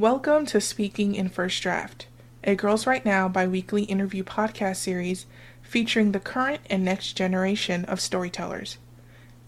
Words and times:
Welcome 0.00 0.46
to 0.46 0.62
Speaking 0.62 1.14
in 1.14 1.28
First 1.28 1.62
Draft, 1.62 2.06
a 2.42 2.54
Girls 2.54 2.86
Write 2.86 3.04
Now 3.04 3.28
bi 3.28 3.46
weekly 3.46 3.82
interview 3.82 4.24
podcast 4.24 4.76
series 4.76 5.26
featuring 5.60 6.12
the 6.12 6.18
current 6.18 6.62
and 6.70 6.82
next 6.82 7.18
generation 7.18 7.84
of 7.84 8.00
storytellers. 8.00 8.78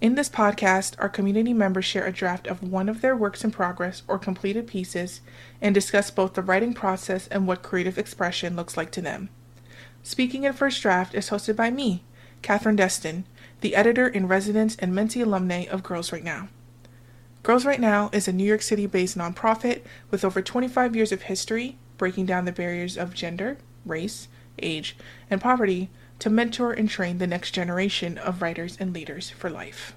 In 0.03 0.15
this 0.15 0.29
podcast, 0.29 0.95
our 0.99 1.09
community 1.09 1.55
members 1.55 1.87
share 1.87 2.05
a 2.05 2.13
draft 2.13 2.47
of 2.47 2.63
one 2.63 2.91
of 2.91 3.01
their 3.01 3.17
works 3.17 3.45
in 3.45 3.51
progress 3.51 4.03
or 4.07 4.19
completed 4.19 4.67
pieces 4.67 5.23
and 5.63 5.75
discuss 5.75 6.11
both 6.11 6.35
the 6.35 6.43
writing 6.43 6.75
process 6.75 7.29
and 7.29 7.47
what 7.47 7.63
creative 7.63 7.97
expression 7.97 8.55
looks 8.55 8.77
like 8.77 8.91
to 8.91 9.01
them. 9.01 9.31
Speaking 10.03 10.45
in 10.45 10.53
First 10.53 10.83
Draft 10.83 11.15
is 11.15 11.31
hosted 11.31 11.57
by 11.57 11.71
me, 11.71 12.05
Katherine 12.43 12.77
Destin, 12.77 13.25
the 13.63 13.75
editor 13.75 14.07
in 14.07 14.29
residence 14.29 14.77
and 14.77 14.93
mentee 14.93 15.25
alumni 15.25 15.65
of 15.65 15.83
Girls 15.83 16.13
Write 16.13 16.25
Now. 16.25 16.51
Girls 17.43 17.67
Write 17.67 17.81
Now 17.81 18.09
is 18.13 18.29
a 18.29 18.33
New 18.33 18.45
York 18.45 18.63
City 18.63 18.87
based 18.87 19.19
nonprofit 19.19 19.83
with 20.13 20.25
over 20.25 20.41
25 20.41 20.95
years 20.95 21.11
of 21.11 21.23
history 21.23 21.77
breaking 21.99 22.27
down 22.27 22.45
the 22.45 22.53
barriers 22.53 22.97
of 22.97 23.15
gender, 23.15 23.59
race, 23.85 24.29
age, 24.61 24.97
and 25.29 25.41
poverty 25.41 25.91
to 26.21 26.31
mentor 26.31 26.73
and 26.73 26.89
train 26.89 27.19
the 27.19 27.27
next 27.27 27.51
generation 27.51 28.17
of 28.17 28.43
writers 28.43 28.77
and 28.79 28.95
leaders 28.95 29.31
for 29.31 29.51
life. 29.51 29.97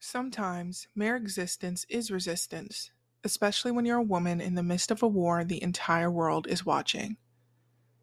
Sometimes 0.00 0.88
mere 0.96 1.14
existence 1.14 1.86
is 1.88 2.10
resistance, 2.10 2.90
especially 3.22 3.70
when 3.70 3.84
you're 3.84 3.98
a 3.98 4.02
woman 4.02 4.40
in 4.40 4.56
the 4.56 4.62
midst 4.64 4.90
of 4.90 5.04
a 5.04 5.08
war 5.08 5.44
the 5.44 5.62
entire 5.62 6.10
world 6.10 6.48
is 6.48 6.66
watching. 6.66 7.16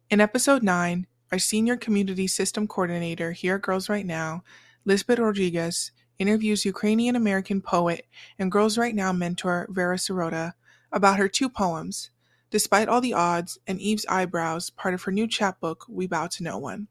In 0.08 0.22
episode 0.22 0.62
9, 0.62 1.06
our 1.30 1.38
senior 1.38 1.76
community 1.76 2.26
system 2.26 2.66
coordinator 2.66 3.32
here 3.32 3.56
at 3.56 3.62
Girls 3.62 3.90
Write 3.90 4.06
Now, 4.06 4.42
Lisbett 4.86 5.18
Rodriguez, 5.18 5.92
interviews 6.20 6.66
Ukrainian 6.66 7.16
American 7.16 7.62
poet 7.62 8.06
and 8.38 8.52
Girls 8.52 8.76
Write 8.76 8.94
Now 8.94 9.10
mentor 9.10 9.66
Vera 9.70 9.96
Sirota 9.96 10.52
about 10.92 11.18
her 11.18 11.28
two 11.28 11.48
poems, 11.48 12.10
Despite 12.50 12.88
All 12.88 13.00
the 13.00 13.14
Odds 13.14 13.58
and 13.66 13.80
Eve's 13.80 14.04
Eyebrows, 14.06 14.70
part 14.70 14.92
of 14.92 15.02
her 15.04 15.12
new 15.12 15.26
chapbook, 15.26 15.86
We 15.88 16.06
Bow 16.06 16.26
to 16.26 16.42
No 16.42 16.58
One. 16.58 16.88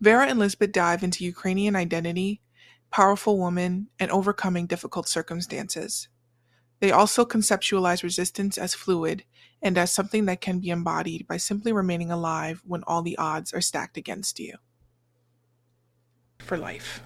Vera 0.00 0.26
and 0.26 0.38
Lisbett 0.38 0.72
dive 0.72 1.02
into 1.02 1.24
Ukrainian 1.24 1.76
identity, 1.76 2.40
powerful 2.90 3.38
woman, 3.38 3.88
and 3.98 4.10
overcoming 4.10 4.66
difficult 4.66 5.08
circumstances. 5.08 6.08
They 6.80 6.92
also 6.92 7.24
conceptualize 7.24 8.02
resistance 8.02 8.56
as 8.56 8.74
fluid 8.74 9.24
and 9.60 9.76
as 9.76 9.92
something 9.92 10.26
that 10.26 10.40
can 10.40 10.60
be 10.60 10.70
embodied 10.70 11.26
by 11.26 11.38
simply 11.38 11.72
remaining 11.72 12.10
alive 12.10 12.62
when 12.64 12.82
all 12.84 13.02
the 13.02 13.18
odds 13.18 13.52
are 13.52 13.60
stacked 13.60 13.96
against 13.96 14.38
you. 14.38 14.56
For 16.38 16.56
life. 16.56 17.02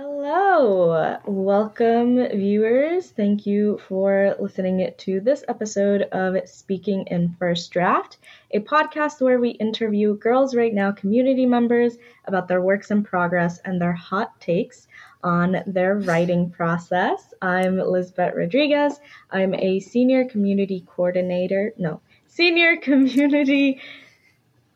Hello, 0.00 1.18
welcome 1.26 2.28
viewers. 2.28 3.10
Thank 3.10 3.46
you 3.46 3.80
for 3.88 4.36
listening 4.38 4.94
to 4.96 5.18
this 5.18 5.42
episode 5.48 6.02
of 6.12 6.48
Speaking 6.48 7.04
in 7.08 7.34
First 7.36 7.72
Draft, 7.72 8.18
a 8.52 8.60
podcast 8.60 9.20
where 9.20 9.40
we 9.40 9.48
interview 9.48 10.16
Girls 10.16 10.54
Write 10.54 10.72
Now 10.72 10.92
community 10.92 11.46
members 11.46 11.98
about 12.26 12.46
their 12.46 12.62
works 12.62 12.92
in 12.92 13.02
progress 13.02 13.58
and 13.64 13.82
their 13.82 13.92
hot 13.92 14.40
takes 14.40 14.86
on 15.24 15.64
their 15.66 15.96
writing 15.96 16.48
process. 16.48 17.34
I'm 17.42 17.78
Lisbett 17.78 18.36
Rodriguez. 18.36 19.00
I'm 19.32 19.52
a 19.52 19.80
senior 19.80 20.26
community 20.26 20.84
coordinator. 20.86 21.74
No, 21.76 22.00
senior 22.28 22.76
community. 22.80 23.80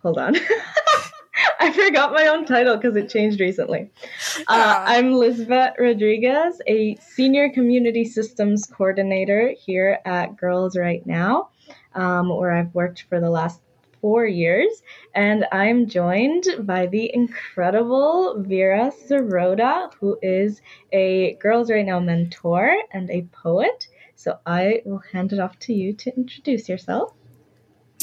Hold 0.02 0.18
on. 0.18 0.34
I 1.60 1.72
forgot 1.72 2.12
my 2.12 2.26
own 2.28 2.44
title 2.44 2.76
because 2.76 2.96
it 2.96 3.08
changed 3.08 3.40
recently. 3.40 3.90
Uh, 4.48 4.84
I'm 4.86 5.12
Lisbett 5.12 5.78
Rodriguez, 5.78 6.60
a 6.66 6.96
senior 6.96 7.50
community 7.50 8.04
systems 8.04 8.66
coordinator 8.66 9.54
here 9.58 9.98
at 10.04 10.36
Girls 10.36 10.76
Write 10.76 11.06
Now, 11.06 11.50
um, 11.94 12.28
where 12.28 12.52
I've 12.52 12.74
worked 12.74 13.06
for 13.08 13.20
the 13.20 13.30
last 13.30 13.60
four 14.00 14.26
years. 14.26 14.82
And 15.14 15.46
I'm 15.52 15.88
joined 15.88 16.46
by 16.60 16.86
the 16.86 17.12
incredible 17.14 18.34
Vera 18.38 18.90
Sirota, 18.90 19.92
who 20.00 20.18
is 20.22 20.60
a 20.92 21.34
Girls 21.34 21.70
Write 21.70 21.86
Now 21.86 22.00
mentor 22.00 22.74
and 22.92 23.10
a 23.10 23.22
poet. 23.32 23.88
So 24.16 24.38
I 24.46 24.82
will 24.84 25.02
hand 25.12 25.32
it 25.32 25.40
off 25.40 25.58
to 25.60 25.72
you 25.72 25.94
to 25.94 26.16
introduce 26.16 26.68
yourself. 26.68 27.14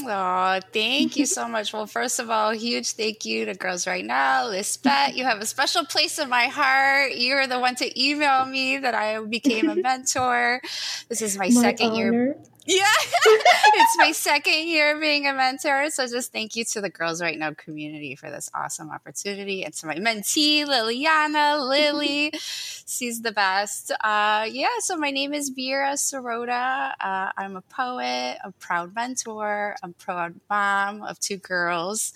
Oh, 0.06 0.60
thank 0.72 1.18
you 1.18 1.26
so 1.26 1.48
much. 1.48 1.74
Well, 1.74 1.86
first 1.86 2.20
of 2.20 2.30
all, 2.30 2.52
huge 2.52 2.92
thank 2.94 3.26
you 3.26 3.46
to 3.46 3.54
Girls 3.54 3.88
Write 3.88 4.06
Now. 4.06 4.46
Lisbett, 4.46 5.16
you 5.16 5.24
have 5.24 5.40
a 5.40 5.46
special 5.46 5.86
place 5.86 6.20
in 6.20 6.30
my 6.30 6.46
heart. 6.46 7.16
You're 7.16 7.48
the 7.48 7.60
one 7.60 7.76
to 7.76 8.02
email 8.02 8.46
me 8.46 8.78
that 8.78 8.94
I 8.94 9.20
became 9.20 9.70
a 9.70 9.76
mentor. 9.76 10.62
This 11.10 11.22
is 11.22 11.38
my, 11.38 11.46
my 11.46 11.62
second 11.62 11.92
honor. 11.92 11.98
year 11.98 12.38
yeah, 12.70 12.84
it's 13.26 13.98
my 13.98 14.12
second 14.12 14.68
year 14.68 15.00
being 15.00 15.26
a 15.26 15.34
mentor. 15.34 15.90
So 15.90 16.06
just 16.06 16.32
thank 16.32 16.56
you 16.56 16.64
to 16.66 16.82
the 16.82 16.90
Girls 16.92 17.20
Write 17.20 17.40
Now 17.40 17.52
community 17.54 18.16
for 18.16 18.30
this 18.30 18.52
awesome 18.54 18.92
opportunity 18.92 19.64
and 19.64 19.74
to 19.74 19.88
my 19.88 19.96
mentee, 19.96 20.66
Liliana, 20.66 21.68
Lily. 21.68 22.32
She's 22.86 23.22
the 23.22 23.32
best. 23.32 23.92
Uh, 24.04 24.48
yeah, 24.52 24.68
so 24.82 24.98
my 24.98 25.10
name 25.10 25.34
is 25.34 25.50
Vera 25.50 25.94
Sirota. 25.94 26.92
Uh, 27.00 27.32
I'm 27.36 27.56
a 27.56 27.62
poet, 27.62 28.38
a 28.44 28.52
proud 28.60 28.94
mentor, 28.94 29.76
a 29.82 29.90
proud 29.90 30.36
mom 30.48 31.02
of 31.02 31.20
two 31.20 31.38
girls. 31.38 32.14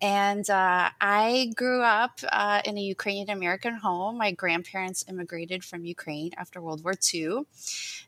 And 0.00 0.48
uh, 0.48 0.88
I 1.02 1.52
grew 1.54 1.82
up 1.82 2.20
uh, 2.30 2.62
in 2.64 2.78
a 2.78 2.80
Ukrainian 2.80 3.28
American 3.28 3.74
home. 3.74 4.16
My 4.16 4.32
grandparents 4.32 5.04
immigrated 5.06 5.64
from 5.64 5.84
Ukraine 5.84 6.30
after 6.38 6.62
World 6.62 6.82
War 6.82 6.94
II. 7.12 7.42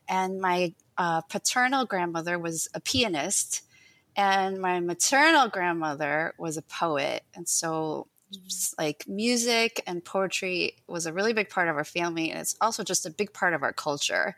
And 0.07 0.41
my 0.41 0.73
uh, 0.97 1.21
paternal 1.21 1.85
grandmother 1.85 2.39
was 2.39 2.67
a 2.73 2.79
pianist, 2.79 3.63
and 4.15 4.59
my 4.59 4.79
maternal 4.79 5.49
grandmother 5.49 6.33
was 6.37 6.57
a 6.57 6.61
poet. 6.61 7.23
And 7.35 7.47
so, 7.47 8.07
like, 8.77 9.05
music 9.07 9.81
and 9.87 10.03
poetry 10.03 10.75
was 10.87 11.05
a 11.05 11.13
really 11.13 11.33
big 11.33 11.49
part 11.49 11.67
of 11.67 11.75
our 11.75 11.83
family, 11.83 12.31
and 12.31 12.39
it's 12.39 12.55
also 12.61 12.83
just 12.83 13.05
a 13.05 13.09
big 13.09 13.33
part 13.33 13.53
of 13.53 13.63
our 13.63 13.73
culture. 13.73 14.35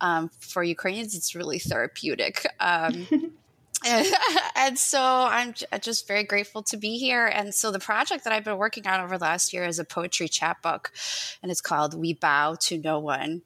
Um, 0.00 0.30
for 0.40 0.62
Ukrainians, 0.62 1.14
it's 1.14 1.34
really 1.34 1.58
therapeutic. 1.58 2.46
Um, 2.60 3.06
and 4.56 4.78
so 4.78 5.00
I'm 5.00 5.54
just 5.80 6.08
very 6.08 6.24
grateful 6.24 6.62
to 6.62 6.76
be 6.78 6.96
here. 6.96 7.26
And 7.26 7.54
so 7.54 7.70
the 7.70 7.78
project 7.78 8.24
that 8.24 8.32
I've 8.32 8.44
been 8.44 8.56
working 8.56 8.86
on 8.86 9.00
over 9.00 9.18
the 9.18 9.24
last 9.24 9.52
year 9.52 9.64
is 9.64 9.78
a 9.78 9.84
poetry 9.84 10.28
chapbook, 10.28 10.92
and 11.42 11.52
it's 11.52 11.60
called 11.60 11.92
"We 11.94 12.14
Bow 12.14 12.56
to 12.62 12.78
No 12.78 12.98
One." 12.98 13.42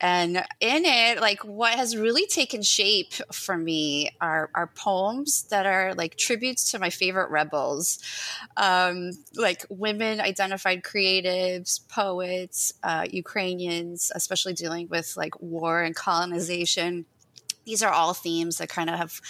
And 0.00 0.38
in 0.60 0.84
it, 0.84 1.20
like 1.20 1.44
what 1.44 1.74
has 1.74 1.96
really 1.96 2.26
taken 2.26 2.62
shape 2.62 3.14
for 3.32 3.56
me 3.56 4.10
are 4.20 4.50
are 4.54 4.66
poems 4.66 5.44
that 5.44 5.64
are 5.64 5.94
like 5.94 6.16
tributes 6.16 6.72
to 6.72 6.80
my 6.80 6.90
favorite 6.90 7.30
rebels, 7.30 8.00
um, 8.56 9.12
like 9.36 9.64
women 9.70 10.20
identified 10.20 10.82
creatives, 10.82 11.86
poets, 11.88 12.72
uh, 12.82 13.06
Ukrainians, 13.08 14.10
especially 14.14 14.54
dealing 14.54 14.88
with 14.88 15.16
like 15.16 15.40
war 15.40 15.82
and 15.82 15.94
colonization 15.94 17.06
these 17.68 17.82
are 17.82 17.92
all 17.92 18.14
themes 18.14 18.56
that 18.56 18.70
kind 18.70 18.88
of 18.88 18.96
have 18.96 19.20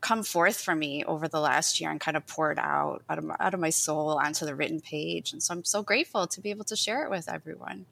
come 0.00 0.22
forth 0.22 0.60
for 0.60 0.72
me 0.72 1.02
over 1.04 1.26
the 1.26 1.40
last 1.40 1.80
year 1.80 1.90
and 1.90 1.98
kind 1.98 2.16
of 2.16 2.24
poured 2.28 2.56
out 2.56 3.02
out 3.10 3.18
of, 3.18 3.24
my, 3.24 3.34
out 3.40 3.54
of 3.54 3.60
my 3.60 3.70
soul 3.70 4.20
onto 4.24 4.46
the 4.46 4.54
written 4.54 4.80
page. 4.80 5.32
And 5.32 5.42
so 5.42 5.52
I'm 5.52 5.64
so 5.64 5.82
grateful 5.82 6.28
to 6.28 6.40
be 6.40 6.50
able 6.50 6.64
to 6.66 6.76
share 6.76 7.04
it 7.04 7.10
with 7.10 7.28
everyone. 7.28 7.86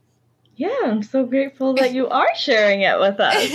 Yeah, 0.55 0.77
I'm 0.85 1.03
so 1.03 1.27
grateful 1.27 1.75
that 1.75 1.93
you 1.93 2.09
are 2.09 2.35
sharing 2.37 2.83
it 2.83 3.01
with 3.01 3.19
us. 3.19 3.53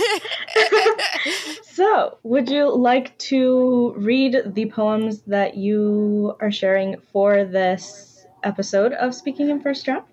so, 1.62 2.18
would 2.22 2.50
you 2.50 2.70
like 2.70 3.16
to 3.30 3.94
read 3.96 4.42
the 4.54 4.66
poems 4.66 5.22
that 5.22 5.56
you 5.56 6.36
are 6.38 6.52
sharing 6.52 7.00
for 7.12 7.46
this 7.46 8.26
episode 8.44 8.92
of 8.92 9.14
Speaking 9.14 9.48
in 9.48 9.62
First 9.62 9.86
Draft? 9.86 10.11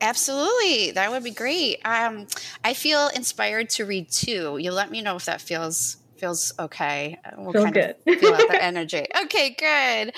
Absolutely. 0.00 0.92
That 0.92 1.10
would 1.10 1.24
be 1.24 1.30
great. 1.30 1.80
Um, 1.84 2.26
I 2.64 2.74
feel 2.74 3.08
inspired 3.08 3.70
to 3.70 3.84
read 3.84 4.10
too. 4.10 4.58
You'll 4.58 4.74
let 4.74 4.90
me 4.90 5.02
know 5.02 5.16
if 5.16 5.24
that 5.26 5.40
feels 5.40 5.96
feels 6.16 6.52
okay. 6.58 7.18
Uh, 7.24 7.30
we'll 7.38 7.52
feels 7.52 7.64
kind 7.64 7.74
good. 7.74 7.96
of 8.06 8.20
feel 8.20 8.34
out 8.34 8.48
the 8.48 8.62
energy. 8.62 9.06
Okay, 9.24 9.50
good. 9.50 10.14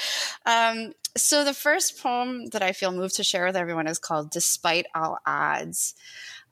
Um, 0.46 0.92
so 1.16 1.44
the 1.44 1.54
first 1.54 2.02
poem 2.02 2.46
that 2.46 2.62
I 2.62 2.72
feel 2.72 2.92
moved 2.92 3.16
to 3.16 3.24
share 3.24 3.46
with 3.46 3.56
everyone 3.56 3.86
is 3.86 3.98
called 3.98 4.30
"Despite 4.30 4.86
All 4.94 5.18
Odds." 5.26 5.94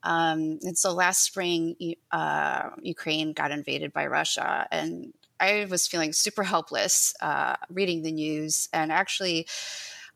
Um, 0.03 0.59
and 0.61 0.77
so 0.77 0.93
last 0.93 1.23
spring, 1.23 1.75
uh, 2.11 2.69
Ukraine 2.81 3.33
got 3.33 3.51
invaded 3.51 3.91
by 3.91 4.07
Russia, 4.07 4.67
and 4.71 5.13
I 5.39 5.67
was 5.69 5.87
feeling 5.87 6.13
super 6.13 6.43
helpless 6.43 7.13
uh, 7.21 7.55
reading 7.69 8.01
the 8.03 8.11
news, 8.11 8.69
and 8.73 8.91
actually 8.91 9.47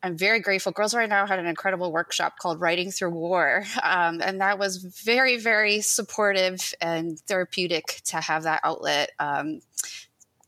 I'm 0.03 0.17
very 0.17 0.41
grateful. 0.41 0.73
Girls 0.73 0.93
Write 0.93 1.07
Now 1.07 1.25
had 1.25 1.39
an 1.39 1.45
incredible 1.45 1.93
workshop 1.93 2.37
called 2.37 2.59
Writing 2.59 2.91
Through 2.91 3.11
War. 3.11 3.63
Um, 3.83 4.21
and 4.21 4.41
that 4.41 4.57
was 4.57 4.77
very, 4.77 5.37
very 5.37 5.81
supportive 5.81 6.73
and 6.81 7.19
therapeutic 7.21 8.01
to 8.05 8.17
have 8.17 8.43
that 8.43 8.61
outlet. 8.63 9.11
Um, 9.19 9.61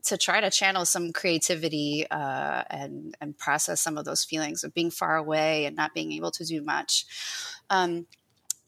to 0.04 0.16
try 0.16 0.40
to 0.40 0.50
channel 0.50 0.84
some 0.84 1.12
creativity 1.12 2.06
uh, 2.10 2.62
and 2.70 3.14
and 3.20 3.36
process 3.36 3.80
some 3.80 3.98
of 3.98 4.04
those 4.04 4.24
feelings 4.24 4.64
of 4.64 4.72
being 4.72 4.90
far 4.90 5.16
away 5.16 5.66
and 5.66 5.76
not 5.76 5.94
being 5.94 6.12
able 6.12 6.30
to 6.32 6.44
do 6.44 6.62
much. 6.62 7.06
Um, 7.70 8.06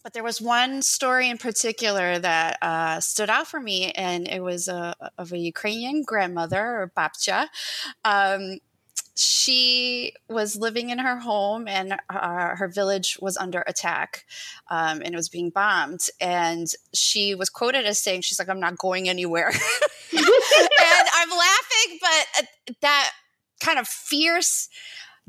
but 0.02 0.12
there 0.12 0.22
was 0.22 0.40
one 0.40 0.80
story 0.82 1.28
in 1.28 1.38
particular 1.38 2.18
that 2.18 2.58
uh, 2.62 3.00
stood 3.00 3.28
out 3.28 3.46
for 3.46 3.60
me, 3.60 3.90
and 3.92 4.28
it 4.28 4.40
was 4.40 4.68
a, 4.68 4.94
of 5.18 5.32
a 5.32 5.38
Ukrainian 5.38 6.02
grandmother 6.02 6.62
or 6.62 6.92
babcha. 6.96 7.48
Um, 8.04 8.58
she 9.18 10.12
was 10.28 10.56
living 10.56 10.90
in 10.90 10.98
her 10.98 11.18
home 11.18 11.66
and 11.66 11.94
uh, 12.08 12.54
her 12.54 12.68
village 12.68 13.18
was 13.20 13.36
under 13.36 13.64
attack 13.66 14.24
um, 14.70 15.02
and 15.04 15.12
it 15.12 15.16
was 15.16 15.28
being 15.28 15.50
bombed. 15.50 16.00
And 16.20 16.68
she 16.94 17.34
was 17.34 17.50
quoted 17.50 17.84
as 17.84 17.98
saying 17.98 18.20
she's 18.20 18.38
like 18.38 18.48
i'm 18.48 18.60
not 18.60 18.78
going 18.78 19.08
anywhere. 19.08 19.52
And 20.10 21.08
i'm 21.14 21.30
laughing 21.30 21.98
but 22.00 22.26
uh, 22.38 22.72
that 22.80 23.10
kind 23.60 23.78
of 23.78 23.86
fierce 23.86 24.68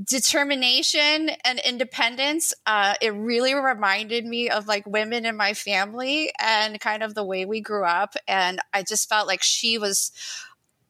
determination 0.01 1.31
and 1.43 1.59
independence 1.65 2.53
uh, 2.65 2.93
it 3.01 3.09
really 3.09 3.53
reminded 3.53 4.25
me 4.25 4.49
of 4.49 4.67
like 4.67 4.85
women 4.87 5.25
in 5.25 5.35
my 5.35 5.53
family 5.53 6.31
and 6.39 6.79
kind 6.79 7.03
of 7.03 7.13
the 7.13 7.25
way 7.25 7.45
we 7.45 7.59
grew 7.59 7.85
up. 7.85 8.15
And 8.27 8.59
i 8.73 8.83
just 8.83 9.09
felt 9.09 9.27
like 9.27 9.43
she 9.43 9.77
was 9.77 10.11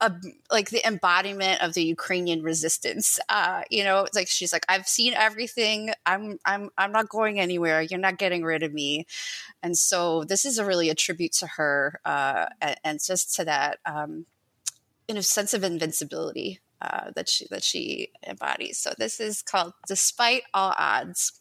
a, 0.01 0.13
like 0.51 0.69
the 0.69 0.85
embodiment 0.87 1.61
of 1.61 1.73
the 1.73 1.83
Ukrainian 1.83 2.41
resistance. 2.41 3.19
Uh, 3.27 3.63
you 3.69 3.83
know, 3.83 4.03
it's 4.03 4.15
like 4.15 4.27
she's 4.27 4.53
like, 4.53 4.65
I've 4.69 4.87
seen 4.87 5.13
everything. 5.13 5.91
I'm 6.05 6.39
I'm 6.45 6.69
I'm 6.77 6.91
not 6.91 7.09
going 7.09 7.39
anywhere. 7.39 7.81
You're 7.81 7.99
not 7.99 8.17
getting 8.17 8.43
rid 8.43 8.63
of 8.63 8.73
me. 8.73 9.05
And 9.61 9.77
so 9.77 10.23
this 10.23 10.45
is 10.45 10.57
a 10.57 10.65
really 10.65 10.89
a 10.89 10.95
tribute 10.95 11.33
to 11.33 11.47
her 11.47 11.99
uh, 12.05 12.47
and, 12.61 12.77
and, 12.83 12.99
just 13.03 13.35
to 13.35 13.45
that 13.45 13.79
um, 13.85 14.25
in 15.07 15.17
a 15.17 15.23
sense 15.23 15.53
of 15.53 15.63
invincibility 15.63 16.59
uh, 16.81 17.11
that 17.15 17.27
she 17.27 17.47
that 17.49 17.63
she 17.63 18.11
embodies. 18.25 18.77
So 18.77 18.93
this 18.97 19.19
is 19.19 19.41
called 19.41 19.73
"Despite 19.87 20.43
All 20.53 20.73
Odds." 20.77 21.33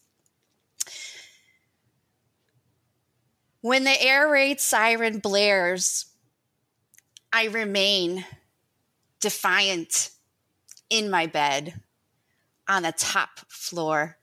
When 3.61 3.83
the 3.83 4.01
air 4.01 4.29
raid 4.29 4.61
siren 4.61 5.19
blares, 5.19 6.05
I 7.31 7.45
remain 7.45 8.25
defiant 9.19 10.11
in 10.89 11.09
my 11.09 11.27
bed 11.27 11.81
on 12.67 12.83
the 12.83 12.91
top 12.91 13.39
floor 13.47 14.17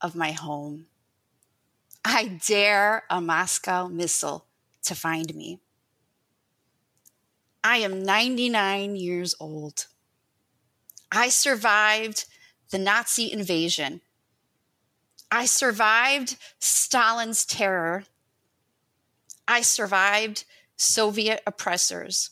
of 0.00 0.14
my 0.14 0.32
home. 0.32 0.86
I 2.04 2.40
dare 2.46 3.04
a 3.10 3.20
Moscow 3.20 3.88
missile 3.88 4.46
to 4.84 4.94
find 4.94 5.34
me. 5.34 5.60
I 7.62 7.78
am 7.78 8.02
99 8.02 8.96
years 8.96 9.34
old. 9.38 9.86
I 11.12 11.28
survived 11.28 12.24
the 12.70 12.78
Nazi 12.78 13.30
invasion. 13.30 14.00
I 15.30 15.44
survived 15.44 16.36
Stalin's 16.58 17.44
terror. 17.44 18.04
I 19.46 19.60
survived 19.60 20.44
Soviet 20.76 21.42
oppressors. 21.46 22.30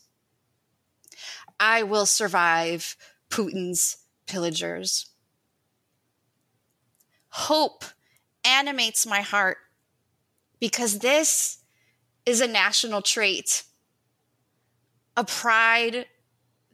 I 1.61 1.83
will 1.83 2.07
survive 2.07 2.97
Putin's 3.31 3.99
pillagers. 4.27 5.07
Hope 7.31 7.85
animates 8.45 9.07
my 9.07 9.21
heart 9.21 9.59
because 10.61 11.01
this 11.01 11.59
is 12.27 12.41
a 12.41 12.47
national 12.47 13.03
trait, 13.03 13.65
a 15.17 15.25
pride 15.25 16.07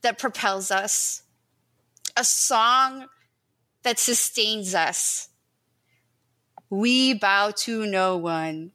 that 0.02 0.18
propels 0.18 0.70
us, 0.70 1.22
a 2.16 2.24
song 2.24 3.06
that 3.82 3.98
sustains 3.98 4.74
us. 4.74 5.28
We 6.70 7.14
bow 7.14 7.52
to 7.58 7.86
no 7.86 8.16
one 8.16 8.72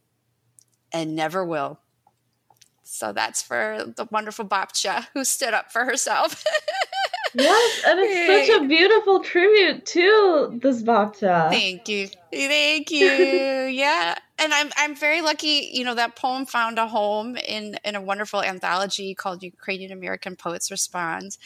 and 0.92 1.16
never 1.16 1.44
will. 1.46 1.80
So 3.00 3.14
that's 3.14 3.42
for 3.42 3.94
the 3.96 4.06
wonderful 4.12 4.44
Babcha 4.44 5.08
who 5.14 5.24
stood 5.24 5.54
up 5.54 5.72
for 5.72 5.86
herself. 5.86 6.44
yes, 7.34 7.84
and 7.88 7.98
it's 7.98 8.50
such 8.50 8.62
a 8.62 8.68
beautiful 8.68 9.22
tribute 9.22 9.86
to 9.86 10.60
this 10.62 10.84
Babcha. 10.84 11.50
Thank 11.50 11.88
you. 11.88 12.10
Thank 12.30 12.92
you. 12.92 13.08
yeah. 13.72 14.18
And 14.38 14.54
I'm 14.54 14.70
I'm 14.76 14.96
very 14.96 15.22
lucky, 15.22 15.70
you 15.72 15.86
know, 15.86 15.96
that 15.96 16.18
poem 16.18 16.46
found 16.46 16.78
a 16.78 16.88
home 16.88 17.38
in 17.38 17.78
in 17.86 17.96
a 17.96 18.02
wonderful 18.02 18.44
anthology 18.44 19.16
called 19.16 19.44
Ukrainian 19.44 19.94
American 19.94 20.36
Poets 20.36 20.70
Respond. 20.70 21.38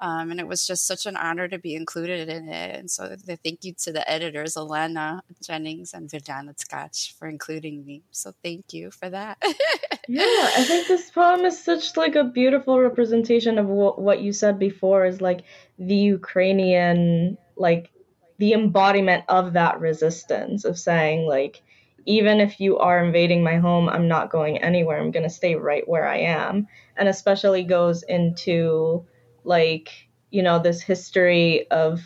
Um, 0.00 0.30
and 0.30 0.38
it 0.38 0.46
was 0.46 0.66
just 0.66 0.86
such 0.86 1.06
an 1.06 1.16
honor 1.16 1.48
to 1.48 1.58
be 1.58 1.74
included 1.74 2.28
in 2.28 2.48
it. 2.48 2.76
And 2.78 2.90
so 2.90 3.08
the 3.08 3.36
thank 3.36 3.64
you 3.64 3.74
to 3.82 3.92
the 3.92 4.08
editors, 4.08 4.56
Elena 4.56 5.22
Jennings 5.42 5.92
and 5.92 6.08
Viljana 6.08 6.54
Tkach 6.56 7.14
for 7.14 7.26
including 7.26 7.84
me. 7.84 8.02
So 8.12 8.32
thank 8.44 8.72
you 8.72 8.92
for 8.92 9.10
that. 9.10 9.38
yeah, 10.08 10.50
I 10.56 10.64
think 10.64 10.86
this 10.86 11.10
poem 11.10 11.44
is 11.44 11.62
such 11.62 11.96
like 11.96 12.14
a 12.14 12.22
beautiful 12.22 12.80
representation 12.80 13.58
of 13.58 13.66
what 13.66 14.20
you 14.20 14.32
said 14.32 14.58
before 14.58 15.04
is 15.04 15.20
like 15.20 15.42
the 15.78 15.96
Ukrainian, 15.96 17.36
like 17.56 17.90
the 18.38 18.52
embodiment 18.52 19.24
of 19.28 19.54
that 19.54 19.80
resistance 19.80 20.64
of 20.64 20.78
saying 20.78 21.26
like, 21.26 21.60
even 22.06 22.40
if 22.40 22.60
you 22.60 22.78
are 22.78 23.04
invading 23.04 23.42
my 23.42 23.56
home, 23.56 23.88
I'm 23.88 24.08
not 24.08 24.30
going 24.30 24.58
anywhere. 24.58 24.98
I'm 24.98 25.10
going 25.10 25.24
to 25.24 25.30
stay 25.30 25.56
right 25.56 25.86
where 25.86 26.06
I 26.06 26.18
am. 26.18 26.68
And 26.96 27.08
especially 27.08 27.64
goes 27.64 28.02
into 28.02 29.04
like 29.44 30.08
you 30.30 30.42
know 30.42 30.58
this 30.58 30.80
history 30.82 31.70
of 31.70 32.00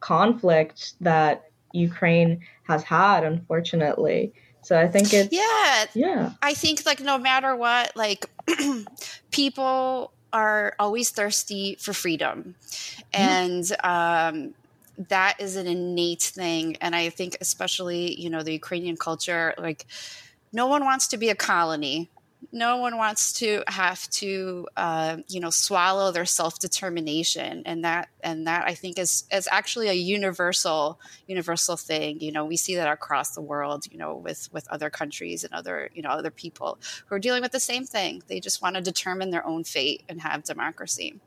conflict 0.00 0.94
that 1.00 1.50
Ukraine 1.72 2.40
has 2.64 2.82
had, 2.82 3.24
unfortunately. 3.24 4.32
So 4.62 4.78
I 4.78 4.88
think 4.88 5.12
it's 5.12 5.32
yeah, 5.32 5.86
yeah. 5.94 6.32
I 6.42 6.54
think 6.54 6.84
like 6.84 7.00
no 7.00 7.18
matter 7.18 7.56
what, 7.56 7.96
like 7.96 8.26
people 9.30 10.12
are 10.32 10.74
always 10.78 11.10
thirsty 11.10 11.76
for 11.80 11.92
freedom, 11.92 12.54
and 13.12 13.64
um, 13.82 14.54
that 15.08 15.36
is 15.38 15.56
an 15.56 15.66
innate 15.66 16.22
thing. 16.22 16.76
And 16.80 16.94
I 16.94 17.08
think 17.08 17.36
especially 17.40 18.20
you 18.20 18.28
know 18.28 18.42
the 18.42 18.52
Ukrainian 18.52 18.96
culture, 18.96 19.54
like 19.56 19.86
no 20.52 20.66
one 20.66 20.84
wants 20.84 21.08
to 21.08 21.16
be 21.16 21.30
a 21.30 21.34
colony 21.34 22.10
no 22.52 22.78
one 22.78 22.96
wants 22.96 23.32
to 23.34 23.62
have 23.68 24.08
to 24.10 24.66
uh, 24.76 25.18
you 25.28 25.40
know 25.40 25.50
swallow 25.50 26.10
their 26.10 26.26
self-determination. 26.26 27.62
And 27.66 27.84
that 27.84 28.08
and 28.22 28.46
that 28.46 28.66
i 28.66 28.74
think 28.74 28.98
is 28.98 29.24
is 29.32 29.48
actually 29.50 29.88
a 29.88 29.94
universal 29.94 31.00
universal 31.26 31.76
thing. 31.76 32.20
You 32.20 32.32
know 32.32 32.44
we 32.44 32.56
see 32.56 32.76
that 32.76 32.90
across 32.90 33.34
the 33.34 33.42
world 33.42 33.86
you 33.90 33.98
know 33.98 34.16
with 34.16 34.48
with 34.52 34.68
other 34.68 34.90
countries 34.90 35.44
and 35.44 35.52
other 35.52 35.90
you 35.94 36.02
know 36.02 36.10
other 36.10 36.30
people 36.30 36.78
who 37.06 37.14
are 37.14 37.20
dealing 37.20 37.42
with 37.42 37.52
the 37.52 37.60
same 37.60 37.84
thing. 37.84 38.22
They 38.26 38.40
just 38.40 38.62
want 38.62 38.76
to 38.76 38.82
determine 38.82 39.30
their 39.30 39.46
own 39.46 39.64
fate 39.64 40.02
and 40.08 40.20
have 40.20 40.44
democracy. 40.44 41.20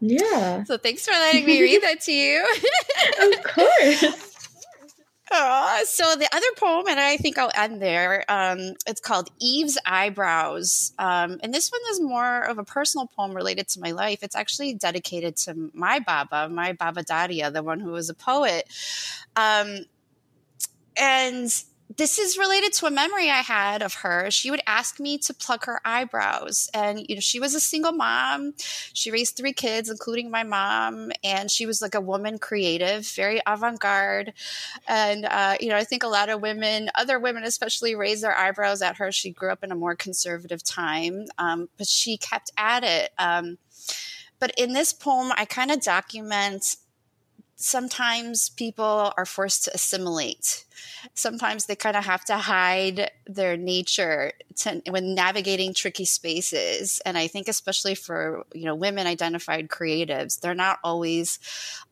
Yeah. 0.00 0.64
So 0.64 0.78
thanks 0.78 1.06
for 1.06 1.12
letting 1.12 1.46
me 1.46 1.62
read 1.62 1.82
that 1.82 2.00
to 2.02 2.12
you. 2.12 2.44
Of 3.20 3.42
course 3.44 4.28
so 5.84 6.14
the 6.16 6.28
other 6.32 6.46
poem, 6.56 6.86
and 6.88 7.00
I 7.00 7.16
think 7.16 7.38
I'll 7.38 7.50
end 7.54 7.80
there. 7.80 8.24
Um, 8.28 8.74
it's 8.86 9.00
called 9.00 9.30
Eve's 9.40 9.78
Eyebrows, 9.86 10.92
um, 10.98 11.38
and 11.42 11.52
this 11.52 11.70
one 11.70 11.80
is 11.90 12.00
more 12.00 12.42
of 12.42 12.58
a 12.58 12.64
personal 12.64 13.06
poem 13.06 13.34
related 13.34 13.68
to 13.68 13.80
my 13.80 13.92
life. 13.92 14.22
It's 14.22 14.36
actually 14.36 14.74
dedicated 14.74 15.36
to 15.38 15.70
my 15.74 16.00
Baba, 16.00 16.48
my 16.48 16.72
Baba 16.72 17.02
Daria, 17.02 17.50
the 17.50 17.62
one 17.62 17.80
who 17.80 17.92
was 17.92 18.10
a 18.10 18.14
poet. 18.14 18.68
Um, 19.36 19.86
and 20.96 21.64
this 21.96 22.18
is 22.18 22.38
related 22.38 22.72
to 22.74 22.86
a 22.86 22.90
memory 22.90 23.30
I 23.30 23.40
had 23.40 23.82
of 23.82 23.94
her. 23.94 24.30
She 24.30 24.50
would 24.50 24.62
ask 24.66 25.00
me 25.00 25.18
to 25.18 25.34
pluck 25.34 25.64
her 25.64 25.80
eyebrows. 25.84 26.68
And, 26.72 27.04
you 27.08 27.16
know, 27.16 27.20
she 27.20 27.40
was 27.40 27.54
a 27.54 27.60
single 27.60 27.92
mom. 27.92 28.54
She 28.92 29.10
raised 29.10 29.36
three 29.36 29.52
kids, 29.52 29.90
including 29.90 30.30
my 30.30 30.42
mom. 30.42 31.12
And 31.24 31.50
she 31.50 31.66
was 31.66 31.82
like 31.82 31.94
a 31.94 32.00
woman 32.00 32.38
creative, 32.38 33.06
very 33.08 33.40
avant 33.46 33.80
garde. 33.80 34.32
And, 34.86 35.24
uh, 35.24 35.56
you 35.60 35.68
know, 35.68 35.76
I 35.76 35.84
think 35.84 36.02
a 36.02 36.08
lot 36.08 36.28
of 36.28 36.40
women, 36.40 36.90
other 36.94 37.18
women 37.18 37.44
especially, 37.44 37.94
raised 37.94 38.22
their 38.22 38.36
eyebrows 38.36 38.82
at 38.82 38.96
her. 38.96 39.12
She 39.12 39.30
grew 39.30 39.50
up 39.50 39.64
in 39.64 39.72
a 39.72 39.76
more 39.76 39.96
conservative 39.96 40.62
time, 40.62 41.26
um, 41.38 41.68
but 41.76 41.86
she 41.86 42.16
kept 42.16 42.50
at 42.56 42.84
it. 42.84 43.10
Um, 43.18 43.58
but 44.38 44.52
in 44.58 44.72
this 44.72 44.92
poem, 44.92 45.32
I 45.36 45.44
kind 45.44 45.70
of 45.70 45.82
document 45.82 46.76
sometimes 47.56 48.50
people 48.50 49.12
are 49.16 49.26
forced 49.26 49.64
to 49.64 49.74
assimilate. 49.74 50.64
Sometimes 51.14 51.66
they 51.66 51.76
kind 51.76 51.96
of 51.96 52.04
have 52.04 52.24
to 52.26 52.36
hide 52.36 53.10
their 53.26 53.56
nature 53.56 54.32
to, 54.56 54.82
when 54.88 55.14
navigating 55.14 55.74
tricky 55.74 56.04
spaces. 56.04 57.00
And 57.04 57.16
I 57.16 57.28
think 57.28 57.48
especially 57.48 57.94
for 57.94 58.44
you 58.54 58.64
know 58.64 58.74
women 58.74 59.06
identified 59.06 59.68
creatives, 59.68 60.40
they're 60.40 60.54
not 60.54 60.78
always 60.82 61.38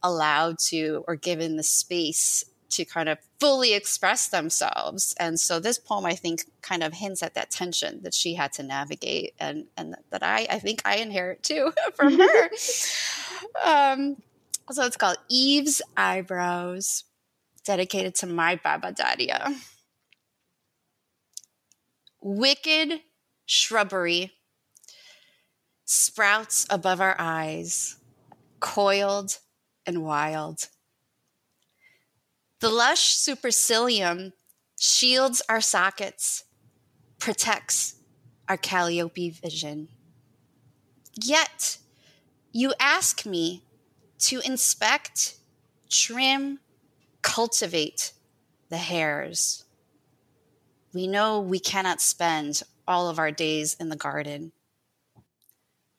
allowed 0.02 0.58
to 0.68 1.04
or 1.06 1.16
given 1.16 1.56
the 1.56 1.62
space 1.62 2.44
to 2.70 2.84
kind 2.84 3.08
of 3.08 3.18
fully 3.38 3.74
express 3.74 4.28
themselves. 4.28 5.14
And 5.18 5.38
so 5.38 5.58
this 5.58 5.78
poem, 5.78 6.06
I 6.06 6.14
think, 6.14 6.44
kind 6.62 6.82
of 6.82 6.94
hints 6.94 7.22
at 7.22 7.34
that 7.34 7.50
tension 7.50 8.02
that 8.02 8.14
she 8.14 8.34
had 8.34 8.52
to 8.54 8.62
navigate 8.62 9.34
and, 9.38 9.66
and 9.76 9.96
that 10.10 10.22
I, 10.22 10.46
I 10.48 10.58
think 10.58 10.82
I 10.84 10.96
inherit 10.96 11.42
too 11.42 11.72
from 11.94 12.18
her. 12.18 12.50
um, 13.64 14.16
so 14.72 14.84
it's 14.84 14.96
called 14.96 15.18
Eve's 15.28 15.82
Eyebrows, 15.96 17.04
dedicated 17.64 18.14
to 18.16 18.26
my 18.26 18.56
Baba. 18.56 18.94
Wicked 22.20 23.00
shrubbery 23.46 24.32
sprouts 25.84 26.66
above 26.70 27.00
our 27.00 27.16
eyes, 27.18 27.96
coiled 28.60 29.38
and 29.86 30.04
wild. 30.04 30.68
The 32.60 32.68
lush 32.68 33.16
supercilium 33.16 34.32
shields 34.78 35.42
our 35.48 35.60
sockets, 35.60 36.44
protects 37.18 37.96
our 38.48 38.56
Calliope 38.56 39.30
vision. 39.30 39.88
Yet, 41.14 41.78
you 42.52 42.72
ask 42.78 43.26
me 43.26 43.64
to 44.20 44.40
inspect, 44.40 45.36
trim, 45.88 46.60
cultivate 47.22 48.12
the 48.68 48.76
hairs. 48.76 49.64
We 50.92 51.06
know 51.06 51.40
we 51.40 51.58
cannot 51.58 52.00
spend 52.00 52.62
all 52.86 53.08
of 53.08 53.18
our 53.18 53.30
days 53.30 53.74
in 53.74 53.88
the 53.88 53.96
garden. 53.96 54.52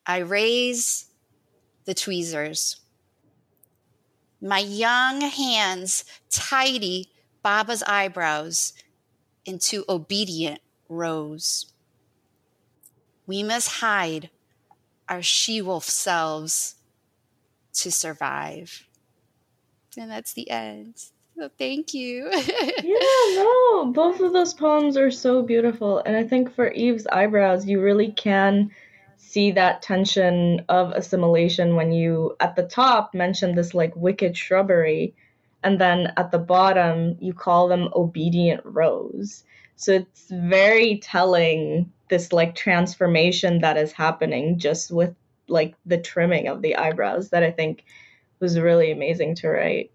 I 0.06 0.18
raise 0.18 1.06
the 1.84 1.94
tweezers. 1.94 2.80
My 4.40 4.58
young 4.58 5.20
hands 5.20 6.04
tidy 6.30 7.10
Baba's 7.42 7.82
eyebrows 7.84 8.72
into 9.44 9.84
obedient 9.88 10.60
rows. 10.88 11.72
We 13.26 13.42
must 13.42 13.80
hide 13.80 14.30
our 15.08 15.22
she 15.22 15.62
wolf 15.62 15.84
selves 15.84 16.76
to 17.74 17.90
survive. 17.90 18.86
And 19.96 20.10
that's 20.10 20.32
the 20.32 20.50
end. 20.50 20.96
So 21.36 21.50
thank 21.58 21.94
you. 21.94 22.30
yeah, 22.32 23.42
no, 23.42 23.92
both 23.92 24.20
of 24.20 24.32
those 24.32 24.54
poems 24.54 24.96
are 24.96 25.10
so 25.10 25.42
beautiful. 25.42 25.98
And 26.04 26.16
I 26.16 26.24
think 26.24 26.54
for 26.54 26.70
Eve's 26.70 27.06
eyebrows, 27.06 27.66
you 27.66 27.80
really 27.80 28.12
can 28.12 28.70
see 29.16 29.52
that 29.52 29.82
tension 29.82 30.62
of 30.68 30.92
assimilation 30.92 31.74
when 31.74 31.92
you 31.92 32.36
at 32.40 32.54
the 32.54 32.62
top 32.62 33.14
mention 33.14 33.54
this 33.54 33.72
like 33.72 33.94
wicked 33.96 34.36
shrubbery 34.36 35.14
and 35.62 35.80
then 35.80 36.12
at 36.16 36.30
the 36.32 36.38
bottom 36.38 37.16
you 37.20 37.32
call 37.32 37.68
them 37.68 37.88
obedient 37.94 38.60
rows 38.64 39.44
so 39.76 39.92
it's 39.92 40.26
very 40.28 40.98
telling 40.98 41.90
this 42.08 42.32
like 42.32 42.54
transformation 42.54 43.60
that 43.60 43.78
is 43.78 43.92
happening 43.92 44.58
just 44.58 44.90
with 44.90 45.14
like 45.52 45.76
the 45.86 45.98
trimming 45.98 46.48
of 46.48 46.62
the 46.62 46.76
eyebrows 46.76 47.30
that 47.30 47.42
i 47.42 47.50
think 47.50 47.84
was 48.40 48.58
really 48.58 48.90
amazing 48.90 49.34
to 49.36 49.48
write 49.48 49.92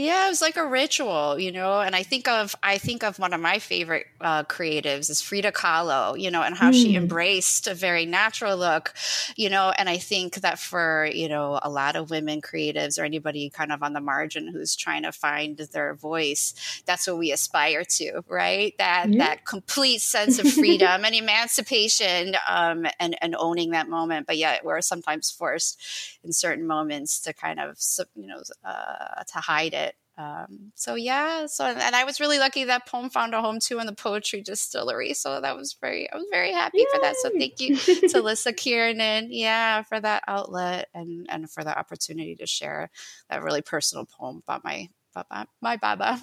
yeah, 0.00 0.26
it 0.26 0.30
was 0.30 0.40
like 0.40 0.56
a 0.56 0.66
ritual, 0.66 1.38
you 1.38 1.52
know. 1.52 1.80
And 1.80 1.94
I 1.94 2.02
think 2.02 2.26
of 2.26 2.56
I 2.62 2.78
think 2.78 3.02
of 3.02 3.18
one 3.18 3.32
of 3.32 3.40
my 3.40 3.58
favorite 3.58 4.06
uh, 4.20 4.44
creatives 4.44 5.10
is 5.10 5.20
Frida 5.20 5.52
Kahlo, 5.52 6.18
you 6.18 6.30
know, 6.30 6.42
and 6.42 6.56
how 6.56 6.70
mm. 6.70 6.74
she 6.74 6.96
embraced 6.96 7.66
a 7.66 7.74
very 7.74 8.06
natural 8.06 8.56
look, 8.56 8.94
you 9.36 9.50
know. 9.50 9.72
And 9.76 9.88
I 9.88 9.98
think 9.98 10.36
that 10.36 10.58
for 10.58 11.08
you 11.12 11.28
know 11.28 11.60
a 11.62 11.68
lot 11.68 11.96
of 11.96 12.10
women 12.10 12.40
creatives 12.40 12.98
or 12.98 13.04
anybody 13.04 13.50
kind 13.50 13.72
of 13.72 13.82
on 13.82 13.92
the 13.92 14.00
margin 14.00 14.48
who's 14.48 14.74
trying 14.74 15.02
to 15.02 15.12
find 15.12 15.58
their 15.58 15.94
voice, 15.94 16.54
that's 16.86 17.06
what 17.06 17.18
we 17.18 17.30
aspire 17.30 17.84
to, 17.84 18.22
right? 18.28 18.74
That 18.78 19.10
yeah. 19.10 19.26
that 19.26 19.44
complete 19.44 20.00
sense 20.00 20.38
of 20.38 20.50
freedom 20.52 21.04
and 21.04 21.14
emancipation, 21.14 22.36
um, 22.48 22.86
and 22.98 23.16
and 23.22 23.36
owning 23.36 23.70
that 23.70 23.88
moment. 23.88 24.26
But 24.26 24.38
yet 24.38 24.64
we're 24.64 24.80
sometimes 24.80 25.30
forced 25.30 25.78
in 26.24 26.32
certain 26.32 26.66
moments 26.66 27.20
to 27.20 27.34
kind 27.34 27.60
of 27.60 27.78
you 28.14 28.26
know 28.26 28.42
uh, 28.64 29.24
to 29.24 29.38
hide 29.38 29.74
it 29.74 29.89
um, 30.20 30.72
so 30.74 30.96
yeah, 30.96 31.46
so 31.46 31.64
and 31.64 31.96
I 31.96 32.04
was 32.04 32.20
really 32.20 32.38
lucky 32.38 32.64
that 32.64 32.86
poem 32.86 33.08
found 33.08 33.32
a 33.32 33.40
home 33.40 33.58
too 33.58 33.78
in 33.78 33.86
the 33.86 33.94
poetry 33.94 34.42
distillery. 34.42 35.14
So 35.14 35.40
that 35.40 35.56
was 35.56 35.78
very, 35.80 36.12
I 36.12 36.16
was 36.16 36.26
very 36.30 36.52
happy 36.52 36.78
Yay. 36.78 36.86
for 36.92 37.00
that. 37.00 37.16
So 37.16 37.30
thank 37.30 37.58
you 37.58 37.76
to 38.08 38.20
Lissa 38.20 38.52
Kiernan, 38.52 39.28
yeah, 39.30 39.82
for 39.82 39.98
that 39.98 40.24
outlet 40.28 40.88
and 40.92 41.26
and 41.30 41.50
for 41.50 41.64
the 41.64 41.76
opportunity 41.76 42.36
to 42.36 42.46
share 42.46 42.90
that 43.30 43.42
really 43.42 43.62
personal 43.62 44.04
poem 44.04 44.42
about 44.46 44.62
my 44.62 44.90
about 45.16 45.26
my, 45.30 45.46
my 45.62 45.76
Baba. 45.78 46.20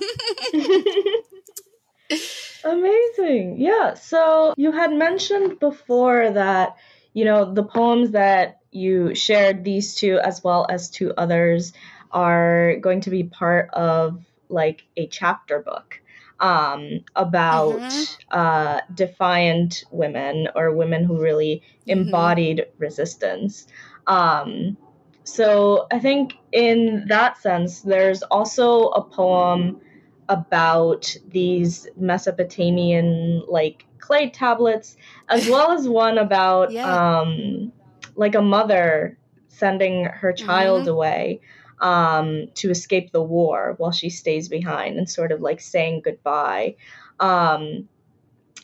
Amazing, 2.63 3.59
yeah. 3.59 3.95
So 3.95 4.53
you 4.57 4.73
had 4.73 4.93
mentioned 4.93 5.59
before 5.59 6.29
that 6.29 6.77
you 7.13 7.25
know 7.25 7.51
the 7.51 7.63
poems 7.63 8.11
that 8.11 8.59
you 8.69 9.15
shared 9.15 9.63
these 9.63 9.95
two 9.95 10.19
as 10.19 10.43
well 10.43 10.67
as 10.69 10.91
two 10.91 11.13
others 11.17 11.73
are 12.17 12.77
going 12.77 12.99
to 12.99 13.11
be 13.11 13.23
part 13.23 13.69
of 13.73 14.25
like 14.49 14.87
a 14.97 15.05
chapter 15.05 15.59
book 15.59 16.01
um, 16.39 17.01
about 17.15 17.75
mm-hmm. 17.75 18.23
uh, 18.31 18.81
defiant 18.95 19.83
women 19.91 20.47
or 20.55 20.73
women 20.73 21.03
who 21.03 21.21
really 21.21 21.61
mm-hmm. 21.87 21.99
embodied 21.99 22.57
mm-hmm. 22.57 22.83
resistance. 22.83 23.67
Um, 24.07 24.77
so 25.25 25.85
I 25.91 25.99
think 25.99 26.33
in 26.51 27.05
that 27.07 27.37
sense, 27.37 27.81
there's 27.81 28.23
also 28.23 28.87
a 28.87 29.03
poem 29.03 29.79
about 30.27 31.15
these 31.27 31.87
Mesopotamian 31.97 33.43
like 33.47 33.85
clay 33.99 34.31
tablets, 34.31 34.97
as 35.29 35.47
well 35.51 35.71
as 35.71 35.87
one 35.87 36.17
about 36.17 36.71
yeah. 36.71 37.19
um, 37.19 37.71
like 38.15 38.33
a 38.33 38.41
mother 38.41 39.19
sending 39.49 40.05
her 40.05 40.33
child 40.33 40.81
mm-hmm. 40.81 40.89
away 40.89 41.41
um, 41.79 42.47
to 42.55 42.69
escape 42.69 43.11
the 43.11 43.21
war 43.21 43.75
while 43.77 43.91
she 43.91 44.09
stays 44.09 44.49
behind 44.49 44.97
and 44.97 45.09
sort 45.09 45.31
of 45.31 45.41
like 45.41 45.61
saying 45.61 46.01
goodbye. 46.03 46.75
Um, 47.19 47.87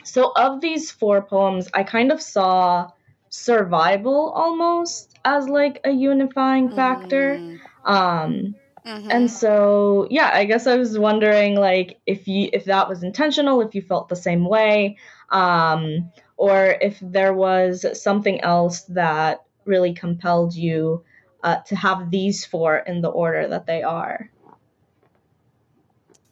so, 0.04 0.32
of 0.36 0.62
these 0.62 0.92
four 0.92 1.22
poems, 1.22 1.68
I 1.74 1.84
kind 1.84 2.12
of 2.12 2.22
saw 2.22 2.90
survival 3.30 4.32
almost 4.36 5.18
as 5.26 5.48
like 5.48 5.80
a 5.84 5.92
unifying 5.92 6.70
factor. 6.76 7.38
Mm. 7.38 7.60
Um, 7.86 8.56
mm-hmm. 8.86 9.10
And 9.10 9.32
so, 9.32 10.08
yeah, 10.10 10.30
I 10.34 10.46
guess 10.46 10.68
I 10.68 10.76
was 10.76 10.98
wondering, 11.00 11.56
like, 11.56 12.00
if 12.06 12.28
you 12.28 12.50
if 12.52 12.66
that 12.66 12.90
was 12.90 13.04
intentional, 13.04 13.62
if 13.62 13.76
you 13.76 13.82
felt 13.82 14.10
the 14.10 14.16
same 14.16 14.46
way, 14.46 14.98
um, 15.30 16.12
or 16.38 16.76
if 16.82 16.98
there 17.02 17.34
was 17.34 17.86
something 18.02 18.42
else 18.42 18.82
that 18.90 19.44
really 19.66 19.94
compelled 19.94 20.54
you 20.54 21.04
uh, 21.44 21.58
to 21.68 21.76
have 21.76 22.10
these 22.10 22.46
four 22.46 22.78
in 22.78 23.02
the 23.02 23.10
order 23.10 23.48
that 23.48 23.66
they 23.66 23.84
are. 23.84 24.30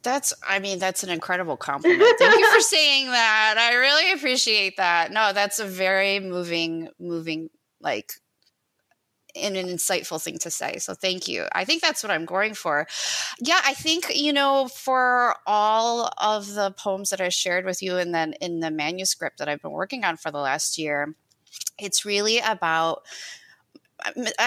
That's, 0.02 0.34
I 0.46 0.58
mean, 0.58 0.80
that's 0.80 1.04
an 1.04 1.10
incredible 1.10 1.56
compliment. 1.56 2.18
Thank 2.18 2.40
you 2.40 2.52
for 2.52 2.60
saying 2.60 3.06
that. 3.06 3.54
I 3.56 3.74
really 3.74 4.12
appreciate 4.12 4.76
that. 4.78 5.12
No, 5.12 5.32
that's 5.32 5.60
a 5.60 5.64
very 5.64 6.18
moving, 6.18 6.88
moving, 6.98 7.50
like, 7.80 8.14
and 9.36 9.56
an 9.56 9.68
insightful 9.68 10.20
thing 10.20 10.38
to 10.38 10.50
say. 10.50 10.78
So 10.78 10.94
thank 10.94 11.28
you. 11.28 11.46
I 11.52 11.64
think 11.64 11.82
that's 11.82 12.02
what 12.02 12.10
I'm 12.10 12.24
going 12.24 12.54
for. 12.54 12.86
Yeah, 13.40 13.60
I 13.64 13.74
think, 13.74 14.14
you 14.14 14.32
know, 14.32 14.68
for 14.68 15.36
all 15.46 16.10
of 16.18 16.52
the 16.52 16.72
poems 16.72 17.10
that 17.10 17.20
I 17.20 17.28
shared 17.28 17.64
with 17.64 17.80
you 17.80 17.96
and 17.96 18.14
then 18.14 18.34
in 18.40 18.60
the 18.60 18.70
manuscript 18.70 19.38
that 19.38 19.48
I've 19.48 19.62
been 19.62 19.70
working 19.70 20.04
on 20.04 20.16
for 20.16 20.30
the 20.30 20.38
last 20.38 20.78
year, 20.78 21.14
it's 21.78 22.04
really 22.04 22.38
about 22.38 23.04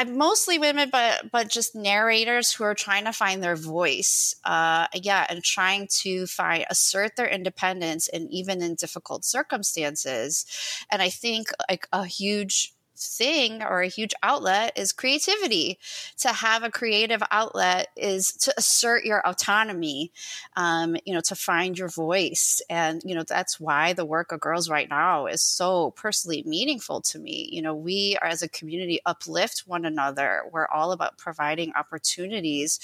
mostly 0.08 0.60
women, 0.60 0.90
but 0.92 1.32
but 1.32 1.50
just 1.50 1.76
narrators 1.76 2.54
who 2.54 2.64
are 2.64 2.76
trying 2.76 3.06
to 3.06 3.14
find 3.14 3.44
their 3.44 3.56
voice, 3.56 4.36
uh, 4.44 4.88
yeah, 4.94 5.26
and 5.30 5.44
trying 5.44 5.88
to 6.02 6.28
find 6.28 6.66
assert 6.70 7.16
their 7.16 7.28
independence, 7.28 8.08
and 8.08 8.30
even 8.32 8.62
in 8.62 8.76
difficult 8.76 9.26
circumstances. 9.26 10.46
And 10.92 11.02
I 11.02 11.10
think 11.10 11.48
like 11.70 11.88
a 11.92 12.06
huge 12.06 12.75
thing 12.98 13.62
or 13.62 13.82
a 13.82 13.88
huge 13.88 14.14
outlet 14.24 14.74
is 14.76 14.94
creativity. 14.94 15.78
To 16.20 16.30
have 16.30 16.64
a 16.64 16.72
creative 16.72 17.22
outlet 17.32 17.88
is 17.96 18.32
to 18.34 18.54
assert 18.58 19.06
your 19.06 19.26
autonomy, 19.28 20.12
um, 20.56 20.96
you 21.06 21.14
know, 21.14 21.22
to 21.22 21.36
find 21.36 21.78
your 21.78 21.90
voice. 21.90 22.62
And, 22.70 23.02
you 23.06 23.16
know, 23.16 23.24
that's 23.24 23.60
why 23.60 23.94
the 23.94 24.06
work 24.06 24.32
of 24.32 24.40
Girls 24.40 24.70
Write 24.70 24.90
Now 24.90 25.28
is 25.28 25.42
so 25.42 25.92
personally 25.92 26.44
meaningful 26.46 27.02
to 27.02 27.20
me. 27.20 27.50
You 27.52 27.62
know, 27.62 27.76
we 27.76 28.18
are 28.22 28.28
as 28.28 28.42
a 28.42 28.50
community 28.50 29.00
uplift 29.06 29.64
one 29.66 29.86
another. 29.86 30.44
We're 30.52 30.68
all 30.68 30.92
about 30.92 31.18
providing 31.18 31.74
opportunities 31.76 32.80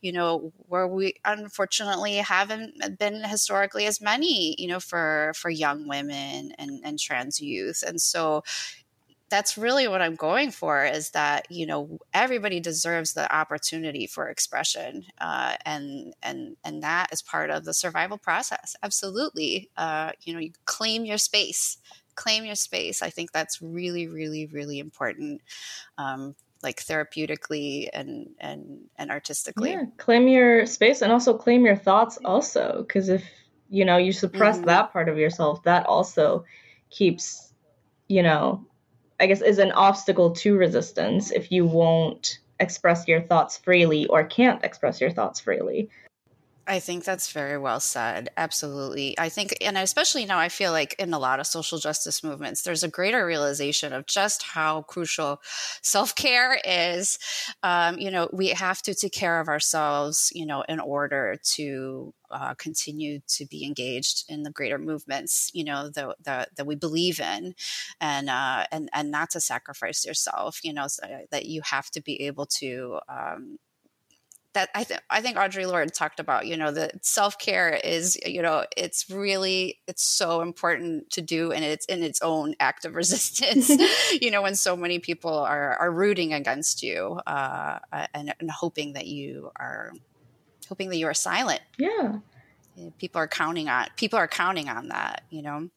you 0.00 0.12
know 0.12 0.52
where 0.68 0.86
we 0.86 1.14
unfortunately 1.24 2.16
haven't 2.16 2.98
been 2.98 3.22
historically 3.24 3.86
as 3.86 4.00
many 4.00 4.54
you 4.60 4.68
know 4.68 4.80
for 4.80 5.32
for 5.34 5.50
young 5.50 5.88
women 5.88 6.52
and 6.58 6.80
and 6.84 6.98
trans 6.98 7.40
youth 7.40 7.82
and 7.86 8.00
so 8.00 8.42
that's 9.30 9.58
really 9.58 9.88
what 9.88 10.00
I'm 10.00 10.14
going 10.14 10.50
for 10.50 10.84
is 10.84 11.10
that 11.10 11.46
you 11.50 11.66
know 11.66 11.98
everybody 12.14 12.60
deserves 12.60 13.12
the 13.12 13.32
opportunity 13.34 14.06
for 14.06 14.28
expression, 14.28 15.04
uh, 15.20 15.56
and 15.64 16.14
and 16.22 16.56
and 16.64 16.82
that 16.82 17.12
is 17.12 17.22
part 17.22 17.50
of 17.50 17.64
the 17.64 17.74
survival 17.74 18.18
process. 18.18 18.74
Absolutely, 18.82 19.70
uh, 19.76 20.12
you 20.22 20.32
know, 20.32 20.40
you 20.40 20.52
claim 20.64 21.04
your 21.04 21.18
space, 21.18 21.78
claim 22.14 22.44
your 22.44 22.54
space. 22.54 23.02
I 23.02 23.10
think 23.10 23.32
that's 23.32 23.60
really, 23.60 24.08
really, 24.08 24.46
really 24.46 24.78
important. 24.78 25.42
Um, 25.98 26.34
like 26.62 26.82
therapeutically 26.82 27.88
and 27.92 28.30
and 28.40 28.80
and 28.96 29.10
artistically. 29.10 29.72
Yeah, 29.72 29.84
claim 29.96 30.26
your 30.26 30.66
space 30.66 31.02
and 31.02 31.12
also 31.12 31.36
claim 31.36 31.64
your 31.64 31.76
thoughts 31.76 32.18
also 32.24 32.84
because 32.86 33.08
if 33.08 33.24
you 33.68 33.84
know 33.84 33.96
you 33.96 34.12
suppress 34.12 34.56
mm-hmm. 34.56 34.66
that 34.66 34.92
part 34.92 35.08
of 35.08 35.18
yourself, 35.18 35.62
that 35.64 35.86
also 35.86 36.44
keeps 36.90 37.52
you 38.08 38.22
know 38.22 38.66
I 39.20 39.26
guess, 39.26 39.40
is 39.40 39.58
an 39.58 39.72
obstacle 39.72 40.32
to 40.36 40.56
resistance 40.56 41.30
if 41.30 41.50
you 41.50 41.66
won't 41.66 42.38
express 42.60 43.08
your 43.08 43.20
thoughts 43.20 43.56
freely 43.56 44.06
or 44.06 44.24
can't 44.24 44.64
express 44.64 45.00
your 45.00 45.10
thoughts 45.10 45.40
freely. 45.40 45.90
I 46.70 46.80
think 46.80 47.04
that's 47.04 47.32
very 47.32 47.56
well 47.56 47.80
said. 47.80 48.28
Absolutely. 48.36 49.18
I 49.18 49.30
think, 49.30 49.56
and 49.62 49.78
especially 49.78 50.26
now, 50.26 50.38
I 50.38 50.50
feel 50.50 50.70
like 50.70 50.94
in 50.98 51.14
a 51.14 51.18
lot 51.18 51.40
of 51.40 51.46
social 51.46 51.78
justice 51.78 52.22
movements, 52.22 52.60
there's 52.60 52.82
a 52.84 52.88
greater 52.88 53.24
realization 53.24 53.94
of 53.94 54.04
just 54.04 54.42
how 54.42 54.82
crucial 54.82 55.40
self 55.82 56.14
care 56.14 56.60
is. 56.62 57.18
Um, 57.62 57.98
you 57.98 58.10
know, 58.10 58.28
we 58.34 58.48
have 58.48 58.82
to 58.82 58.94
take 58.94 59.12
care 59.12 59.40
of 59.40 59.48
ourselves, 59.48 60.30
you 60.34 60.44
know, 60.44 60.62
in 60.68 60.78
order 60.78 61.36
to 61.54 62.12
uh, 62.30 62.52
continue 62.54 63.20
to 63.28 63.46
be 63.46 63.64
engaged 63.64 64.24
in 64.28 64.42
the 64.42 64.50
greater 64.50 64.76
movements, 64.78 65.50
you 65.54 65.64
know, 65.64 65.88
that 65.94 66.16
that, 66.24 66.54
that 66.56 66.66
we 66.66 66.74
believe 66.74 67.18
in, 67.18 67.54
and 67.98 68.28
uh, 68.28 68.66
and 68.70 68.90
and 68.92 69.10
not 69.10 69.30
to 69.30 69.40
sacrifice 69.40 70.04
yourself. 70.04 70.60
You 70.62 70.74
know, 70.74 70.86
so 70.88 71.02
that 71.30 71.46
you 71.46 71.62
have 71.64 71.90
to 71.92 72.02
be 72.02 72.26
able 72.26 72.44
to 72.58 72.98
um, 73.08 73.56
that 74.54 74.70
I 74.74 74.84
think 74.84 75.00
I 75.10 75.20
think 75.20 75.36
Audre 75.36 75.66
Lorde 75.66 75.92
talked 75.92 76.20
about, 76.20 76.46
you 76.46 76.56
know, 76.56 76.70
that 76.72 77.04
self 77.04 77.38
care 77.38 77.70
is, 77.84 78.18
you 78.24 78.42
know, 78.42 78.64
it's 78.76 79.10
really 79.10 79.80
it's 79.86 80.02
so 80.02 80.40
important 80.40 81.10
to 81.10 81.22
do, 81.22 81.52
and 81.52 81.64
it's 81.64 81.86
in 81.86 82.02
its 82.02 82.20
own 82.22 82.54
act 82.58 82.84
of 82.84 82.94
resistance. 82.96 83.68
you 84.20 84.30
know, 84.30 84.42
when 84.42 84.54
so 84.54 84.76
many 84.76 84.98
people 84.98 85.32
are 85.32 85.76
are 85.76 85.90
rooting 85.90 86.32
against 86.32 86.82
you 86.82 87.20
uh, 87.26 87.78
and, 88.14 88.34
and 88.40 88.50
hoping 88.50 88.94
that 88.94 89.06
you 89.06 89.50
are 89.56 89.92
hoping 90.68 90.88
that 90.90 90.96
you 90.96 91.06
are 91.06 91.14
silent. 91.14 91.60
Yeah, 91.78 92.18
people 92.98 93.20
are 93.20 93.28
counting 93.28 93.68
on 93.68 93.86
people 93.96 94.18
are 94.18 94.28
counting 94.28 94.68
on 94.68 94.88
that. 94.88 95.24
You 95.30 95.42
know. 95.42 95.68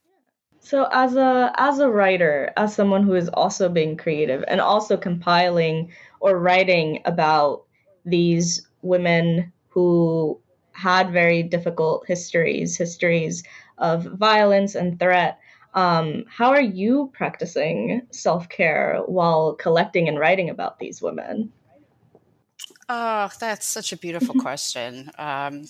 So 0.64 0.88
as 0.92 1.16
a 1.16 1.52
as 1.58 1.80
a 1.80 1.90
writer, 1.90 2.54
as 2.56 2.74
someone 2.74 3.04
who 3.04 3.16
is 3.16 3.28
also 3.30 3.68
being 3.68 3.98
creative 3.98 4.46
and 4.48 4.62
also 4.62 4.96
compiling 4.96 5.92
or 6.20 6.38
writing 6.38 7.02
about 7.06 7.66
these 8.06 8.68
women 8.82 9.52
who 9.70 10.40
had 10.74 11.12
very 11.12 11.44
difficult 11.44 12.06
histories, 12.08 12.78
histories 12.78 13.44
of 13.78 14.04
violence 14.04 14.76
and 14.76 15.00
threat. 15.00 15.40
Um, 15.74 16.26
how 16.28 16.50
are 16.50 16.62
you 16.62 17.12
practicing 17.14 18.02
self 18.12 18.50
care 18.50 19.02
while 19.06 19.54
collecting 19.54 20.08
and 20.08 20.20
writing 20.20 20.50
about 20.50 20.80
these 20.80 21.02
women? 21.02 21.52
Oh, 22.90 23.30
that's 23.40 23.66
such 23.66 23.94
a 23.94 23.98
beautiful 23.98 24.36
question. 24.40 25.12
Um, 25.18 25.66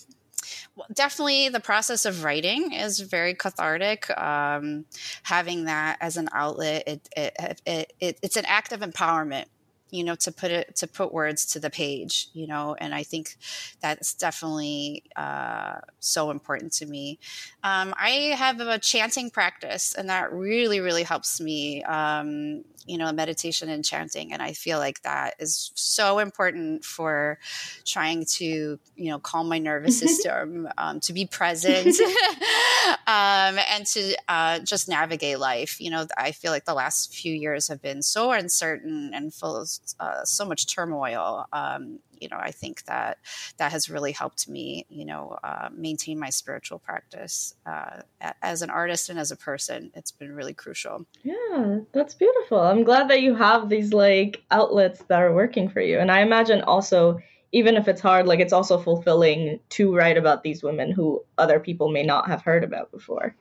well, 0.76 0.88
definitely, 0.94 1.50
the 1.50 1.60
process 1.60 2.06
of 2.06 2.24
writing 2.24 2.74
is 2.74 3.00
very 3.00 3.36
cathartic. 3.36 4.10
Um, 4.18 4.86
having 5.24 5.66
that 5.66 5.98
as 6.02 6.18
an 6.18 6.30
outlet, 6.34 6.84
it, 6.88 7.10
it, 7.16 7.62
it, 7.66 7.94
it, 8.00 8.20
it's 8.24 8.38
an 8.38 8.46
act 8.46 8.72
of 8.72 8.80
empowerment 8.80 9.46
you 9.92 10.04
know 10.04 10.16
to 10.16 10.32
put 10.32 10.50
it 10.52 10.76
to 10.78 10.88
put 10.88 11.14
words 11.14 11.46
to 11.46 11.60
the 11.60 11.70
page 11.70 12.30
you 12.34 12.48
know 12.48 12.76
and 12.80 12.96
i 12.96 13.04
think 13.04 13.38
that's 13.82 14.14
definitely 14.14 15.04
uh, 15.16 15.80
so 16.00 16.30
important 16.30 16.72
to 16.72 16.86
me. 16.86 17.20
Um, 17.64 17.94
i 17.98 18.34
have 18.36 18.60
a 18.60 18.80
chanting 18.80 19.30
practice 19.30 19.94
and 19.94 20.10
that 20.10 20.32
really 20.34 20.80
really 20.80 21.04
helps 21.04 21.40
me 21.40 21.84
um, 21.84 22.64
you 22.86 22.98
know 22.98 23.12
meditation 23.12 23.70
and 23.70 23.86
chanting 23.86 24.34
and 24.34 24.42
i 24.42 24.54
feel 24.54 24.80
like 24.80 25.02
that 25.04 25.36
is 25.40 25.72
so 25.76 26.20
important 26.20 26.84
for 26.84 27.38
trying 27.86 28.26
to 28.26 28.80
you 28.96 29.10
know 29.10 29.20
calm 29.20 29.48
my 29.48 29.60
nervous 29.60 30.00
system 30.06 30.68
um, 30.78 31.00
to 31.00 31.14
be 31.14 31.26
present 31.26 31.96
um, 33.08 33.60
and 33.70 33.86
to 33.86 34.16
uh, 34.28 34.60
just 34.60 34.90
navigate 34.90 35.40
life 35.40 35.80
you 35.80 35.90
know 35.90 36.06
i 36.18 36.32
feel 36.32 36.52
like 36.52 36.66
the 36.66 36.74
last 36.74 37.14
few 37.14 37.34
years 37.34 37.68
have 37.68 37.82
been 37.82 38.02
so 38.02 38.32
uncertain 38.32 39.12
and 39.14 39.34
full 39.34 39.56
of 39.56 39.70
uh, 40.00 40.24
so 40.24 40.46
much 40.46 40.68
turmoil 40.68 41.46
um, 41.54 42.00
you 42.22 42.30
know, 42.30 42.38
I 42.40 42.52
think 42.52 42.86
that 42.86 43.18
that 43.58 43.72
has 43.72 43.90
really 43.90 44.12
helped 44.12 44.48
me, 44.48 44.86
you 44.90 45.06
know, 45.06 45.38
uh, 45.44 45.70
maintain 45.74 46.20
my 46.20 46.30
spiritual 46.30 46.78
practice 46.78 47.56
uh, 47.66 48.02
as 48.42 48.62
an 48.62 48.70
artist 48.70 49.10
and 49.10 49.20
as 49.20 49.32
a 49.32 49.36
person. 49.36 49.92
It's 49.96 50.12
been 50.12 50.34
really 50.34 50.54
crucial. 50.54 51.06
Yeah, 51.24 51.80
that's 51.92 52.14
beautiful. 52.14 52.60
I'm 52.60 52.84
glad 52.84 53.10
that 53.10 53.22
you 53.22 53.36
have 53.36 53.70
these 53.70 53.92
like 53.92 54.44
outlets 54.52 55.04
that 55.08 55.22
are 55.22 55.34
working 55.34 55.68
for 55.68 55.82
you. 55.82 55.98
And 55.98 56.12
I 56.12 56.22
imagine 56.22 56.62
also, 56.62 57.20
even 57.52 57.76
if 57.76 57.88
it's 57.88 58.02
hard, 58.02 58.28
like 58.28 58.40
it's 58.40 58.54
also 58.54 58.78
fulfilling 58.78 59.60
to 59.70 59.96
write 59.96 60.18
about 60.18 60.44
these 60.44 60.64
women 60.64 60.92
who 60.92 61.24
other 61.38 61.60
people 61.60 61.90
may 61.90 62.04
not 62.04 62.28
have 62.28 62.42
heard 62.42 62.64
about 62.64 62.92
before. 62.92 63.36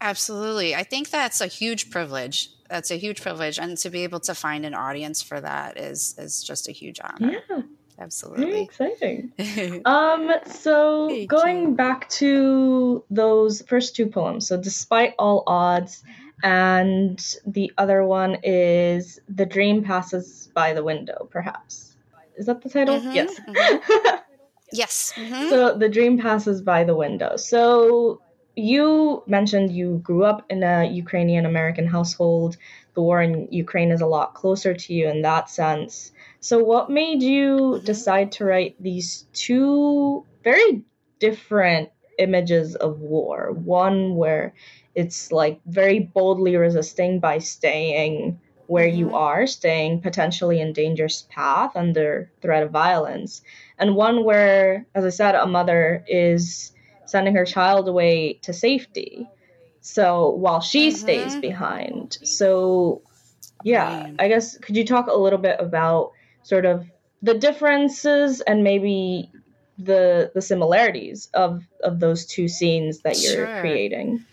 Absolutely. 0.00 0.74
I 0.74 0.82
think 0.82 1.10
that's 1.10 1.40
a 1.40 1.46
huge 1.46 1.90
privilege 1.90 2.50
that's 2.68 2.90
a 2.90 2.96
huge 2.96 3.22
privilege 3.22 3.58
and 3.58 3.76
to 3.78 3.90
be 3.90 4.04
able 4.04 4.20
to 4.20 4.34
find 4.34 4.64
an 4.64 4.74
audience 4.74 5.22
for 5.22 5.40
that 5.40 5.78
is 5.78 6.14
is 6.18 6.42
just 6.42 6.68
a 6.68 6.72
huge 6.72 7.00
honor 7.02 7.36
yeah 7.48 7.62
absolutely 7.98 8.44
very 8.46 8.60
exciting 8.62 9.32
um 9.84 10.30
so 10.46 11.08
Thank 11.08 11.30
going 11.30 11.62
you. 11.62 11.74
back 11.74 12.08
to 12.10 13.04
those 13.10 13.62
first 13.62 13.94
two 13.94 14.06
poems 14.06 14.48
so 14.48 14.56
despite 14.56 15.14
all 15.18 15.44
odds 15.46 16.02
and 16.42 17.36
the 17.46 17.72
other 17.78 18.04
one 18.04 18.38
is 18.42 19.20
the 19.28 19.46
dream 19.46 19.84
passes 19.84 20.50
by 20.54 20.72
the 20.74 20.82
window 20.82 21.28
perhaps 21.30 21.93
is 22.36 22.46
that 22.46 22.62
the 22.62 22.68
title 22.68 23.00
mm-hmm, 23.00 23.12
yes 23.12 23.40
mm-hmm. 23.40 24.16
yes 24.72 25.12
mm-hmm. 25.16 25.48
so 25.48 25.76
the 25.76 25.88
dream 25.88 26.18
passes 26.18 26.62
by 26.62 26.84
the 26.84 26.94
window 26.94 27.36
so 27.36 28.20
you 28.56 29.22
mentioned 29.26 29.72
you 29.72 30.00
grew 30.02 30.24
up 30.24 30.44
in 30.48 30.62
a 30.62 30.84
Ukrainian 30.84 31.46
American 31.46 31.86
household. 31.86 32.56
The 32.94 33.02
war 33.02 33.20
in 33.20 33.48
Ukraine 33.50 33.90
is 33.90 34.00
a 34.00 34.06
lot 34.06 34.34
closer 34.34 34.74
to 34.74 34.94
you 34.94 35.08
in 35.08 35.22
that 35.22 35.50
sense. 35.50 36.12
So, 36.40 36.62
what 36.62 36.90
made 36.90 37.22
you 37.22 37.56
mm-hmm. 37.56 37.84
decide 37.84 38.32
to 38.32 38.44
write 38.44 38.80
these 38.80 39.26
two 39.32 40.24
very 40.44 40.82
different 41.18 41.90
images 42.18 42.76
of 42.76 43.00
war? 43.00 43.52
One 43.52 44.14
where 44.14 44.54
it's 44.94 45.32
like 45.32 45.60
very 45.66 45.98
boldly 45.98 46.56
resisting 46.56 47.18
by 47.18 47.38
staying 47.38 48.38
where 48.66 48.86
mm-hmm. 48.86 48.98
you 48.98 49.14
are, 49.14 49.46
staying 49.46 50.00
potentially 50.00 50.60
in 50.60 50.72
dangerous 50.72 51.26
path 51.30 51.72
under 51.74 52.30
threat 52.40 52.62
of 52.62 52.70
violence, 52.70 53.42
and 53.78 53.94
one 53.94 54.24
where, 54.24 54.86
as 54.94 55.04
I 55.04 55.10
said, 55.10 55.34
a 55.34 55.46
mother 55.46 56.04
is 56.06 56.72
sending 57.06 57.36
her 57.36 57.44
child 57.44 57.88
away 57.88 58.34
to 58.42 58.52
safety. 58.52 59.28
So 59.80 60.30
while 60.30 60.60
she 60.60 60.88
mm-hmm. 60.88 60.96
stays 60.96 61.36
behind. 61.36 62.18
So 62.22 63.02
yeah, 63.62 64.10
I 64.18 64.28
guess 64.28 64.56
could 64.58 64.76
you 64.76 64.86
talk 64.86 65.08
a 65.08 65.14
little 65.14 65.38
bit 65.38 65.56
about 65.60 66.12
sort 66.42 66.64
of 66.64 66.86
the 67.22 67.34
differences 67.34 68.40
and 68.40 68.62
maybe 68.62 69.30
the 69.78 70.30
the 70.34 70.42
similarities 70.42 71.28
of 71.34 71.62
of 71.82 72.00
those 72.00 72.26
two 72.26 72.48
scenes 72.48 73.00
that 73.00 73.20
you're 73.20 73.46
sure. 73.46 73.60
creating? 73.60 74.24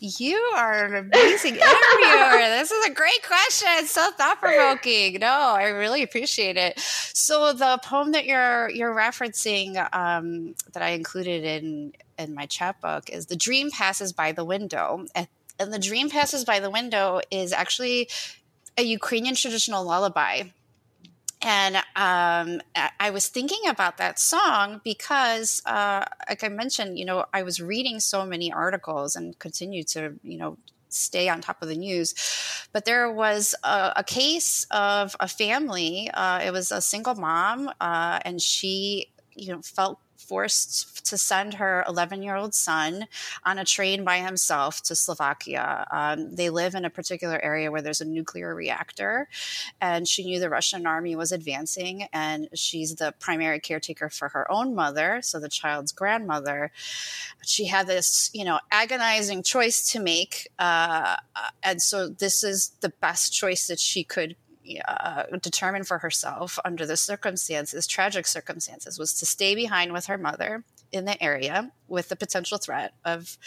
You 0.00 0.36
are 0.54 0.86
an 0.86 0.94
amazing 0.94 1.54
interviewer. 1.54 2.38
this 2.38 2.70
is 2.70 2.86
a 2.86 2.92
great 2.92 3.26
question. 3.26 3.68
It's 3.78 3.90
so 3.90 4.10
thought 4.12 4.40
provoking. 4.40 5.18
No, 5.20 5.26
I 5.26 5.68
really 5.68 6.02
appreciate 6.02 6.56
it. 6.56 6.78
So 6.78 7.52
the 7.52 7.80
poem 7.82 8.12
that 8.12 8.24
you're 8.24 8.70
you're 8.70 8.94
referencing 8.94 9.76
um, 9.94 10.54
that 10.72 10.82
I 10.82 10.90
included 10.90 11.44
in 11.44 11.92
in 12.16 12.34
my 12.34 12.46
chapbook 12.46 13.10
is 13.10 13.26
"The 13.26 13.36
Dream 13.36 13.70
Passes 13.72 14.12
by 14.12 14.30
the 14.30 14.44
Window," 14.44 15.04
and, 15.16 15.26
and 15.58 15.72
"The 15.72 15.80
Dream 15.80 16.10
Passes 16.10 16.44
by 16.44 16.60
the 16.60 16.70
Window" 16.70 17.20
is 17.32 17.52
actually 17.52 18.08
a 18.76 18.82
Ukrainian 18.82 19.34
traditional 19.34 19.84
lullaby 19.84 20.44
and 21.40 21.76
um, 21.94 22.60
I 22.98 23.10
was 23.10 23.28
thinking 23.28 23.60
about 23.68 23.98
that 23.98 24.18
song 24.18 24.80
because, 24.82 25.62
uh, 25.66 26.04
like 26.28 26.42
I 26.42 26.48
mentioned, 26.48 26.98
you 26.98 27.04
know, 27.04 27.26
I 27.32 27.42
was 27.42 27.60
reading 27.60 28.00
so 28.00 28.26
many 28.26 28.52
articles 28.52 29.14
and 29.14 29.38
continue 29.38 29.84
to, 29.84 30.14
you 30.22 30.36
know, 30.36 30.58
stay 30.88 31.28
on 31.28 31.40
top 31.40 31.62
of 31.62 31.68
the 31.68 31.76
news. 31.76 32.14
But 32.72 32.86
there 32.86 33.12
was 33.12 33.54
a, 33.62 33.92
a 33.96 34.04
case 34.04 34.66
of 34.70 35.14
a 35.20 35.28
family. 35.28 36.10
Uh, 36.12 36.40
it 36.44 36.52
was 36.52 36.72
a 36.72 36.80
single 36.80 37.14
mom, 37.14 37.70
uh, 37.80 38.18
and 38.24 38.42
she, 38.42 39.12
you 39.34 39.52
know, 39.52 39.62
felt 39.62 40.00
forced 40.18 41.06
to 41.06 41.16
send 41.16 41.54
her 41.54 41.84
11 41.88 42.22
year 42.22 42.36
old 42.36 42.54
son 42.54 43.06
on 43.44 43.58
a 43.58 43.64
train 43.64 44.04
by 44.04 44.18
himself 44.18 44.82
to 44.82 44.94
Slovakia. 44.94 45.86
Um, 45.90 46.34
they 46.34 46.50
live 46.50 46.74
in 46.74 46.84
a 46.84 46.90
particular 46.90 47.40
area 47.42 47.70
where 47.70 47.80
there's 47.80 48.00
a 48.00 48.04
nuclear 48.04 48.54
reactor, 48.54 49.28
and 49.80 50.06
she 50.06 50.24
knew 50.24 50.40
the 50.40 50.50
Russian 50.50 50.86
army 50.86 51.16
was 51.16 51.32
advancing, 51.32 52.08
and 52.12 52.48
she's 52.54 52.96
the 52.96 53.14
primary 53.20 53.60
caretaker 53.60 54.10
for 54.10 54.28
her 54.28 54.50
own 54.50 54.74
mother, 54.74 55.20
so 55.22 55.38
the 55.38 55.48
child's 55.48 55.92
grandmother. 55.92 56.72
She 57.44 57.66
had 57.66 57.86
this, 57.86 58.30
you 58.34 58.44
know, 58.44 58.60
agonizing 58.70 59.42
choice 59.42 59.92
to 59.92 60.00
make, 60.00 60.48
uh, 60.58 61.16
and 61.62 61.80
so 61.80 62.08
this 62.08 62.42
is 62.42 62.72
the 62.80 62.90
best 63.00 63.32
choice 63.32 63.66
that 63.68 63.80
she 63.80 64.04
could 64.04 64.36
uh, 64.86 65.24
determined 65.40 65.86
for 65.86 65.98
herself 65.98 66.58
under 66.64 66.86
the 66.86 66.96
circumstances, 66.96 67.86
tragic 67.86 68.26
circumstances, 68.26 68.98
was 68.98 69.12
to 69.18 69.26
stay 69.26 69.54
behind 69.54 69.92
with 69.92 70.06
her 70.06 70.18
mother 70.18 70.64
in 70.92 71.04
the 71.04 71.22
area 71.22 71.70
with 71.86 72.08
the 72.08 72.16
potential 72.16 72.58
threat 72.58 72.92
of, 73.04 73.38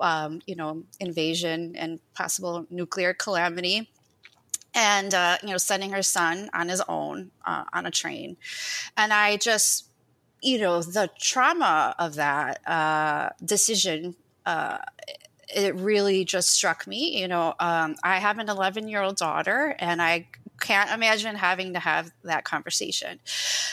um, 0.00 0.40
you 0.46 0.56
know, 0.56 0.82
invasion 1.00 1.74
and 1.76 2.00
possible 2.14 2.66
nuclear 2.70 3.14
calamity. 3.14 3.90
And, 4.74 5.12
uh, 5.12 5.36
you 5.42 5.50
know, 5.50 5.58
sending 5.58 5.92
her 5.92 6.02
son 6.02 6.48
on 6.54 6.70
his 6.70 6.82
own 6.88 7.30
uh, 7.44 7.64
on 7.74 7.84
a 7.84 7.90
train. 7.90 8.38
And 8.96 9.12
I 9.12 9.36
just, 9.36 9.90
you 10.42 10.58
know, 10.58 10.80
the 10.80 11.10
trauma 11.20 11.94
of 11.98 12.14
that 12.14 12.66
uh, 12.66 13.28
decision 13.44 14.16
uh, 14.46 14.78
it 15.54 15.74
really 15.74 16.24
just 16.24 16.50
struck 16.50 16.86
me. 16.86 17.20
You 17.20 17.28
know, 17.28 17.54
um, 17.60 17.96
I 18.02 18.18
have 18.18 18.38
an 18.38 18.48
11 18.48 18.88
year 18.88 19.02
old 19.02 19.16
daughter, 19.16 19.74
and 19.78 20.00
I 20.00 20.26
can't 20.60 20.90
imagine 20.90 21.34
having 21.36 21.72
to 21.72 21.78
have 21.78 22.10
that 22.24 22.44
conversation. 22.44 23.18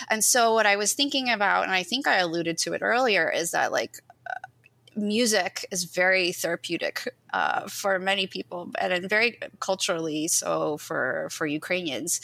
And 0.10 0.24
so, 0.24 0.54
what 0.54 0.66
I 0.66 0.76
was 0.76 0.94
thinking 0.94 1.30
about, 1.30 1.64
and 1.64 1.72
I 1.72 1.84
think 1.84 2.08
I 2.08 2.18
alluded 2.18 2.58
to 2.60 2.74
it 2.74 2.82
earlier, 2.82 3.30
is 3.30 3.52
that 3.52 3.72
like 3.72 4.02
uh, 4.30 4.48
music 4.96 5.66
is 5.72 5.84
very 5.86 6.32
therapeutic 6.32 7.08
uh, 7.34 7.68
for 7.68 8.00
many 8.00 8.28
people, 8.28 8.72
and 8.80 9.10
very 9.10 9.40
culturally 9.60 10.28
so 10.28 10.78
for 10.78 11.30
for 11.32 11.46
Ukrainians. 11.46 12.22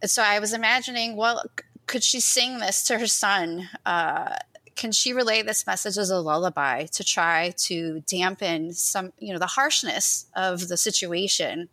And 0.00 0.10
so, 0.10 0.22
I 0.22 0.38
was 0.38 0.52
imagining, 0.52 1.16
well, 1.16 1.42
could 1.86 2.02
she 2.02 2.20
sing 2.20 2.58
this 2.58 2.82
to 2.84 2.98
her 2.98 3.06
son? 3.06 3.68
Uh, 3.86 4.36
can 4.74 4.92
she 4.92 5.12
relay 5.12 5.42
this 5.42 5.66
message 5.66 5.98
as 5.98 6.10
a 6.10 6.20
lullaby 6.20 6.86
to 6.86 7.04
try 7.04 7.52
to 7.56 8.02
dampen 8.06 8.72
some 8.72 9.12
you 9.18 9.32
know 9.32 9.38
the 9.38 9.46
harshness 9.46 10.26
of 10.34 10.68
the 10.68 10.76
situation 10.76 11.68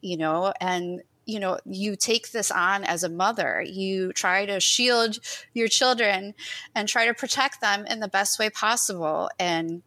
you 0.00 0.16
know? 0.16 0.52
And 0.60 1.02
you 1.26 1.38
know 1.38 1.58
you 1.64 1.96
take 1.96 2.32
this 2.32 2.50
on 2.50 2.84
as 2.84 3.04
a 3.04 3.08
mother. 3.08 3.62
You 3.62 4.12
try 4.12 4.46
to 4.46 4.60
shield 4.60 5.18
your 5.54 5.68
children 5.68 6.34
and 6.74 6.88
try 6.88 7.06
to 7.06 7.14
protect 7.14 7.60
them 7.60 7.86
in 7.86 8.00
the 8.00 8.08
best 8.08 8.38
way 8.38 8.50
possible. 8.50 9.30
And 9.38 9.82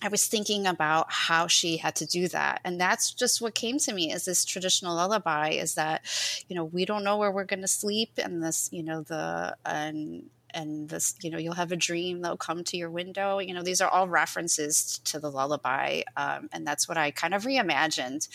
I 0.00 0.08
was 0.08 0.26
thinking 0.26 0.66
about 0.66 1.10
how 1.10 1.48
she 1.48 1.78
had 1.78 1.96
to 1.96 2.06
do 2.06 2.28
that. 2.28 2.60
And 2.64 2.80
that's 2.80 3.12
just 3.12 3.40
what 3.40 3.56
came 3.56 3.78
to 3.78 3.92
me 3.92 4.12
is 4.12 4.24
this 4.24 4.44
traditional 4.44 4.94
lullaby 4.94 5.50
is 5.50 5.74
that, 5.74 6.02
you 6.46 6.54
know, 6.54 6.64
we 6.64 6.84
don't 6.84 7.02
know 7.02 7.16
where 7.16 7.32
we're 7.32 7.42
going 7.42 7.62
to 7.62 7.68
sleep 7.68 8.10
and 8.16 8.40
this, 8.40 8.68
you 8.70 8.84
know, 8.84 9.02
the, 9.02 9.56
and 9.66 10.30
and 10.54 10.88
this 10.88 11.14
you 11.22 11.30
know 11.30 11.38
you'll 11.38 11.54
have 11.54 11.72
a 11.72 11.76
dream 11.76 12.20
they'll 12.20 12.36
come 12.36 12.64
to 12.64 12.76
your 12.76 12.90
window 12.90 13.38
you 13.38 13.54
know 13.54 13.62
these 13.62 13.80
are 13.80 13.88
all 13.90 14.08
references 14.08 15.00
to 15.04 15.18
the 15.18 15.30
lullaby 15.30 16.02
um, 16.16 16.48
and 16.52 16.66
that's 16.66 16.88
what 16.88 16.98
i 16.98 17.10
kind 17.10 17.34
of 17.34 17.44
reimagined 17.44 18.28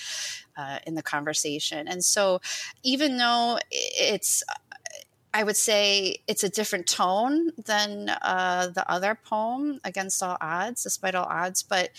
uh, 0.57 0.79
in 0.85 0.95
the 0.95 1.03
conversation 1.03 1.87
and 1.87 2.03
so 2.03 2.39
even 2.83 3.17
though 3.17 3.57
it's 3.71 4.43
I 5.35 5.43
would 5.43 5.57
say 5.57 6.17
it's 6.27 6.43
a 6.43 6.49
different 6.49 6.85
tone 6.85 7.49
than 7.65 8.09
uh, 8.21 8.67
the 8.67 8.87
other 8.89 9.15
poem, 9.15 9.79
Against 9.83 10.21
All 10.21 10.37
Odds, 10.39 10.83
Despite 10.83 11.15
All 11.15 11.25
Odds, 11.25 11.63
but 11.63 11.89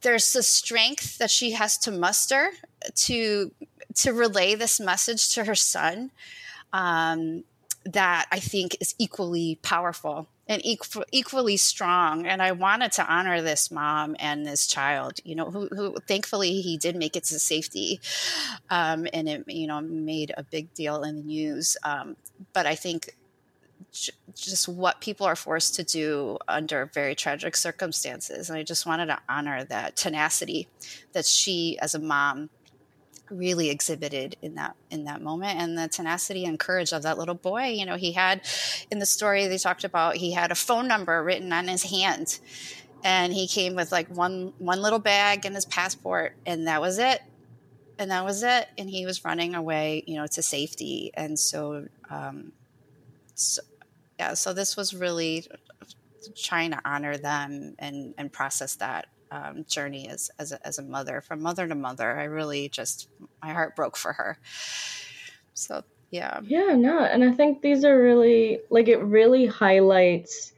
there's 0.00 0.32
the 0.32 0.42
strength 0.42 1.18
that 1.18 1.30
she 1.30 1.52
has 1.52 1.76
to 1.78 1.90
muster 1.90 2.50
to 2.94 3.52
to 3.94 4.12
relay 4.12 4.54
this 4.54 4.78
message 4.78 5.34
to 5.34 5.44
her 5.44 5.54
son. 5.54 6.10
Um, 6.72 7.44
that 7.86 8.26
I 8.32 8.40
think 8.40 8.76
is 8.80 8.94
equally 8.98 9.58
powerful 9.62 10.28
and 10.48 10.64
equal, 10.64 11.04
equally 11.12 11.56
strong. 11.56 12.26
And 12.26 12.42
I 12.42 12.52
wanted 12.52 12.92
to 12.92 13.06
honor 13.06 13.42
this 13.42 13.70
mom 13.70 14.16
and 14.18 14.44
this 14.44 14.66
child, 14.66 15.20
you 15.24 15.34
know, 15.34 15.50
who, 15.50 15.68
who 15.68 15.96
thankfully 16.06 16.60
he 16.60 16.76
did 16.76 16.96
make 16.96 17.16
it 17.16 17.24
to 17.24 17.38
safety. 17.38 18.00
Um, 18.70 19.06
and 19.12 19.28
it, 19.28 19.44
you 19.46 19.66
know, 19.66 19.80
made 19.80 20.32
a 20.36 20.42
big 20.42 20.72
deal 20.74 21.02
in 21.02 21.16
the 21.16 21.22
news. 21.22 21.76
Um, 21.84 22.16
but 22.52 22.66
I 22.66 22.74
think 22.74 23.16
j- 23.92 24.12
just 24.34 24.68
what 24.68 25.00
people 25.00 25.26
are 25.26 25.36
forced 25.36 25.74
to 25.76 25.84
do 25.84 26.38
under 26.48 26.90
very 26.92 27.14
tragic 27.14 27.56
circumstances. 27.56 28.50
And 28.50 28.58
I 28.58 28.62
just 28.62 28.86
wanted 28.86 29.06
to 29.06 29.18
honor 29.28 29.64
that 29.64 29.96
tenacity 29.96 30.68
that 31.12 31.24
she, 31.24 31.78
as 31.80 31.94
a 31.94 32.00
mom, 32.00 32.50
really 33.30 33.70
exhibited 33.70 34.36
in 34.42 34.54
that 34.54 34.76
in 34.90 35.04
that 35.04 35.20
moment 35.20 35.58
and 35.58 35.76
the 35.76 35.88
tenacity 35.88 36.44
and 36.44 36.58
courage 36.58 36.92
of 36.92 37.02
that 37.02 37.18
little 37.18 37.34
boy. 37.34 37.66
You 37.66 37.86
know 37.86 37.96
he 37.96 38.12
had 38.12 38.42
in 38.90 38.98
the 38.98 39.06
story 39.06 39.46
they 39.46 39.58
talked 39.58 39.84
about 39.84 40.16
he 40.16 40.32
had 40.32 40.50
a 40.50 40.54
phone 40.54 40.88
number 40.88 41.22
written 41.22 41.52
on 41.52 41.68
his 41.68 41.82
hand 41.84 42.38
and 43.04 43.32
he 43.32 43.46
came 43.46 43.74
with 43.74 43.92
like 43.92 44.08
one 44.08 44.52
one 44.58 44.80
little 44.80 44.98
bag 44.98 45.44
and 45.44 45.54
his 45.54 45.64
passport 45.64 46.34
and 46.44 46.66
that 46.66 46.80
was 46.80 46.98
it. 46.98 47.20
And 47.98 48.10
that 48.10 48.26
was 48.26 48.42
it. 48.42 48.68
And 48.76 48.90
he 48.90 49.06
was 49.06 49.24
running 49.24 49.54
away 49.54 50.04
you 50.06 50.16
know 50.16 50.26
to 50.26 50.42
safety. 50.42 51.10
And 51.14 51.38
so 51.38 51.86
um 52.10 52.52
so, 53.34 53.62
yeah 54.18 54.34
so 54.34 54.52
this 54.52 54.76
was 54.76 54.94
really 54.94 55.46
trying 56.36 56.70
to 56.72 56.80
honor 56.84 57.16
them 57.16 57.74
and 57.78 58.14
and 58.18 58.32
process 58.32 58.76
that 58.76 59.06
um, 59.30 59.64
journey 59.68 60.08
as 60.08 60.30
as 60.38 60.52
a, 60.52 60.66
as 60.66 60.78
a 60.78 60.82
mother, 60.82 61.20
from 61.20 61.42
mother 61.42 61.66
to 61.66 61.74
mother. 61.74 62.18
I 62.18 62.24
really 62.24 62.68
just 62.68 63.08
my 63.42 63.52
heart 63.52 63.76
broke 63.76 63.96
for 63.96 64.12
her. 64.12 64.38
So 65.54 65.82
yeah, 66.10 66.40
yeah, 66.44 66.74
no, 66.76 67.00
and 67.00 67.24
I 67.24 67.32
think 67.32 67.62
these 67.62 67.84
are 67.84 68.00
really 68.00 68.60
like 68.70 68.88
it 68.88 69.02
really 69.02 69.46
highlights 69.46 70.52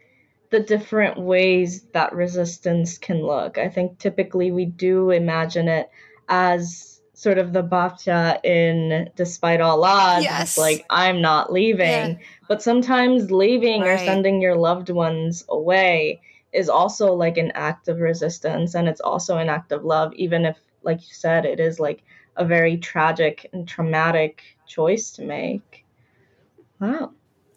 the 0.50 0.60
different 0.60 1.18
ways 1.18 1.82
that 1.92 2.14
resistance 2.14 2.98
can 2.98 3.22
look. 3.22 3.58
I 3.58 3.68
think 3.68 3.98
typically 3.98 4.50
we 4.50 4.64
do 4.64 5.10
imagine 5.10 5.68
it 5.68 5.90
as 6.28 7.00
sort 7.18 7.38
of 7.38 7.52
the 7.52 7.62
Babcia 7.62 8.38
in 8.44 9.10
Despite 9.16 9.60
All 9.60 9.82
Odds. 9.82 10.24
Yes. 10.24 10.56
like, 10.56 10.86
I'm 10.88 11.20
not 11.20 11.52
leaving. 11.52 11.86
Yeah. 11.86 12.18
But 12.46 12.62
sometimes 12.62 13.30
leaving 13.30 13.82
right. 13.82 13.90
or 13.90 13.98
sending 13.98 14.40
your 14.40 14.54
loved 14.54 14.88
ones 14.88 15.44
away 15.48 16.20
is 16.52 16.68
also 16.68 17.12
like 17.12 17.36
an 17.36 17.50
act 17.54 17.88
of 17.88 18.00
resistance 18.00 18.74
and 18.74 18.88
it's 18.88 19.00
also 19.00 19.36
an 19.38 19.48
act 19.48 19.72
of 19.72 19.84
love 19.84 20.12
even 20.14 20.44
if 20.44 20.56
like 20.82 21.00
you 21.00 21.14
said 21.14 21.44
it 21.44 21.60
is 21.60 21.78
like 21.78 22.02
a 22.36 22.44
very 22.44 22.76
tragic 22.78 23.48
and 23.52 23.66
traumatic 23.68 24.42
choice 24.66 25.10
to 25.10 25.22
make. 25.22 25.84
Wow. 26.80 27.12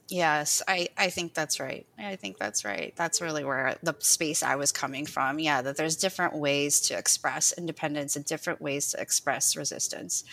Yes 0.10 0.62
i 0.68 0.90
i 0.98 1.10
think 1.10 1.34
that's 1.34 1.60
right. 1.60 1.86
I 1.98 2.18
think 2.18 2.38
that's 2.38 2.66
right. 2.66 2.94
That's 2.98 3.22
really 3.22 3.46
where 3.46 3.78
the 3.82 3.96
space 4.00 4.44
i 4.44 4.56
was 4.56 4.72
coming 4.72 5.06
from. 5.06 5.40
Yeah 5.40 5.62
that 5.62 5.78
there's 5.78 5.96
different 5.96 6.36
ways 6.36 6.82
to 6.82 6.98
express 6.98 7.54
independence 7.58 8.16
and 8.16 8.26
different 8.26 8.62
ways 8.62 8.92
to 8.92 9.02
express 9.02 9.56
resistance. 9.56 10.26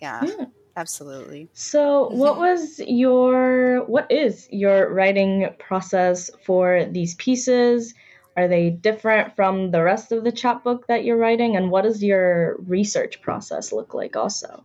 Yeah, 0.00 0.24
yeah. 0.24 0.46
Absolutely. 0.76 1.48
So, 1.54 2.08
what 2.10 2.36
was 2.36 2.80
your 2.80 3.82
what 3.86 4.12
is 4.12 4.46
your 4.50 4.92
writing 4.92 5.48
process 5.58 6.30
for 6.44 6.84
these 6.84 7.14
pieces? 7.14 7.94
Are 8.36 8.46
they 8.46 8.68
different 8.68 9.34
from 9.34 9.70
the 9.70 9.82
rest 9.82 10.12
of 10.12 10.22
the 10.22 10.32
chapbook 10.32 10.86
that 10.88 11.04
you're 11.04 11.16
writing 11.16 11.56
and 11.56 11.70
what 11.70 11.84
does 11.84 12.02
your 12.02 12.56
research 12.66 13.22
process 13.22 13.72
look 13.72 13.94
like 13.94 14.14
also? 14.14 14.64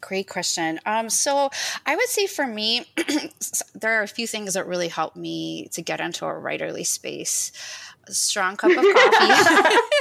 Great 0.00 0.26
question. 0.26 0.80
Um, 0.86 1.10
so 1.10 1.50
I 1.84 1.94
would 1.94 2.08
say 2.08 2.26
for 2.26 2.46
me, 2.46 2.86
there 3.74 4.00
are 4.00 4.02
a 4.02 4.08
few 4.08 4.26
things 4.26 4.54
that 4.54 4.66
really 4.66 4.88
help 4.88 5.16
me 5.16 5.68
to 5.72 5.82
get 5.82 6.00
into 6.00 6.24
a 6.24 6.32
writerly 6.32 6.86
space. 6.86 7.52
A 8.08 8.12
strong 8.12 8.56
cup 8.56 8.70
of 8.70 8.76
coffee. 8.94 9.76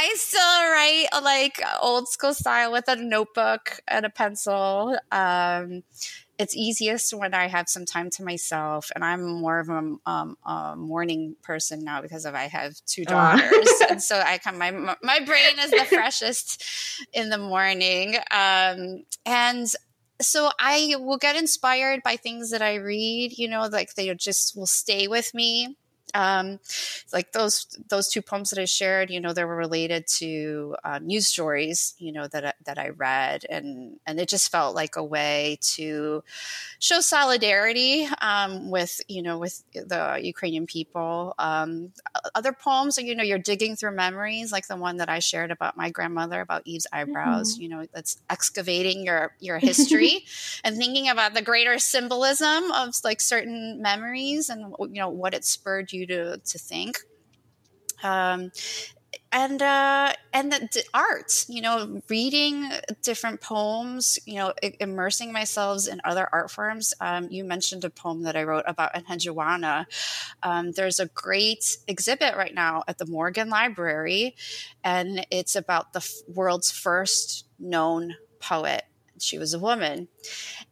I 0.00 0.14
still 0.14 0.40
write 0.40 1.08
like 1.24 1.60
old 1.82 2.08
school 2.08 2.32
style 2.32 2.70
with 2.70 2.84
a 2.86 2.94
notebook 2.94 3.80
and 3.88 4.06
a 4.06 4.10
pencil. 4.10 4.96
Um, 5.10 5.82
it's 6.38 6.56
easiest 6.56 7.12
when 7.12 7.34
I 7.34 7.48
have 7.48 7.68
some 7.68 7.84
time 7.84 8.08
to 8.10 8.22
myself, 8.22 8.92
and 8.94 9.04
I'm 9.04 9.26
more 9.26 9.58
of 9.58 9.68
a, 9.68 9.96
um, 10.06 10.36
a 10.46 10.76
morning 10.76 11.34
person 11.42 11.82
now 11.82 12.00
because 12.00 12.26
of 12.26 12.36
I 12.36 12.44
have 12.44 12.76
two 12.86 13.04
daughters, 13.06 13.68
uh. 13.82 13.86
and 13.90 14.00
so 14.00 14.22
I 14.24 14.38
come 14.38 14.56
my 14.56 14.70
my 14.70 15.18
brain 15.18 15.58
is 15.58 15.72
the 15.72 15.84
freshest 15.84 16.62
in 17.12 17.28
the 17.28 17.38
morning, 17.38 18.14
um, 18.30 19.02
and 19.26 19.66
so 20.22 20.52
I 20.60 20.94
will 20.96 21.18
get 21.18 21.34
inspired 21.34 22.04
by 22.04 22.14
things 22.14 22.52
that 22.52 22.62
I 22.62 22.76
read. 22.76 23.36
You 23.36 23.48
know, 23.48 23.62
like 23.62 23.94
they 23.96 24.14
just 24.14 24.56
will 24.56 24.66
stay 24.66 25.08
with 25.08 25.34
me 25.34 25.76
um, 26.14 26.60
like 27.12 27.32
those 27.32 27.66
those 27.88 28.08
two 28.08 28.22
poems 28.22 28.50
that 28.50 28.60
I 28.60 28.64
shared, 28.64 29.10
you 29.10 29.20
know, 29.20 29.32
they 29.32 29.44
were 29.44 29.56
related 29.56 30.06
to 30.18 30.76
um, 30.84 31.06
news 31.06 31.26
stories, 31.26 31.94
you 31.98 32.12
know, 32.12 32.28
that 32.28 32.56
that 32.64 32.78
I 32.78 32.90
read, 32.90 33.44
and 33.48 33.98
and 34.06 34.18
it 34.20 34.28
just 34.28 34.50
felt 34.50 34.74
like 34.74 34.96
a 34.96 35.04
way 35.04 35.58
to 35.74 36.22
show 36.78 37.00
solidarity 37.00 38.08
um, 38.20 38.70
with 38.70 39.00
you 39.08 39.22
know 39.22 39.38
with 39.38 39.62
the 39.72 40.18
Ukrainian 40.22 40.66
people. 40.66 41.34
Um, 41.38 41.92
other 42.34 42.52
poems, 42.52 42.98
you 42.98 43.14
know, 43.14 43.24
you're 43.24 43.38
digging 43.38 43.76
through 43.76 43.92
memories, 43.92 44.52
like 44.52 44.66
the 44.66 44.76
one 44.76 44.98
that 44.98 45.08
I 45.08 45.18
shared 45.18 45.50
about 45.50 45.76
my 45.76 45.90
grandmother 45.90 46.40
about 46.40 46.62
Eve's 46.64 46.86
eyebrows. 46.92 47.54
Mm-hmm. 47.54 47.62
You 47.62 47.68
know, 47.68 47.86
that's 47.92 48.18
excavating 48.30 49.04
your 49.04 49.34
your 49.40 49.58
history 49.58 50.24
and 50.64 50.76
thinking 50.76 51.08
about 51.08 51.34
the 51.34 51.42
greater 51.42 51.78
symbolism 51.78 52.70
of 52.72 52.94
like 53.04 53.20
certain 53.20 53.80
memories 53.82 54.48
and 54.50 54.74
you 54.80 55.00
know 55.00 55.08
what 55.08 55.34
it 55.34 55.44
spurred 55.44 55.92
you 55.92 55.97
to 56.06 56.38
to 56.38 56.58
think. 56.58 56.98
Um, 58.02 58.50
and 59.30 59.60
uh, 59.60 60.12
and 60.32 60.52
the, 60.52 60.68
the 60.72 60.84
art, 60.94 61.44
you 61.48 61.60
know, 61.60 62.00
reading 62.08 62.70
different 63.02 63.40
poems, 63.40 64.18
you 64.26 64.36
know, 64.36 64.52
immersing 64.80 65.32
myself 65.32 65.86
in 65.86 66.00
other 66.04 66.28
art 66.32 66.50
forms. 66.50 66.94
Um, 67.00 67.28
you 67.30 67.44
mentioned 67.44 67.84
a 67.84 67.90
poem 67.90 68.22
that 68.22 68.36
I 68.36 68.44
wrote 68.44 68.64
about 68.66 68.94
Enheduanna. 68.94 69.86
Um, 70.42 70.72
there's 70.72 70.98
a 70.98 71.06
great 71.06 71.78
exhibit 71.86 72.36
right 72.36 72.54
now 72.54 72.84
at 72.88 72.98
the 72.98 73.06
Morgan 73.06 73.50
Library, 73.50 74.34
and 74.82 75.26
it's 75.30 75.56
about 75.56 75.92
the 75.92 76.00
f- 76.00 76.10
world's 76.28 76.70
first 76.70 77.46
known 77.58 78.16
poet 78.40 78.84
she 79.22 79.38
was 79.38 79.54
a 79.54 79.58
woman. 79.58 80.08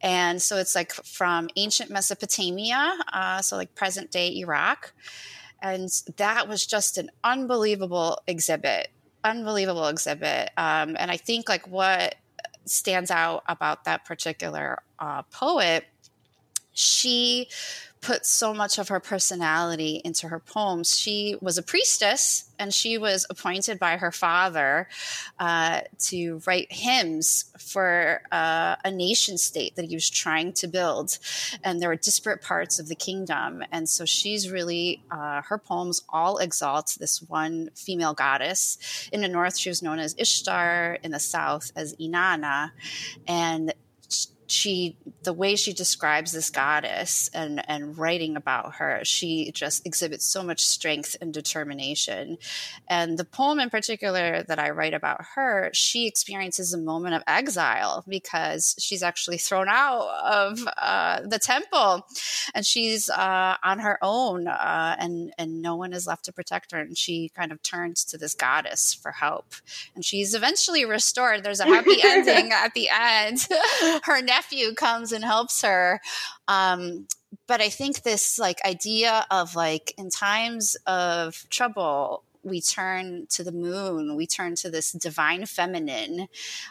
And 0.00 0.40
so 0.40 0.56
it's 0.56 0.74
like 0.74 0.92
from 0.92 1.48
ancient 1.56 1.90
Mesopotamia, 1.90 2.98
uh, 3.12 3.42
so 3.42 3.56
like 3.56 3.74
present 3.74 4.10
day 4.10 4.36
Iraq. 4.38 4.92
And 5.62 5.88
that 6.16 6.48
was 6.48 6.66
just 6.66 6.98
an 6.98 7.10
unbelievable 7.24 8.20
exhibit, 8.26 8.88
unbelievable 9.24 9.86
exhibit. 9.86 10.50
Um, 10.56 10.96
and 10.98 11.10
I 11.10 11.16
think 11.16 11.48
like 11.48 11.66
what 11.66 12.16
stands 12.66 13.10
out 13.10 13.42
about 13.48 13.84
that 13.84 14.04
particular 14.04 14.82
uh, 14.98 15.22
poet, 15.22 15.84
she 16.72 17.48
put 18.06 18.24
so 18.24 18.54
much 18.54 18.78
of 18.78 18.86
her 18.86 19.00
personality 19.00 20.00
into 20.04 20.28
her 20.28 20.38
poems. 20.38 20.96
She 20.96 21.34
was 21.40 21.58
a 21.58 21.62
priestess 21.62 22.44
and 22.56 22.72
she 22.72 22.98
was 22.98 23.26
appointed 23.28 23.80
by 23.80 23.96
her 23.96 24.12
father 24.12 24.88
uh, 25.40 25.80
to 25.98 26.40
write 26.46 26.70
hymns 26.70 27.46
for 27.58 28.22
uh, 28.30 28.76
a 28.84 28.92
nation 28.92 29.36
state 29.36 29.74
that 29.74 29.86
he 29.86 29.96
was 29.96 30.08
trying 30.08 30.52
to 30.52 30.68
build. 30.68 31.18
And 31.64 31.82
there 31.82 31.88
were 31.88 31.96
disparate 31.96 32.42
parts 32.42 32.78
of 32.78 32.86
the 32.86 32.94
kingdom. 32.94 33.64
And 33.72 33.88
so 33.88 34.04
she's 34.04 34.52
really, 34.52 35.02
uh, 35.10 35.42
her 35.42 35.58
poems 35.58 36.04
all 36.08 36.38
exalt 36.38 36.96
this 37.00 37.20
one 37.22 37.70
female 37.74 38.14
goddess. 38.14 38.78
In 39.12 39.20
the 39.20 39.28
north, 39.28 39.58
she 39.58 39.68
was 39.68 39.82
known 39.82 39.98
as 39.98 40.14
Ishtar, 40.16 40.98
in 41.02 41.10
the 41.10 41.18
south, 41.18 41.72
as 41.74 41.96
Inanna. 41.96 42.70
And 43.26 43.74
she 44.50 44.96
the 45.22 45.32
way 45.32 45.56
she 45.56 45.72
describes 45.72 46.32
this 46.32 46.50
goddess 46.50 47.28
and 47.34 47.62
and 47.68 47.98
writing 47.98 48.36
about 48.36 48.76
her 48.76 49.00
she 49.04 49.50
just 49.52 49.86
exhibits 49.86 50.26
so 50.26 50.42
much 50.42 50.64
strength 50.64 51.16
and 51.20 51.32
determination. 51.32 52.38
And 52.88 53.18
the 53.18 53.24
poem 53.24 53.60
in 53.60 53.70
particular 53.70 54.42
that 54.44 54.58
i 54.58 54.70
write 54.70 54.94
about 54.94 55.20
her 55.34 55.70
she 55.72 56.06
experiences 56.06 56.72
a 56.72 56.78
moment 56.78 57.14
of 57.14 57.22
exile 57.26 58.04
because 58.08 58.74
she's 58.78 59.02
actually 59.02 59.38
thrown 59.38 59.68
out 59.68 60.08
of 60.24 60.66
uh, 60.76 61.20
the 61.26 61.38
temple 61.38 62.06
and 62.54 62.64
she's 62.64 63.08
uh, 63.08 63.56
on 63.62 63.80
her 63.80 63.98
own 64.02 64.48
uh, 64.48 64.96
and 64.98 65.32
and 65.38 65.62
no 65.62 65.76
one 65.76 65.92
is 65.92 66.06
left 66.06 66.24
to 66.26 66.32
protect 66.32 66.72
her. 66.72 66.78
And 66.78 66.96
she 66.96 67.30
kind 67.34 67.52
of 67.52 67.62
turns 67.62 68.04
to 68.04 68.18
this 68.18 68.34
goddess 68.34 68.94
for 68.94 69.12
help. 69.12 69.54
And 69.94 70.04
she's 70.04 70.34
eventually 70.34 70.84
restored. 70.84 71.42
There's 71.42 71.60
a 71.60 71.64
happy 71.64 71.96
ending 72.04 72.52
at 72.52 72.74
the 72.74 72.88
end. 72.88 73.46
Her 74.04 74.22
nephew 74.36 74.74
comes 74.74 75.12
and 75.12 75.24
helps 75.24 75.62
her. 75.62 76.00
Um, 76.46 77.06
but 77.46 77.60
I 77.60 77.68
think 77.68 78.02
this 78.02 78.38
like 78.38 78.60
idea 78.64 79.26
of 79.30 79.54
like 79.54 79.94
in 79.98 80.10
times 80.10 80.76
of 80.86 81.46
trouble, 81.50 82.22
we 82.42 82.60
turn 82.60 83.26
to 83.30 83.42
the 83.42 83.52
moon, 83.52 84.14
we 84.14 84.26
turn 84.26 84.54
to 84.56 84.70
this 84.70 84.92
divine 84.92 85.46
feminine. 85.46 86.28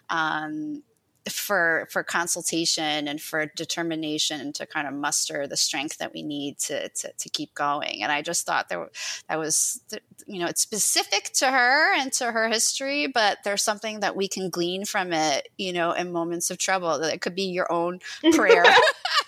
Um, 0.09 0.83
for 1.29 1.87
for 1.89 2.03
consultation 2.03 3.07
and 3.07 3.21
for 3.21 3.45
determination 3.45 4.53
to 4.53 4.65
kind 4.65 4.87
of 4.87 4.93
muster 4.93 5.47
the 5.47 5.57
strength 5.57 5.97
that 5.97 6.13
we 6.13 6.21
need 6.21 6.57
to 6.59 6.89
to, 6.89 7.11
to 7.17 7.29
keep 7.29 7.53
going. 7.53 8.03
And 8.03 8.11
i 8.11 8.21
just 8.21 8.45
thought 8.45 8.69
there 8.69 8.89
that 9.29 9.39
was 9.39 9.81
you 10.27 10.39
know 10.39 10.47
it's 10.47 10.61
specific 10.61 11.31
to 11.33 11.49
her 11.49 11.93
and 11.95 12.11
to 12.13 12.31
her 12.31 12.47
history 12.47 13.07
but 13.07 13.39
there's 13.43 13.63
something 13.63 13.99
that 14.01 14.15
we 14.15 14.27
can 14.27 14.49
glean 14.49 14.85
from 14.85 15.13
it 15.13 15.49
you 15.57 15.73
know 15.73 15.91
in 15.91 16.11
moments 16.11 16.49
of 16.49 16.57
trouble. 16.57 16.99
That 16.99 17.13
it 17.13 17.21
could 17.21 17.35
be 17.35 17.43
your 17.43 17.71
own 17.71 17.99
prayer. 18.33 18.65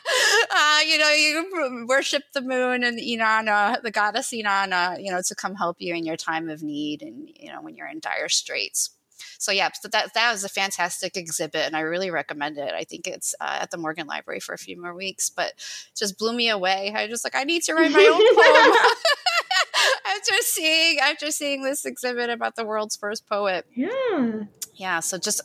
Uh, 0.49 0.79
you 0.85 0.97
know 0.97 1.09
you 1.09 1.85
worship 1.87 2.23
the 2.33 2.41
moon 2.41 2.83
and 2.83 2.97
inanna 2.97 3.81
the 3.81 3.91
goddess 3.91 4.31
inanna 4.31 5.01
you 5.03 5.11
know 5.11 5.21
to 5.21 5.35
come 5.35 5.55
help 5.55 5.77
you 5.79 5.93
in 5.93 6.05
your 6.05 6.15
time 6.15 6.49
of 6.49 6.63
need 6.63 7.01
and 7.01 7.29
you 7.35 7.51
know 7.51 7.61
when 7.61 7.75
you're 7.75 7.87
in 7.87 7.99
dire 7.99 8.29
straits 8.29 8.96
so 9.37 9.51
yeah, 9.51 9.69
so 9.79 9.87
that 9.89 10.13
that 10.13 10.31
was 10.31 10.43
a 10.43 10.49
fantastic 10.49 11.17
exhibit, 11.17 11.65
and 11.65 11.75
I 11.75 11.81
really 11.81 12.09
recommend 12.11 12.57
it. 12.57 12.73
I 12.73 12.83
think 12.83 13.07
it's 13.07 13.35
uh, 13.39 13.59
at 13.61 13.71
the 13.71 13.77
Morgan 13.77 14.07
Library 14.07 14.39
for 14.39 14.53
a 14.53 14.57
few 14.57 14.79
more 14.81 14.93
weeks, 14.93 15.29
but 15.29 15.53
just 15.95 16.17
blew 16.17 16.33
me 16.33 16.49
away. 16.49 16.93
I 16.95 17.07
just 17.07 17.23
like 17.23 17.35
I 17.35 17.43
need 17.43 17.63
to 17.63 17.73
write 17.73 17.91
my 17.91 17.99
own 17.99 18.35
poem. 18.35 18.77
after 20.17 20.33
seeing 20.41 20.99
after 20.99 21.31
seeing 21.31 21.63
this 21.63 21.85
exhibit 21.85 22.29
about 22.29 22.55
the 22.55 22.65
world's 22.65 22.95
first 22.95 23.27
poet. 23.27 23.65
Yeah. 23.73 24.43
Yeah. 24.75 24.99
So 24.99 25.17
just 25.17 25.41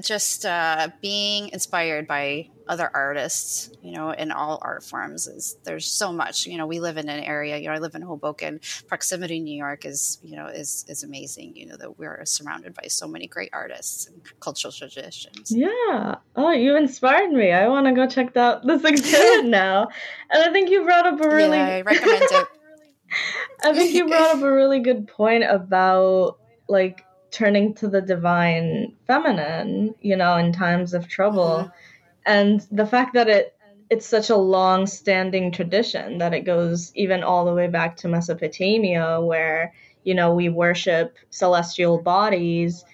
just 0.00 0.44
uh, 0.44 0.88
being 1.00 1.48
inspired 1.50 2.06
by 2.06 2.50
other 2.68 2.90
artists, 2.92 3.70
you 3.82 3.92
know, 3.92 4.10
in 4.10 4.30
all 4.30 4.58
art 4.62 4.84
forms 4.84 5.26
is 5.26 5.56
there's 5.64 5.86
so 5.86 6.12
much. 6.12 6.46
You 6.46 6.58
know, 6.58 6.66
we 6.66 6.80
live 6.80 6.96
in 6.96 7.08
an 7.08 7.20
area. 7.20 7.56
You 7.58 7.68
know, 7.68 7.74
I 7.74 7.78
live 7.78 7.94
in 7.94 8.02
Hoboken. 8.02 8.60
Proximity, 8.86 9.40
New 9.40 9.56
York, 9.56 9.84
is 9.84 10.18
you 10.22 10.36
know 10.36 10.46
is 10.46 10.84
is 10.88 11.02
amazing. 11.02 11.56
You 11.56 11.66
know 11.66 11.76
that 11.76 11.98
we're 11.98 12.24
surrounded 12.24 12.74
by 12.74 12.88
so 12.88 13.08
many 13.08 13.26
great 13.26 13.50
artists 13.52 14.06
and 14.06 14.20
cultural 14.40 14.72
traditions. 14.72 15.50
Yeah. 15.50 16.16
Oh, 16.36 16.50
you 16.52 16.76
inspired 16.76 17.32
me. 17.32 17.52
I 17.52 17.68
want 17.68 17.86
to 17.86 17.92
go 17.92 18.06
check 18.06 18.36
out 18.36 18.66
this 18.66 18.84
exhibit 18.84 19.44
now. 19.50 19.88
And 20.30 20.42
I 20.42 20.52
think 20.52 20.70
you 20.70 20.84
brought 20.84 21.06
up 21.06 21.20
a 21.20 21.28
really. 21.28 21.56
Yeah, 21.56 21.66
I 21.66 21.82
recommend 21.82 22.22
it. 22.22 22.46
I 23.64 23.72
think 23.72 23.94
you 23.94 24.06
brought 24.06 24.36
up 24.36 24.42
a 24.42 24.52
really 24.52 24.80
good 24.80 25.08
point 25.08 25.44
about 25.44 26.38
like 26.68 27.04
turning 27.30 27.74
to 27.74 27.88
the 27.88 28.00
divine 28.00 28.94
feminine, 29.06 29.94
you 30.00 30.16
know, 30.16 30.36
in 30.36 30.52
times 30.52 30.94
of 30.94 31.08
trouble. 31.08 31.58
Mm-hmm. 31.64 31.70
And 32.28 32.60
the 32.70 32.86
fact 32.86 33.14
that 33.14 33.28
it 33.28 33.54
it's 33.90 34.06
such 34.06 34.30
a 34.30 34.36
long 34.36 34.86
standing 34.86 35.50
tradition 35.50 36.18
that 36.18 36.34
it 36.34 36.42
goes 36.42 36.92
even 36.94 37.24
all 37.24 37.46
the 37.46 37.54
way 37.54 37.68
back 37.68 37.96
to 37.98 38.08
Mesopotamia 38.08 39.20
where, 39.20 39.72
you 40.04 40.14
know, 40.14 40.34
we 40.34 40.50
worship 40.50 41.16
celestial 41.30 41.98
bodies, 42.02 42.84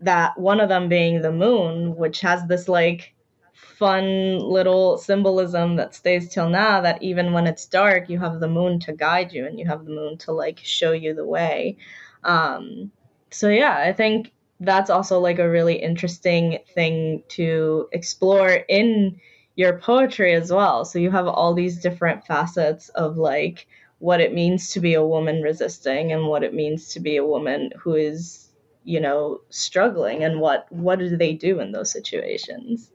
that 0.00 0.38
one 0.38 0.60
of 0.60 0.68
them 0.70 0.88
being 0.88 1.22
the 1.22 1.32
moon, 1.32 1.96
which 1.96 2.20
has 2.22 2.46
this 2.46 2.68
like 2.68 3.14
fun 3.52 4.38
little 4.38 4.98
symbolism 4.98 5.76
that 5.76 5.94
stays 5.94 6.28
till 6.28 6.48
now 6.48 6.80
that 6.80 7.02
even 7.02 7.32
when 7.32 7.46
it's 7.48 7.66
dark, 7.66 8.08
you 8.08 8.18
have 8.20 8.40
the 8.40 8.48
moon 8.48 8.78
to 8.80 8.92
guide 8.92 9.32
you 9.32 9.46
and 9.46 9.58
you 9.58 9.66
have 9.66 9.84
the 9.84 9.90
moon 9.92 10.16
to 10.18 10.32
like 10.32 10.60
show 10.62 10.92
you 10.92 11.14
the 11.14 11.26
way. 11.26 11.76
Um, 12.24 12.92
so 13.30 13.48
yeah, 13.48 13.76
I 13.76 13.92
think 13.92 14.32
that's 14.64 14.90
also 14.90 15.20
like 15.20 15.38
a 15.38 15.48
really 15.48 15.76
interesting 15.76 16.58
thing 16.74 17.22
to 17.28 17.88
explore 17.92 18.50
in 18.50 19.20
your 19.56 19.78
poetry 19.78 20.34
as 20.34 20.50
well. 20.52 20.84
So 20.84 20.98
you 20.98 21.10
have 21.10 21.26
all 21.26 21.54
these 21.54 21.80
different 21.80 22.26
facets 22.26 22.88
of 22.90 23.16
like 23.16 23.66
what 23.98 24.20
it 24.20 24.34
means 24.34 24.70
to 24.70 24.80
be 24.80 24.94
a 24.94 25.06
woman 25.06 25.42
resisting 25.42 26.12
and 26.12 26.26
what 26.26 26.42
it 26.42 26.54
means 26.54 26.88
to 26.88 27.00
be 27.00 27.16
a 27.16 27.26
woman 27.26 27.70
who 27.78 27.94
is, 27.94 28.48
you 28.84 29.00
know, 29.00 29.40
struggling 29.50 30.24
and 30.24 30.40
what 30.40 30.70
what 30.70 30.98
do 30.98 31.16
they 31.16 31.32
do 31.32 31.60
in 31.60 31.72
those 31.72 31.92
situations. 31.92 32.90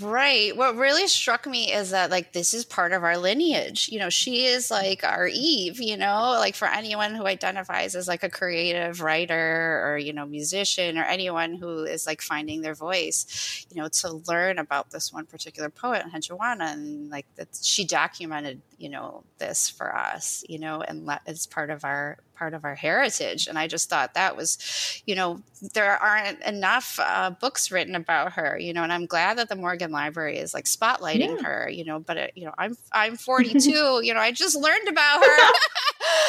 Right. 0.00 0.54
What 0.56 0.76
really 0.76 1.06
struck 1.06 1.46
me 1.46 1.72
is 1.72 1.90
that 1.90 2.10
like 2.10 2.32
this 2.32 2.52
is 2.52 2.64
part 2.64 2.92
of 2.92 3.04
our 3.04 3.16
lineage. 3.16 3.88
You 3.90 4.00
know, 4.00 4.10
she 4.10 4.44
is 4.44 4.70
like 4.70 5.04
our 5.04 5.28
Eve, 5.28 5.80
you 5.80 5.96
know, 5.96 6.32
like 6.38 6.54
for 6.56 6.66
anyone 6.66 7.14
who 7.14 7.24
identifies 7.24 7.94
as 7.94 8.08
like 8.08 8.22
a 8.24 8.28
creative 8.28 9.00
writer 9.00 9.82
or, 9.86 9.96
you 9.96 10.12
know, 10.12 10.26
musician 10.26 10.98
or 10.98 11.04
anyone 11.04 11.54
who 11.54 11.84
is 11.84 12.04
like 12.04 12.20
finding 12.20 12.62
their 12.62 12.74
voice, 12.74 13.64
you 13.70 13.80
know, 13.80 13.88
to 13.88 14.20
learn 14.28 14.58
about 14.58 14.90
this 14.90 15.12
one 15.12 15.24
particular 15.24 15.70
poet, 15.70 16.02
Enheduanna, 16.04 16.72
and 16.72 17.08
like 17.08 17.26
that 17.36 17.48
she 17.62 17.84
documented, 17.86 18.60
you 18.78 18.90
know 18.90 19.24
this 19.38 19.70
for 19.70 19.96
us 19.96 20.44
you 20.50 20.58
know 20.58 20.82
and 20.82 21.06
let, 21.06 21.22
it's 21.26 21.46
part 21.46 21.70
of 21.70 21.82
our 21.82 22.18
part 22.36 22.54
of 22.54 22.64
our 22.64 22.74
heritage 22.74 23.46
and 23.46 23.58
i 23.58 23.66
just 23.66 23.88
thought 23.88 24.14
that 24.14 24.36
was 24.36 25.02
you 25.06 25.14
know 25.14 25.40
there 25.74 25.96
aren't 25.96 26.40
enough 26.42 26.98
uh, 27.02 27.30
books 27.30 27.70
written 27.70 27.94
about 27.94 28.32
her 28.32 28.58
you 28.58 28.72
know 28.72 28.82
and 28.82 28.92
i'm 28.92 29.06
glad 29.06 29.38
that 29.38 29.48
the 29.48 29.56
morgan 29.56 29.90
library 29.90 30.38
is 30.38 30.54
like 30.54 30.66
spotlighting 30.66 31.40
yeah. 31.40 31.42
her 31.42 31.68
you 31.68 31.84
know 31.84 31.98
but 31.98 32.16
it, 32.16 32.32
you 32.34 32.44
know 32.44 32.54
i'm 32.58 32.76
i'm 32.92 33.16
42 33.16 34.00
you 34.02 34.14
know 34.14 34.20
i 34.20 34.30
just 34.30 34.56
learned 34.56 34.88
about 34.88 35.24
her 35.24 35.52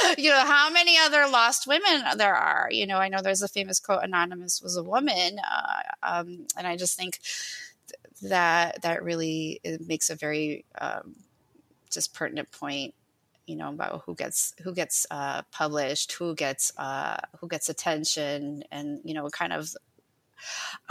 you 0.18 0.30
know 0.30 0.40
how 0.40 0.70
many 0.70 0.98
other 0.98 1.28
lost 1.28 1.68
women 1.68 2.04
there 2.18 2.36
are 2.36 2.68
you 2.72 2.86
know 2.86 2.98
i 2.98 3.08
know 3.08 3.22
there's 3.22 3.42
a 3.42 3.48
famous 3.48 3.80
quote 3.80 4.04
anonymous 4.04 4.62
was 4.62 4.78
a 4.78 4.84
woman 4.84 5.40
uh, 5.40 5.82
um, 6.04 6.46
and 6.58 6.68
i 6.68 6.76
just 6.76 6.98
think 6.98 7.20
that 8.22 8.82
that 8.82 9.04
really 9.04 9.60
makes 9.86 10.10
a 10.10 10.16
very 10.16 10.66
um, 10.80 11.16
just 11.92 12.14
pertinent 12.14 12.52
point 12.52 12.94
you 13.48 13.56
know 13.56 13.70
about 13.70 14.04
who 14.06 14.14
gets 14.14 14.54
who 14.62 14.74
gets 14.74 15.08
uh, 15.10 15.42
published 15.52 16.12
who 16.14 16.36
gets 16.36 16.72
uh, 16.78 17.18
who 17.40 17.48
gets 17.48 17.70
attention 17.70 18.64
and 18.72 19.00
you 19.04 19.14
know 19.14 19.28
kind 19.30 19.54
of 19.54 19.74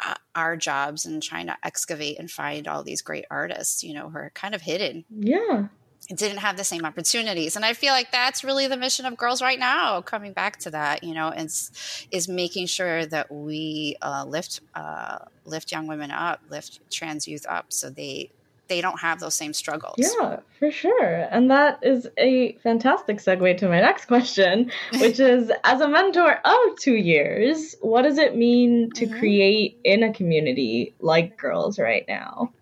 uh, 0.02 0.14
our 0.34 0.56
jobs 0.56 1.06
in 1.06 1.20
trying 1.20 1.46
to 1.46 1.56
excavate 1.62 2.18
and 2.18 2.30
find 2.30 2.66
all 2.66 2.82
these 2.82 3.02
great 3.02 3.26
artists 3.30 3.84
you 3.84 3.94
know 3.94 4.08
who 4.08 4.18
are 4.18 4.32
kind 4.34 4.54
of 4.54 4.62
hidden. 4.62 5.04
Yeah. 5.10 5.68
It 6.08 6.18
didn't 6.18 6.38
have 6.38 6.56
the 6.56 6.62
same 6.62 6.84
opportunities. 6.84 7.56
And 7.56 7.64
i 7.64 7.72
feel 7.72 7.92
like 7.92 8.10
that's 8.10 8.42
really 8.42 8.66
the 8.66 8.76
mission 8.76 9.06
of 9.06 9.16
girls 9.16 9.42
write 9.42 9.58
now 9.58 10.00
coming 10.00 10.32
back 10.32 10.58
to 10.60 10.70
that 10.70 11.04
you 11.04 11.14
know 11.14 11.28
is 11.28 11.70
is 12.10 12.26
making 12.28 12.66
sure 12.66 13.04
that 13.06 13.30
we 13.30 13.96
uh, 14.02 14.24
lift 14.26 14.60
uh, 14.74 15.18
lift 15.44 15.72
young 15.72 15.86
women 15.86 16.10
up 16.10 16.40
lift 16.48 16.80
trans 16.90 17.28
youth 17.28 17.44
up 17.48 17.66
so 17.72 17.90
they 17.90 18.30
they 18.68 18.80
don't 18.80 19.00
have 19.00 19.20
those 19.20 19.34
same 19.34 19.52
struggles. 19.52 19.96
Yeah 19.98 20.40
for 20.58 20.70
sure. 20.70 21.28
And 21.30 21.50
that 21.50 21.78
is 21.82 22.08
a 22.18 22.52
fantastic 22.62 23.18
segue 23.18 23.58
to 23.58 23.68
my 23.68 23.80
next 23.80 24.06
question 24.06 24.70
which 24.98 25.20
is 25.20 25.50
as 25.64 25.80
a 25.80 25.88
mentor 25.88 26.40
of 26.44 26.78
two 26.78 26.94
years 26.94 27.76
what 27.80 28.02
does 28.02 28.18
it 28.18 28.36
mean 28.36 28.90
to 28.92 29.06
mm-hmm. 29.06 29.18
create 29.18 29.78
in 29.84 30.02
a 30.02 30.12
community 30.12 30.94
like 31.00 31.36
girls 31.36 31.78
write 31.78 32.06
now 32.08 32.52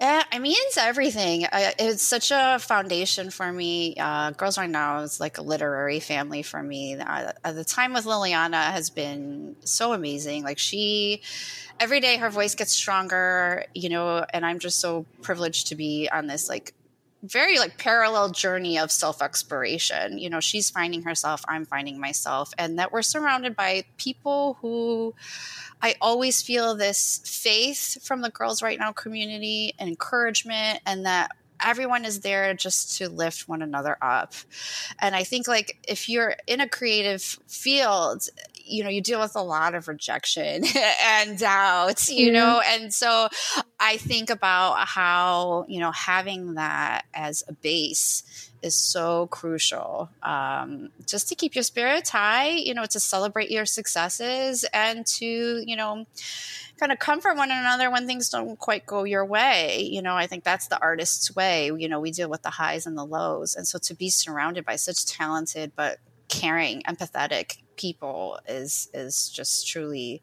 yeah, 0.00 0.24
I 0.30 0.38
mean, 0.38 0.56
it's 0.58 0.76
everything. 0.76 1.46
it's 1.52 2.02
such 2.02 2.30
a 2.30 2.58
foundation 2.58 3.30
for 3.30 3.50
me. 3.50 3.96
Uh, 3.98 4.30
Girls 4.32 4.58
Write 4.58 4.68
Now 4.68 4.98
is 5.00 5.20
like 5.20 5.38
a 5.38 5.42
literary 5.42 6.00
family 6.00 6.42
for 6.42 6.62
me. 6.62 6.96
Uh, 6.96 7.32
the 7.52 7.64
time 7.64 7.94
with 7.94 8.04
Liliana 8.04 8.72
has 8.72 8.90
been 8.90 9.56
so 9.64 9.94
amazing. 9.94 10.44
Like 10.44 10.58
she, 10.58 11.22
every 11.80 12.00
day 12.00 12.18
her 12.18 12.28
voice 12.28 12.54
gets 12.54 12.72
stronger, 12.72 13.64
you 13.74 13.88
know, 13.88 14.24
and 14.34 14.44
I'm 14.44 14.58
just 14.58 14.80
so 14.80 15.06
privileged 15.22 15.68
to 15.68 15.76
be 15.76 16.10
on 16.12 16.26
this 16.26 16.46
like 16.46 16.74
very 17.26 17.58
like 17.58 17.78
parallel 17.78 18.30
journey 18.30 18.78
of 18.78 18.90
self 18.90 19.22
exploration. 19.22 20.18
You 20.18 20.30
know, 20.30 20.40
she's 20.40 20.70
finding 20.70 21.02
herself, 21.02 21.44
I'm 21.48 21.64
finding 21.64 22.00
myself, 22.00 22.52
and 22.58 22.78
that 22.78 22.92
we're 22.92 23.02
surrounded 23.02 23.56
by 23.56 23.84
people 23.96 24.58
who 24.60 25.14
I 25.82 25.96
always 26.00 26.42
feel 26.42 26.74
this 26.74 27.20
faith 27.24 28.02
from 28.02 28.22
the 28.22 28.30
Girls 28.30 28.62
Write 28.62 28.78
Now 28.78 28.92
community 28.92 29.74
and 29.78 29.88
encouragement, 29.88 30.80
and 30.86 31.06
that 31.06 31.32
everyone 31.60 32.04
is 32.04 32.20
there 32.20 32.54
just 32.54 32.98
to 32.98 33.08
lift 33.08 33.48
one 33.48 33.62
another 33.62 33.96
up. 34.00 34.34
And 34.98 35.14
I 35.14 35.24
think, 35.24 35.48
like, 35.48 35.78
if 35.88 36.08
you're 36.08 36.36
in 36.46 36.60
a 36.60 36.68
creative 36.68 37.22
field, 37.46 38.26
you 38.66 38.82
know, 38.82 38.90
you 38.90 39.00
deal 39.00 39.20
with 39.20 39.36
a 39.36 39.42
lot 39.42 39.74
of 39.74 39.88
rejection 39.88 40.64
and 41.02 41.38
doubt, 41.38 42.08
you 42.08 42.26
mm-hmm. 42.26 42.34
know, 42.34 42.62
and 42.64 42.92
so 42.92 43.28
I 43.78 43.96
think 43.96 44.30
about 44.30 44.86
how, 44.86 45.64
you 45.68 45.80
know, 45.80 45.92
having 45.92 46.54
that 46.54 47.04
as 47.14 47.42
a 47.48 47.52
base 47.52 48.50
is 48.62 48.74
so 48.74 49.26
crucial 49.28 50.10
um, 50.22 50.90
just 51.06 51.28
to 51.28 51.34
keep 51.34 51.54
your 51.54 51.62
spirits 51.62 52.10
high, 52.10 52.50
you 52.50 52.74
know, 52.74 52.84
to 52.86 52.98
celebrate 52.98 53.50
your 53.50 53.64
successes 53.66 54.64
and 54.72 55.06
to, 55.06 55.62
you 55.64 55.76
know, 55.76 56.06
kind 56.78 56.92
of 56.92 56.98
comfort 56.98 57.36
one 57.36 57.50
another 57.50 57.90
when 57.90 58.06
things 58.06 58.28
don't 58.28 58.58
quite 58.58 58.84
go 58.86 59.04
your 59.04 59.24
way. 59.24 59.82
You 59.82 60.02
know, 60.02 60.14
I 60.14 60.26
think 60.26 60.44
that's 60.44 60.68
the 60.68 60.80
artist's 60.80 61.34
way. 61.34 61.66
You 61.66 61.88
know, 61.88 62.00
we 62.00 62.10
deal 62.10 62.28
with 62.28 62.42
the 62.42 62.50
highs 62.50 62.86
and 62.86 62.96
the 62.96 63.04
lows. 63.04 63.54
And 63.54 63.66
so 63.66 63.78
to 63.78 63.94
be 63.94 64.10
surrounded 64.10 64.64
by 64.64 64.76
such 64.76 65.06
talented 65.06 65.72
but 65.76 65.98
caring, 66.28 66.82
empathetic 66.82 67.58
people 67.76 68.38
is 68.48 68.88
is 68.94 69.28
just 69.30 69.68
truly 69.68 70.22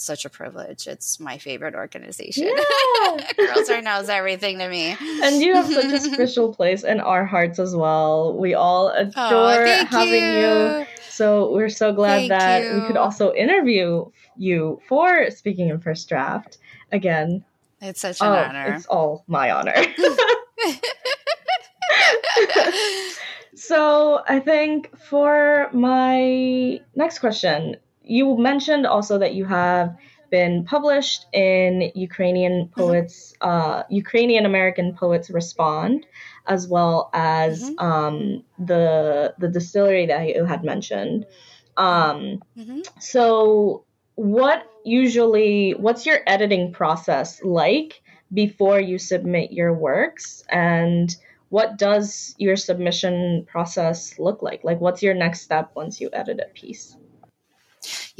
such 0.00 0.24
a 0.24 0.30
privilege. 0.30 0.86
It's 0.86 1.20
my 1.20 1.38
favorite 1.38 1.74
organization. 1.74 2.48
Yeah. 2.48 3.32
Girls 3.36 3.68
Now 3.82 4.00
is 4.00 4.08
everything 4.20 4.58
to 4.58 4.68
me. 4.68 4.96
And 5.22 5.42
you 5.42 5.54
have 5.54 5.70
such 5.70 5.92
a 5.92 6.00
special 6.14 6.54
place 6.54 6.82
in 6.84 7.00
our 7.00 7.24
hearts 7.24 7.58
as 7.58 7.76
well. 7.76 8.36
We 8.36 8.54
all 8.54 8.88
oh, 8.88 9.00
adore 9.00 9.66
oh, 9.66 9.84
having 9.86 10.14
you. 10.14 10.80
you. 10.80 10.86
So 11.08 11.52
we're 11.52 11.68
so 11.68 11.92
glad 11.92 12.28
thank 12.28 12.30
that 12.30 12.64
you. 12.64 12.80
we 12.80 12.86
could 12.86 12.96
also 12.96 13.32
interview 13.34 14.06
you 14.36 14.80
for 14.88 15.30
speaking 15.30 15.68
in 15.68 15.80
first 15.80 16.08
draft 16.08 16.58
again. 16.92 17.44
It's 17.82 18.00
such 18.00 18.20
an 18.20 18.26
oh, 18.28 18.32
honor. 18.32 18.74
It's 18.74 18.86
all 18.86 19.24
my 19.26 19.50
honor. 19.50 19.74
So 23.70 24.20
I 24.26 24.40
think 24.40 24.98
for 24.98 25.70
my 25.72 26.80
next 26.96 27.20
question, 27.20 27.76
you 28.02 28.36
mentioned 28.36 28.84
also 28.84 29.18
that 29.18 29.34
you 29.34 29.44
have 29.44 29.96
been 30.28 30.64
published 30.64 31.26
in 31.32 31.92
Ukrainian 31.94 32.56
mm-hmm. 32.64 32.80
poets, 32.80 33.32
mm-hmm. 33.40 33.48
uh, 33.48 33.82
Ukrainian 33.88 34.44
American 34.44 34.88
poets 34.94 35.30
respond, 35.30 36.04
as 36.48 36.66
well 36.66 37.10
as 37.14 37.62
mm-hmm. 37.62 37.86
um, 37.90 38.44
the 38.58 39.34
the 39.38 39.48
distillery 39.48 40.06
that 40.06 40.26
you 40.34 40.44
had 40.44 40.64
mentioned. 40.64 41.26
Um, 41.76 42.42
mm-hmm. 42.58 42.80
So, 42.98 43.84
what 44.16 44.66
usually 44.84 45.74
what's 45.84 46.06
your 46.06 46.18
editing 46.26 46.72
process 46.72 47.40
like 47.44 48.02
before 48.34 48.80
you 48.80 48.98
submit 48.98 49.52
your 49.52 49.72
works, 49.72 50.42
and 50.48 51.14
what 51.50 51.78
does 51.78 52.34
your 52.38 52.56
submission 52.56 53.44
process 53.46 54.18
look 54.18 54.42
like? 54.42 54.64
Like, 54.64 54.80
what's 54.80 55.02
your 55.02 55.14
next 55.14 55.42
step 55.42 55.72
once 55.76 56.00
you 56.00 56.10
edit 56.12 56.40
a 56.40 56.48
piece? 56.54 56.96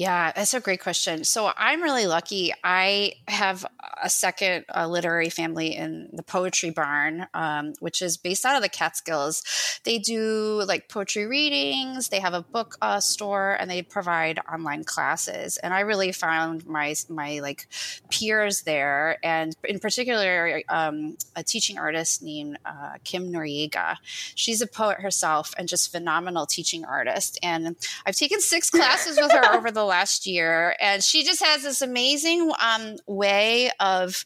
Yeah, 0.00 0.32
that's 0.34 0.54
a 0.54 0.60
great 0.60 0.80
question. 0.80 1.24
So 1.24 1.52
I'm 1.54 1.82
really 1.82 2.06
lucky. 2.06 2.54
I 2.64 3.16
have 3.28 3.66
a 4.02 4.08
second 4.08 4.64
uh, 4.74 4.86
literary 4.86 5.28
family 5.28 5.76
in 5.76 6.08
the 6.14 6.22
Poetry 6.22 6.70
Barn, 6.70 7.26
um, 7.34 7.74
which 7.80 8.00
is 8.00 8.16
based 8.16 8.46
out 8.46 8.56
of 8.56 8.62
the 8.62 8.70
Catskills. 8.70 9.42
They 9.84 9.98
do 9.98 10.62
like 10.66 10.88
poetry 10.88 11.26
readings. 11.26 12.08
They 12.08 12.20
have 12.20 12.32
a 12.32 12.40
book 12.40 12.78
uh, 12.80 13.00
store, 13.00 13.58
and 13.60 13.70
they 13.70 13.82
provide 13.82 14.38
online 14.50 14.84
classes. 14.84 15.58
And 15.58 15.74
I 15.74 15.80
really 15.80 16.12
found 16.12 16.66
my 16.66 16.94
my 17.10 17.40
like 17.40 17.68
peers 18.08 18.62
there, 18.62 19.18
and 19.22 19.54
in 19.64 19.80
particular, 19.80 20.62
um, 20.70 21.18
a 21.36 21.42
teaching 21.42 21.76
artist 21.76 22.22
named 22.22 22.56
uh, 22.64 22.94
Kim 23.04 23.30
Noriega. 23.30 23.96
She's 24.34 24.62
a 24.62 24.66
poet 24.66 25.00
herself 25.00 25.52
and 25.58 25.68
just 25.68 25.92
phenomenal 25.92 26.46
teaching 26.46 26.86
artist. 26.86 27.38
And 27.42 27.76
I've 28.06 28.16
taken 28.16 28.40
six 28.40 28.70
classes 28.70 29.18
with 29.20 29.30
her 29.32 29.54
over 29.54 29.70
the 29.70 29.89
last 29.90 30.26
year, 30.26 30.74
and 30.80 31.04
she 31.04 31.24
just 31.24 31.44
has 31.44 31.62
this 31.62 31.82
amazing 31.82 32.50
um, 32.60 32.96
way 33.06 33.70
of 33.80 34.24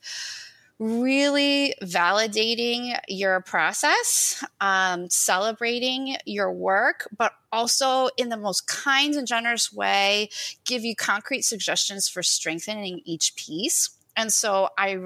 really 0.78 1.74
validating 1.82 2.98
your 3.08 3.40
process, 3.40 4.44
um, 4.60 5.08
celebrating 5.08 6.16
your 6.26 6.52
work, 6.52 7.08
but 7.16 7.32
also 7.52 8.08
in 8.16 8.28
the 8.28 8.36
most 8.36 8.66
kind 8.66 9.14
and 9.14 9.26
generous 9.26 9.72
way, 9.72 10.28
give 10.64 10.84
you 10.84 10.94
concrete 10.96 11.42
suggestions 11.42 12.08
for 12.08 12.22
strengthening 12.22 13.00
each 13.04 13.34
piece. 13.36 13.90
And 14.16 14.32
so 14.32 14.68
I 14.76 14.98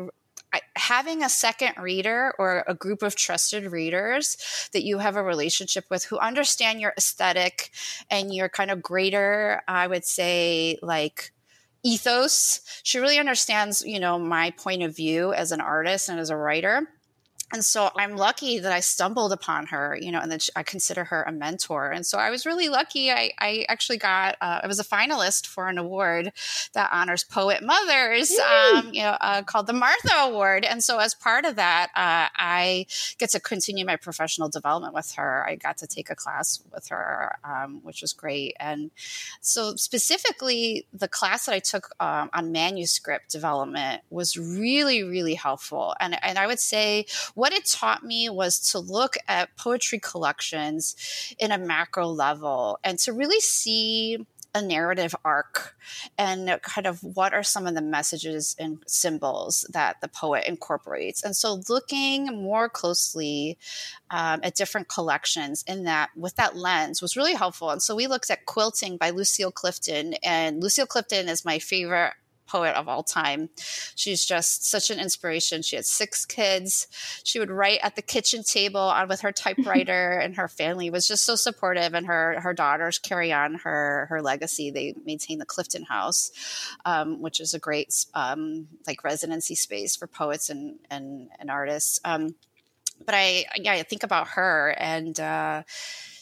Having 0.76 1.22
a 1.22 1.28
second 1.28 1.74
reader 1.80 2.32
or 2.38 2.64
a 2.66 2.74
group 2.74 3.02
of 3.02 3.16
trusted 3.16 3.70
readers 3.70 4.36
that 4.72 4.84
you 4.84 4.98
have 4.98 5.16
a 5.16 5.22
relationship 5.22 5.84
with 5.90 6.04
who 6.04 6.18
understand 6.18 6.80
your 6.80 6.94
aesthetic 6.96 7.70
and 8.10 8.34
your 8.34 8.48
kind 8.48 8.70
of 8.70 8.82
greater, 8.82 9.62
I 9.68 9.86
would 9.86 10.04
say, 10.04 10.78
like 10.80 11.32
ethos. 11.84 12.60
She 12.82 12.98
really 12.98 13.18
understands, 13.18 13.84
you 13.84 14.00
know, 14.00 14.18
my 14.18 14.50
point 14.52 14.82
of 14.82 14.96
view 14.96 15.32
as 15.32 15.52
an 15.52 15.60
artist 15.60 16.08
and 16.08 16.18
as 16.18 16.30
a 16.30 16.36
writer 16.36 16.88
and 17.50 17.64
so 17.64 17.90
I'm 17.96 18.16
lucky 18.16 18.58
that 18.58 18.72
I 18.72 18.80
stumbled 18.80 19.32
upon 19.32 19.66
her, 19.66 19.96
you 19.98 20.12
know, 20.12 20.20
and 20.20 20.30
that 20.30 20.48
I 20.54 20.62
consider 20.62 21.04
her 21.04 21.22
a 21.22 21.32
mentor. 21.32 21.90
And 21.90 22.04
so 22.04 22.18
I 22.18 22.28
was 22.28 22.44
really 22.44 22.68
lucky. 22.68 23.10
I, 23.10 23.30
I 23.38 23.64
actually 23.70 23.96
got, 23.96 24.36
uh, 24.42 24.60
I 24.62 24.66
was 24.66 24.78
a 24.78 24.84
finalist 24.84 25.46
for 25.46 25.68
an 25.68 25.78
award 25.78 26.32
that 26.74 26.90
honors 26.92 27.24
poet 27.24 27.62
mothers, 27.62 28.30
um, 28.38 28.90
you 28.92 29.02
know, 29.02 29.16
uh, 29.20 29.42
called 29.42 29.66
the 29.66 29.72
Martha 29.72 30.14
Award. 30.14 30.66
And 30.66 30.84
so 30.84 30.98
as 30.98 31.14
part 31.14 31.46
of 31.46 31.56
that, 31.56 31.88
uh, 31.96 32.28
I 32.36 32.86
get 33.16 33.30
to 33.30 33.40
continue 33.40 33.86
my 33.86 33.96
professional 33.96 34.50
development 34.50 34.92
with 34.92 35.12
her. 35.12 35.46
I 35.48 35.56
got 35.56 35.78
to 35.78 35.86
take 35.86 36.10
a 36.10 36.14
class 36.14 36.62
with 36.70 36.88
her, 36.88 37.36
um, 37.44 37.80
which 37.82 38.02
was 38.02 38.12
great. 38.12 38.56
And 38.60 38.90
so 39.40 39.74
specifically, 39.76 40.86
the 40.92 41.08
class 41.08 41.46
that 41.46 41.54
I 41.54 41.60
took 41.60 41.94
um, 41.98 42.28
on 42.34 42.52
manuscript 42.52 43.30
development 43.30 44.02
was 44.10 44.36
really, 44.36 45.02
really 45.02 45.34
helpful. 45.34 45.94
And, 45.98 46.22
and 46.22 46.38
I 46.38 46.46
would 46.46 46.60
say 46.60 47.06
what 47.38 47.52
it 47.52 47.64
taught 47.64 48.02
me 48.02 48.28
was 48.28 48.58
to 48.72 48.80
look 48.80 49.16
at 49.28 49.56
poetry 49.56 50.00
collections 50.00 50.96
in 51.38 51.52
a 51.52 51.58
macro 51.58 52.08
level 52.08 52.80
and 52.82 52.98
to 52.98 53.12
really 53.12 53.38
see 53.38 54.26
a 54.54 54.60
narrative 54.60 55.14
arc 55.24 55.76
and 56.16 56.58
kind 56.62 56.86
of 56.88 57.00
what 57.04 57.32
are 57.32 57.44
some 57.44 57.68
of 57.68 57.76
the 57.76 57.80
messages 57.80 58.56
and 58.58 58.82
symbols 58.88 59.64
that 59.72 60.00
the 60.00 60.08
poet 60.08 60.48
incorporates. 60.48 61.22
And 61.22 61.36
so 61.36 61.60
looking 61.68 62.42
more 62.42 62.68
closely 62.68 63.56
um, 64.10 64.40
at 64.42 64.56
different 64.56 64.88
collections 64.88 65.62
in 65.68 65.84
that 65.84 66.10
with 66.16 66.34
that 66.36 66.56
lens 66.56 67.00
was 67.00 67.16
really 67.16 67.34
helpful. 67.34 67.70
And 67.70 67.80
so 67.80 67.94
we 67.94 68.08
looked 68.08 68.30
at 68.30 68.46
quilting 68.46 68.96
by 68.96 69.10
Lucille 69.10 69.52
Clifton 69.52 70.14
and 70.24 70.60
Lucille 70.60 70.86
Clifton 70.86 71.28
is 71.28 71.44
my 71.44 71.60
favorite 71.60 72.14
poet 72.48 72.74
of 72.74 72.88
all 72.88 73.02
time. 73.02 73.50
She's 73.94 74.24
just 74.24 74.64
such 74.64 74.90
an 74.90 74.98
inspiration. 74.98 75.62
She 75.62 75.76
had 75.76 75.86
six 75.86 76.24
kids. 76.24 76.88
She 77.22 77.38
would 77.38 77.50
write 77.50 77.80
at 77.82 77.96
the 77.96 78.02
kitchen 78.02 78.42
table 78.42 78.80
on 78.80 79.08
with 79.08 79.20
her 79.20 79.32
typewriter, 79.32 80.18
and 80.22 80.36
her 80.36 80.48
family 80.48 80.90
was 80.90 81.06
just 81.06 81.24
so 81.24 81.36
supportive. 81.36 81.94
And 81.94 82.06
her 82.06 82.40
her 82.40 82.54
daughters 82.54 82.98
carry 82.98 83.32
on 83.32 83.54
her 83.56 84.06
her 84.08 84.22
legacy. 84.22 84.70
They 84.70 84.94
maintain 85.04 85.38
the 85.38 85.46
Clifton 85.46 85.84
House, 85.84 86.30
um, 86.84 87.20
which 87.20 87.40
is 87.40 87.54
a 87.54 87.58
great 87.58 87.94
um, 88.14 88.68
like 88.86 89.04
residency 89.04 89.54
space 89.54 89.96
for 89.96 90.06
poets 90.06 90.50
and 90.50 90.78
and, 90.90 91.28
and 91.38 91.50
artists. 91.50 92.00
Um, 92.04 92.34
but 93.04 93.14
I 93.14 93.44
yeah 93.56 93.72
I 93.72 93.82
think 93.82 94.02
about 94.02 94.28
her 94.28 94.74
and. 94.78 95.18
Uh, 95.18 95.62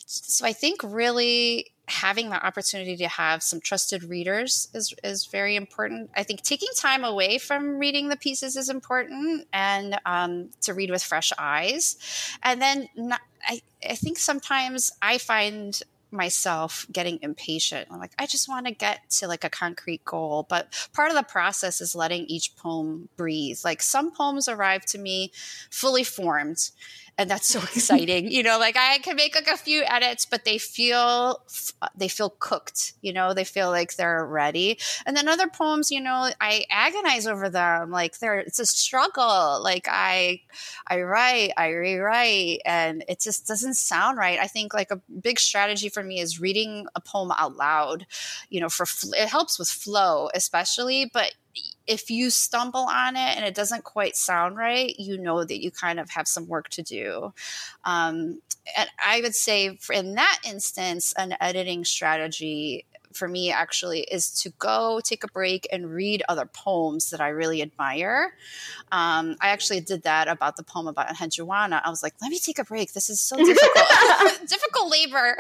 so 0.07 0.47
I 0.47 0.53
think 0.53 0.81
really 0.85 1.73
having 1.89 2.31
the 2.31 2.45
opportunity 2.45 2.97
to 2.97 3.09
have 3.09 3.43
some 3.43 3.61
trusted 3.61 4.05
readers 4.05 4.69
is 4.73 4.95
is 5.03 5.27
very 5.27 5.57
important. 5.57 6.11
I 6.17 6.23
think 6.23 6.43
taking 6.43 6.69
time 6.77 7.05
away 7.05 7.39
from 7.39 7.79
reading 7.79 8.09
the 8.09 8.17
pieces 8.17 8.57
is 8.57 8.69
important, 8.69 9.47
and 9.53 9.99
um, 10.07 10.51
to 10.63 10.75
read 10.75 10.91
with 10.91 11.03
fresh 11.03 11.33
eyes. 11.39 11.97
And 12.43 12.63
then 12.63 12.89
not, 12.97 13.21
I 13.45 13.61
I 13.89 13.97
think 13.97 14.19
sometimes 14.19 14.93
I 15.03 15.19
find 15.19 15.81
myself 16.13 16.87
getting 16.93 17.19
impatient. 17.21 17.89
I'm 17.91 17.99
like, 17.99 18.13
I 18.19 18.27
just 18.27 18.49
want 18.49 18.67
to 18.67 18.73
get 18.73 19.09
to 19.11 19.27
like 19.27 19.45
a 19.45 19.51
concrete 19.51 20.05
goal. 20.05 20.47
But 20.49 20.89
part 20.93 21.11
of 21.11 21.17
the 21.17 21.23
process 21.25 21.81
is 21.81 21.95
letting 21.97 22.27
each 22.27 22.55
poem 22.57 23.09
breathe. 23.17 23.59
Like 23.65 23.83
some 23.83 24.13
poems 24.13 24.49
arrive 24.49 24.85
to 24.87 24.99
me 24.99 25.33
fully 25.71 26.05
formed 26.05 26.71
and 27.19 27.31
that's 27.31 27.49
so 27.49 27.61
exciting. 27.75 28.31
you 28.31 28.43
know, 28.43 28.59
like 28.59 28.77
I 28.77 28.99
can 28.99 29.17
make 29.17 29.35
like 29.35 29.49
a 29.49 29.57
few 29.57 29.83
edits, 29.85 30.27
but 30.27 30.45
they 30.45 30.59
feel 30.59 31.41
they 31.95 32.09
feel 32.09 32.31
cooked. 32.31 32.95
You 33.03 33.13
know, 33.13 33.35
they 33.35 33.45
feel 33.45 33.71
like 33.71 33.97
they're 33.97 34.25
ready. 34.27 34.79
And 35.07 35.17
then 35.17 35.29
other 35.29 35.49
poems, 35.49 35.91
you 35.91 36.01
know, 36.01 36.31
I 36.41 36.65
agonize 36.71 37.27
over 37.27 37.49
them. 37.49 37.91
Like 37.91 38.19
they're 38.19 38.39
it's 38.39 38.59
a 38.59 38.67
struggle. 38.67 39.61
Like 39.63 39.87
I 39.91 40.43
I 40.87 41.03
write, 41.03 41.53
I 41.57 41.69
rewrite, 41.69 42.61
and 42.65 43.05
it 43.09 43.21
just 43.21 43.47
doesn't 43.47 43.75
sound 43.75 44.19
right. 44.19 44.39
I 44.39 44.47
think 44.47 44.75
like 44.75 44.91
a 44.91 45.01
big 45.21 45.39
strategy 45.39 45.89
for 45.89 46.03
me 46.03 46.21
is 46.21 46.41
reading 46.41 46.87
a 46.95 47.01
poem 47.01 47.33
out 47.37 47.57
loud. 47.57 48.07
You 48.51 48.61
know, 48.61 48.69
for 48.69 48.87
it 49.17 49.29
helps 49.29 49.59
with 49.59 49.69
flow, 49.69 50.29
especially, 50.35 51.11
but 51.13 51.35
if 51.87 52.11
you 52.11 52.31
stumble 52.31 52.87
on 52.91 53.17
it 53.17 53.37
and 53.37 53.45
it 53.45 53.55
doesn't 53.55 53.85
quite 53.85 54.17
sound 54.17 54.57
right, 54.57 54.95
you 54.99 55.19
know 55.19 55.45
that 55.45 55.63
you 55.63 55.71
kind 55.71 56.01
of 56.01 56.11
have 56.11 56.27
some 56.27 56.49
work 56.49 56.69
to 56.71 56.83
do. 56.83 57.33
Um, 57.85 58.41
and 58.77 58.89
I 59.05 59.21
would 59.21 59.35
say, 59.35 59.79
in 59.93 60.15
that 60.15 60.41
instance, 60.45 61.13
an 61.17 61.37
editing 61.41 61.85
strategy 61.85 62.87
for 63.17 63.27
me 63.27 63.51
actually 63.51 64.01
is 64.01 64.31
to 64.43 64.51
go 64.59 65.01
take 65.03 65.25
a 65.25 65.29
break 65.29 65.67
and 65.73 65.91
read 65.91 66.23
other 66.29 66.47
poems 66.47 67.11
that 67.11 67.21
I 67.21 67.29
really 67.29 67.63
admire. 67.63 68.35
Um, 68.93 69.37
I 69.41 69.49
actually 69.49 69.81
did 69.81 70.03
that 70.03 70.29
about 70.29 70.57
the 70.57 70.63
poem 70.63 70.87
about 70.87 71.09
Juana. 71.39 71.83
I 71.85 71.91
was 71.91 72.03
like, 72.03 72.15
let 72.21 72.31
me 72.31 72.39
take 72.39 72.59
a 72.59 72.65
break. 72.65 72.93
This 72.93 73.11
is 73.11 73.21
so 73.21 73.37
difficult, 73.45 73.87
difficult 74.49 74.91
labor. 74.91 75.37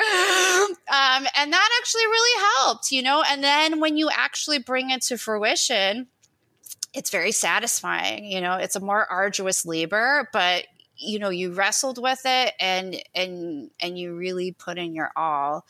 Um, 0.88 1.26
and 1.36 1.53
that 1.53 1.78
actually 1.80 2.07
really 2.07 2.42
helped, 2.57 2.90
you 2.90 3.03
know? 3.03 3.22
And 3.28 3.44
then 3.44 3.80
when 3.80 3.97
you 3.97 4.11
actually 4.11 4.59
bring 4.59 4.90
it 4.90 5.03
to 5.03 5.18
fruition, 5.18 6.09
it's 6.97 7.11
very 7.11 7.32
satisfying. 7.32 8.24
You 8.24 8.40
know, 8.40 8.55
it's 8.55 8.74
a 8.74 8.80
more 8.80 9.07
arduous 9.11 9.66
labor, 9.66 10.28
but 10.32 10.64
you 10.99 11.18
know 11.18 11.28
you 11.28 11.53
wrestled 11.53 12.01
with 12.03 12.22
it 12.24 12.55
and 12.59 12.97
and 13.14 13.70
and 13.80 13.99
you 13.99 14.16
really 14.16 14.53
put 14.53 14.78
in 14.78 14.94
your 14.94 15.11
all 15.14 15.66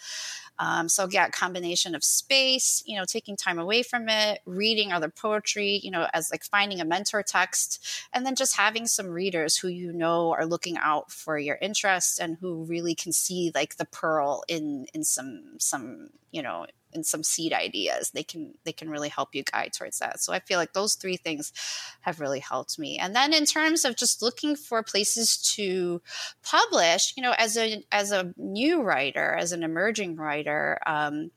um, 0.60 0.88
so 0.88 1.08
yeah 1.10 1.28
combination 1.28 1.96
of 1.96 2.04
space 2.04 2.80
you 2.86 2.96
know 2.96 3.04
taking 3.04 3.36
time 3.36 3.58
away 3.58 3.82
from 3.82 4.08
it 4.08 4.40
reading 4.46 4.92
other 4.92 5.08
poetry 5.08 5.80
you 5.82 5.90
know 5.90 6.06
as 6.14 6.30
like 6.30 6.44
finding 6.44 6.80
a 6.80 6.84
mentor 6.84 7.24
text 7.24 7.84
and 8.12 8.24
then 8.24 8.36
just 8.36 8.56
having 8.56 8.86
some 8.86 9.08
readers 9.08 9.56
who 9.56 9.66
you 9.66 9.92
know 9.92 10.32
are 10.32 10.46
looking 10.46 10.76
out 10.78 11.10
for 11.10 11.38
your 11.38 11.58
interests 11.60 12.20
and 12.20 12.36
who 12.40 12.64
really 12.64 12.94
can 12.94 13.12
see 13.12 13.50
like 13.52 13.76
the 13.78 13.86
pearl 13.86 14.44
in 14.48 14.86
in 14.94 15.02
some 15.02 15.56
some 15.58 16.08
you 16.30 16.40
know 16.40 16.66
and 16.96 17.06
some 17.06 17.22
seed 17.22 17.52
ideas. 17.52 18.10
They 18.10 18.24
can 18.24 18.54
they 18.64 18.72
can 18.72 18.90
really 18.90 19.08
help 19.08 19.34
you 19.34 19.44
guide 19.44 19.72
towards 19.72 20.00
that. 20.00 20.20
So 20.20 20.32
i 20.32 20.40
feel 20.40 20.58
like 20.58 20.72
those 20.72 20.94
three 20.94 21.16
things 21.16 21.52
have 22.00 22.18
really 22.20 22.40
helped 22.40 22.78
me. 22.78 22.98
And 22.98 23.14
then 23.14 23.32
in 23.32 23.44
terms 23.44 23.84
of 23.84 23.96
just 23.96 24.22
looking 24.22 24.56
for 24.56 24.82
places 24.82 25.36
to 25.54 26.02
publish 26.42 27.12
you 27.16 27.22
know 27.22 27.34
as 27.38 27.56
a 27.56 27.84
as 27.92 28.10
a 28.10 28.32
new 28.36 28.82
writer 28.82 29.34
as 29.38 29.52
an 29.52 29.62
emerging 29.62 30.16
writer 30.16 30.78
um, 30.86 31.30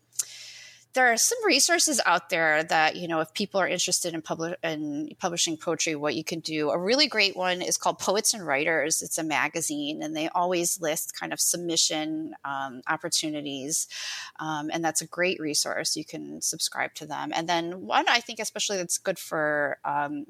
there 0.94 1.12
are 1.12 1.18
some 1.18 1.38
resources 1.46 2.02
out 2.06 2.30
there 2.30 2.64
that 2.64 2.96
you 2.96 3.08
know 3.08 3.20
if 3.20 3.34
people 3.34 3.60
are 3.60 3.68
interested 3.68 4.14
in, 4.14 4.22
publi- 4.22 4.56
in 4.64 5.10
publishing 5.20 5.56
poetry 5.56 5.96
what 5.96 6.16
you 6.16 6.24
can 6.24 6.40
do. 6.40 6.70
A 6.72 6.78
really 6.78 7.08
great 7.08 7.36
one 7.36 7.62
is 7.62 7.78
called 7.78 8.00
poets 8.00 8.34
and 8.34 8.46
writers. 8.46 9.02
It's 9.02 9.18
a 9.18 9.24
magazine 9.24 10.02
and 10.02 10.16
they 10.16 10.30
always 10.30 10.82
list 10.82 11.18
kind 11.18 11.32
of 11.32 11.40
submission 11.40 12.34
um, 12.44 12.82
opportunities 12.88 13.88
um, 14.40 14.70
and 14.74 14.84
that's 14.84 15.02
a 15.02 15.08
great 15.08 15.40
resource. 15.40 15.96
You 15.96 16.06
can 16.06 16.42
subscribe 16.42 16.94
to 16.96 17.06
them. 17.06 17.32
And 17.34 17.48
then 17.48 17.86
one 17.86 18.06
i 18.10 18.20
think 18.20 18.40
especially 18.40 18.78
that's 18.78 18.98
good 18.98 19.20
for 19.20 19.78
um, 19.86 20.26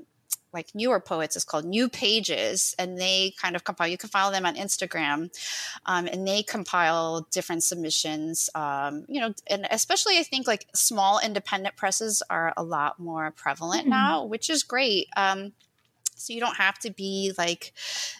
like 0.54 0.74
newer 0.74 1.00
poets 1.00 1.36
is 1.36 1.43
called 1.43 1.66
New 1.66 1.89
Pages, 1.89 2.76
and 2.80 2.97
they 2.97 3.34
kind 3.39 3.56
of 3.56 3.64
compile. 3.64 3.88
You 3.88 3.97
can 3.97 4.10
follow 4.10 4.32
them 4.32 4.45
on 4.45 4.56
Instagram, 4.56 5.30
um, 5.86 6.08
and 6.08 6.28
they 6.28 6.43
compile 6.43 7.28
different 7.32 7.64
submissions. 7.64 8.50
Um, 8.56 9.06
you 9.08 9.22
know, 9.22 9.34
and 9.47 9.68
especially 9.70 10.18
I 10.18 10.24
think 10.24 10.47
like 10.47 10.68
small 10.74 11.20
independent 11.20 11.76
presses 11.76 12.24
are 12.30 12.54
a 12.58 12.64
lot 12.64 13.00
more 13.00 13.32
prevalent 13.32 13.82
mm-hmm. 13.82 13.91
now, 13.91 14.26
which 14.26 14.50
is 14.50 14.64
great. 14.64 15.08
Um, 15.16 15.54
so 16.20 16.34
you 16.34 16.39
don't 16.39 16.58
have 16.58 16.78
to 16.80 16.91
be 16.91 17.34
like 17.38 17.74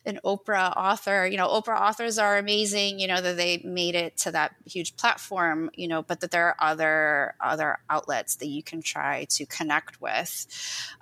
an 0.06 0.20
Oprah 0.24 0.76
author. 0.76 1.28
You 1.28 1.38
know, 1.38 1.48
Oprah 1.48 1.80
authors 1.80 2.18
are 2.18 2.38
amazing. 2.38 3.00
You 3.00 3.08
know 3.08 3.22
that 3.22 3.38
they 3.38 3.62
made 3.64 3.96
it 3.96 4.18
to 4.18 4.32
that 4.32 4.56
huge 4.66 4.96
platform. 4.96 5.70
You 5.76 5.88
know, 5.88 6.02
but 6.02 6.22
that 6.22 6.32
there 6.32 6.48
are 6.48 6.56
other 6.60 7.36
other 7.42 7.80
outlets 7.90 8.36
that 8.38 8.48
you 8.48 8.64
can 8.64 8.82
try 8.82 9.26
to 9.32 9.46
connect 9.46 10.02
with. 10.02 10.48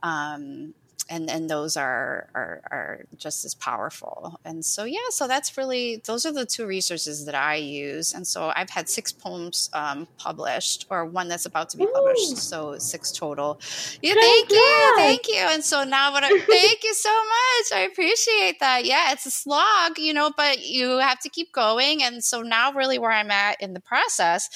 Um, 0.01 0.73
and 1.09 1.29
and 1.29 1.49
those 1.49 1.77
are, 1.77 2.29
are 2.33 2.61
are 2.71 3.05
just 3.17 3.45
as 3.45 3.55
powerful. 3.55 4.39
And 4.45 4.63
so 4.63 4.83
yeah 4.83 5.09
so 5.09 5.27
that's 5.27 5.57
really 5.57 6.01
those 6.05 6.25
are 6.25 6.31
the 6.31 6.45
two 6.45 6.65
resources 6.65 7.25
that 7.25 7.35
i 7.35 7.55
use. 7.55 8.13
And 8.13 8.25
so 8.25 8.51
i've 8.55 8.69
had 8.69 8.89
six 8.89 9.11
poems 9.11 9.69
um, 9.73 10.07
published 10.17 10.85
or 10.89 11.05
one 11.05 11.27
that's 11.27 11.45
about 11.45 11.69
to 11.69 11.77
be 11.77 11.87
published. 11.93 12.31
Ooh. 12.31 12.35
so 12.35 12.77
six 12.77 13.11
total. 13.11 13.59
Yeah 14.01 14.13
thank 14.13 14.51
you 14.51 14.93
thank 14.97 15.27
you. 15.27 15.45
And 15.49 15.63
so 15.63 15.83
now 15.83 16.11
what 16.11 16.23
i 16.23 16.29
thank 16.29 16.83
you 16.83 16.93
so 16.93 17.09
much. 17.09 17.79
I 17.79 17.87
appreciate 17.91 18.59
that. 18.59 18.85
Yeah 18.85 19.11
it's 19.11 19.25
a 19.25 19.31
slog 19.31 19.97
you 19.97 20.13
know 20.13 20.31
but 20.35 20.65
you 20.65 20.97
have 20.99 21.19
to 21.21 21.29
keep 21.29 21.51
going. 21.53 22.03
And 22.03 22.23
so 22.23 22.41
now 22.41 22.71
really 22.73 22.99
where 22.99 23.11
i'm 23.11 23.31
at 23.31 23.61
in 23.61 23.73
the 23.73 23.79
process 23.79 24.49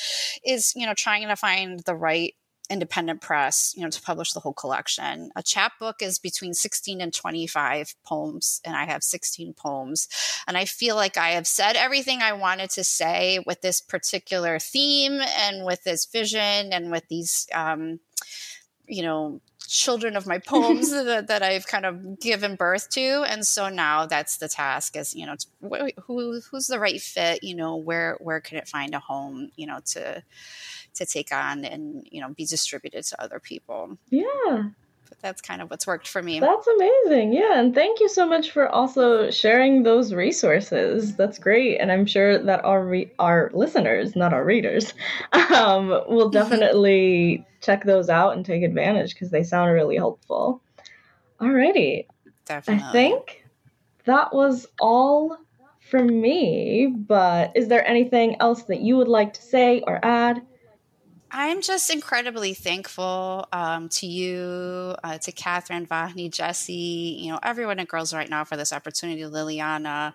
is 0.45 0.73
you 0.75 0.85
know 0.85 0.93
trying 0.93 1.27
to 1.27 1.35
find 1.35 1.79
the 1.81 1.95
right 1.95 2.35
independent 2.71 3.21
press, 3.21 3.73
you 3.75 3.83
know, 3.83 3.89
to 3.89 4.01
publish 4.01 4.31
the 4.31 4.39
whole 4.39 4.53
collection. 4.53 5.29
A 5.35 5.43
chapbook 5.43 6.01
is 6.01 6.17
between 6.17 6.53
16 6.53 7.01
and 7.01 7.13
25 7.13 7.95
poems, 8.05 8.61
and 8.65 8.75
I 8.75 8.85
have 8.85 9.03
16 9.03 9.53
poems. 9.53 10.07
And 10.47 10.57
I 10.57 10.65
feel 10.65 10.95
like 10.95 11.17
I 11.17 11.31
have 11.31 11.45
said 11.45 11.75
everything 11.75 12.21
I 12.21 12.33
wanted 12.33 12.69
to 12.71 12.83
say 12.83 13.43
with 13.45 13.61
this 13.61 13.81
particular 13.81 14.57
theme 14.57 15.19
and 15.21 15.65
with 15.65 15.83
this 15.83 16.05
vision 16.05 16.71
and 16.71 16.91
with 16.91 17.07
these, 17.09 17.47
um, 17.53 17.99
you 18.87 19.03
know, 19.03 19.41
children 19.67 20.15
of 20.15 20.27
my 20.27 20.37
poems 20.45 20.91
that, 20.91 21.27
that, 21.27 21.43
I've 21.43 21.67
kind 21.67 21.85
of 21.85 22.19
given 22.19 22.55
birth 22.55 22.89
to. 22.91 23.25
And 23.27 23.45
so 23.45 23.69
now 23.69 24.05
that's 24.05 24.37
the 24.37 24.47
task 24.47 24.95
is, 24.95 25.13
you 25.13 25.25
know, 25.25 25.35
who, 26.05 26.41
who's 26.51 26.67
the 26.67 26.79
right 26.79 27.01
fit, 27.01 27.43
you 27.43 27.55
know, 27.55 27.75
where, 27.75 28.17
where 28.19 28.39
can 28.39 28.57
it 28.57 28.67
find 28.67 28.93
a 28.93 28.99
home, 28.99 29.49
you 29.55 29.67
know, 29.67 29.79
to, 29.87 30.23
to 30.95 31.05
take 31.05 31.31
on 31.31 31.65
and 31.65 32.07
you 32.11 32.21
know 32.21 32.29
be 32.29 32.45
distributed 32.45 33.03
to 33.05 33.21
other 33.21 33.39
people. 33.39 33.97
Yeah. 34.09 34.69
But 35.09 35.19
that's 35.19 35.41
kind 35.41 35.61
of 35.61 35.69
what's 35.69 35.85
worked 35.85 36.07
for 36.07 36.21
me. 36.21 36.39
That's 36.39 36.67
amazing. 36.67 37.33
Yeah 37.33 37.59
and 37.59 37.73
thank 37.73 37.99
you 37.99 38.09
so 38.09 38.25
much 38.25 38.51
for 38.51 38.67
also 38.69 39.29
sharing 39.31 39.83
those 39.83 40.13
resources. 40.13 41.15
That's 41.15 41.39
great 41.39 41.79
and 41.79 41.91
i'm 41.91 42.05
sure 42.05 42.41
that 42.43 42.63
our 42.65 42.85
re- 42.85 43.11
our 43.19 43.51
listeners 43.53 44.15
not 44.15 44.33
our 44.33 44.45
readers 44.45 44.93
um, 45.53 45.89
will 46.07 46.29
definitely 46.41 47.45
check 47.61 47.83
those 47.83 48.09
out 48.09 48.35
and 48.35 48.45
take 48.45 48.63
advantage 48.63 49.13
because 49.13 49.31
they 49.31 49.43
sound 49.43 49.71
really 49.73 49.97
helpful. 49.97 50.61
Alrighty. 51.39 52.05
Definitely. 52.45 52.83
i 52.83 52.91
think 52.91 53.45
that 54.05 54.33
was 54.33 54.65
all 54.79 55.37
from 55.91 56.21
me. 56.21 56.87
But 56.87 57.51
is 57.55 57.67
there 57.67 57.85
anything 57.85 58.37
else 58.39 58.63
that 58.63 58.79
you 58.79 58.97
would 58.97 59.07
like 59.07 59.33
to 59.33 59.41
say 59.41 59.81
or 59.85 59.99
add? 60.03 60.41
I'm 61.33 61.61
just 61.61 61.89
incredibly 61.89 62.53
thankful 62.53 63.47
um, 63.53 63.87
to 63.89 64.05
you, 64.05 64.95
uh, 65.01 65.17
to 65.19 65.31
Catherine, 65.31 65.87
Vahni, 65.87 66.29
Jesse, 66.29 67.17
you 67.21 67.31
know, 67.31 67.39
everyone 67.41 67.79
at 67.79 67.87
Girls 67.87 68.13
Write 68.13 68.29
Now 68.29 68.43
for 68.43 68.57
this 68.57 68.73
opportunity, 68.73 69.21
Liliana. 69.21 70.13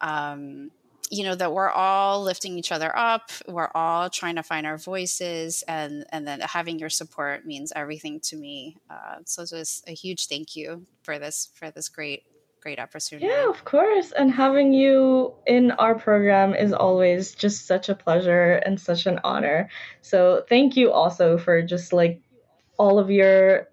Um, 0.00 0.70
you 1.10 1.22
know 1.22 1.36
that 1.36 1.52
we're 1.52 1.70
all 1.70 2.22
lifting 2.22 2.58
each 2.58 2.72
other 2.72 2.90
up 2.98 3.30
we're 3.46 3.70
all 3.76 4.10
trying 4.10 4.34
to 4.34 4.42
find 4.42 4.66
our 4.66 4.76
voices 4.76 5.62
and 5.68 6.04
and 6.10 6.26
then 6.26 6.40
having 6.40 6.80
your 6.80 6.90
support 6.90 7.46
means 7.46 7.72
everything 7.76 8.18
to 8.18 8.36
me 8.36 8.76
uh, 8.90 9.18
so 9.24 9.44
just 9.46 9.88
a 9.88 9.92
huge 9.92 10.26
thank 10.26 10.56
you 10.56 10.84
for 11.02 11.20
this 11.20 11.50
for 11.54 11.70
this 11.70 11.88
great 11.88 12.24
great 12.66 12.80
opportunity. 12.80 13.28
Yeah, 13.28 13.48
of 13.48 13.64
course. 13.64 14.10
And 14.10 14.28
having 14.28 14.72
you 14.72 15.32
in 15.46 15.70
our 15.70 15.94
program 15.94 16.52
is 16.52 16.72
always 16.72 17.32
just 17.32 17.64
such 17.64 17.88
a 17.88 17.94
pleasure 17.94 18.54
and 18.66 18.80
such 18.80 19.06
an 19.06 19.20
honor. 19.22 19.70
So 20.02 20.44
thank 20.48 20.76
you 20.76 20.90
also 20.90 21.38
for 21.38 21.62
just 21.62 21.92
like 21.92 22.20
all 22.76 22.98
of 22.98 23.08
your 23.08 23.68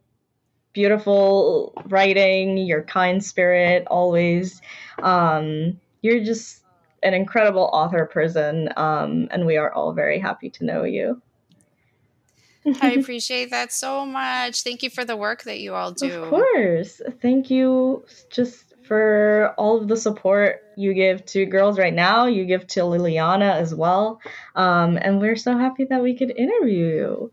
beautiful 0.74 1.74
writing, 1.88 2.56
your 2.58 2.84
kind 2.84 3.24
spirit, 3.24 3.88
always. 3.88 4.62
Um, 5.02 5.80
you're 6.04 6.24
just 6.24 6.62
an 7.02 7.16
incredible 7.16 7.72
author 7.74 8.06
person, 8.06 8.70
um, 8.78 9.28
and 9.32 9.48
we 9.48 9.58
are 9.58 9.74
all 9.74 9.94
very 9.94 10.20
happy 10.20 10.52
to 10.52 10.66
know 10.66 10.84
you. 10.84 11.20
I 12.80 12.92
appreciate 13.00 13.50
that 13.50 13.74
so 13.74 14.06
much. 14.06 14.62
Thank 14.62 14.84
you 14.84 14.92
for 14.92 15.04
the 15.04 15.18
work 15.18 15.44
that 15.44 15.60
you 15.60 15.74
all 15.74 15.92
do. 15.92 16.24
Of 16.24 16.30
course. 16.30 17.02
Thank 17.22 17.50
you 17.50 18.06
just 18.30 18.73
for 18.94 19.56
all 19.58 19.82
of 19.82 19.88
the 19.88 19.98
support 19.98 20.62
you 20.78 20.94
give 20.94 21.26
to 21.26 21.48
girls 21.48 21.80
write 21.80 21.96
now. 21.96 22.28
You 22.28 22.46
give 22.46 22.68
to 22.68 22.82
Liliana 22.82 23.56
as 23.56 23.74
well. 23.74 24.22
Um, 24.56 25.00
and 25.02 25.20
we're 25.20 25.36
so 25.36 25.58
happy 25.58 25.86
that 25.86 26.04
we 26.04 26.16
could 26.16 26.30
interview 26.30 26.86
you. 26.86 27.32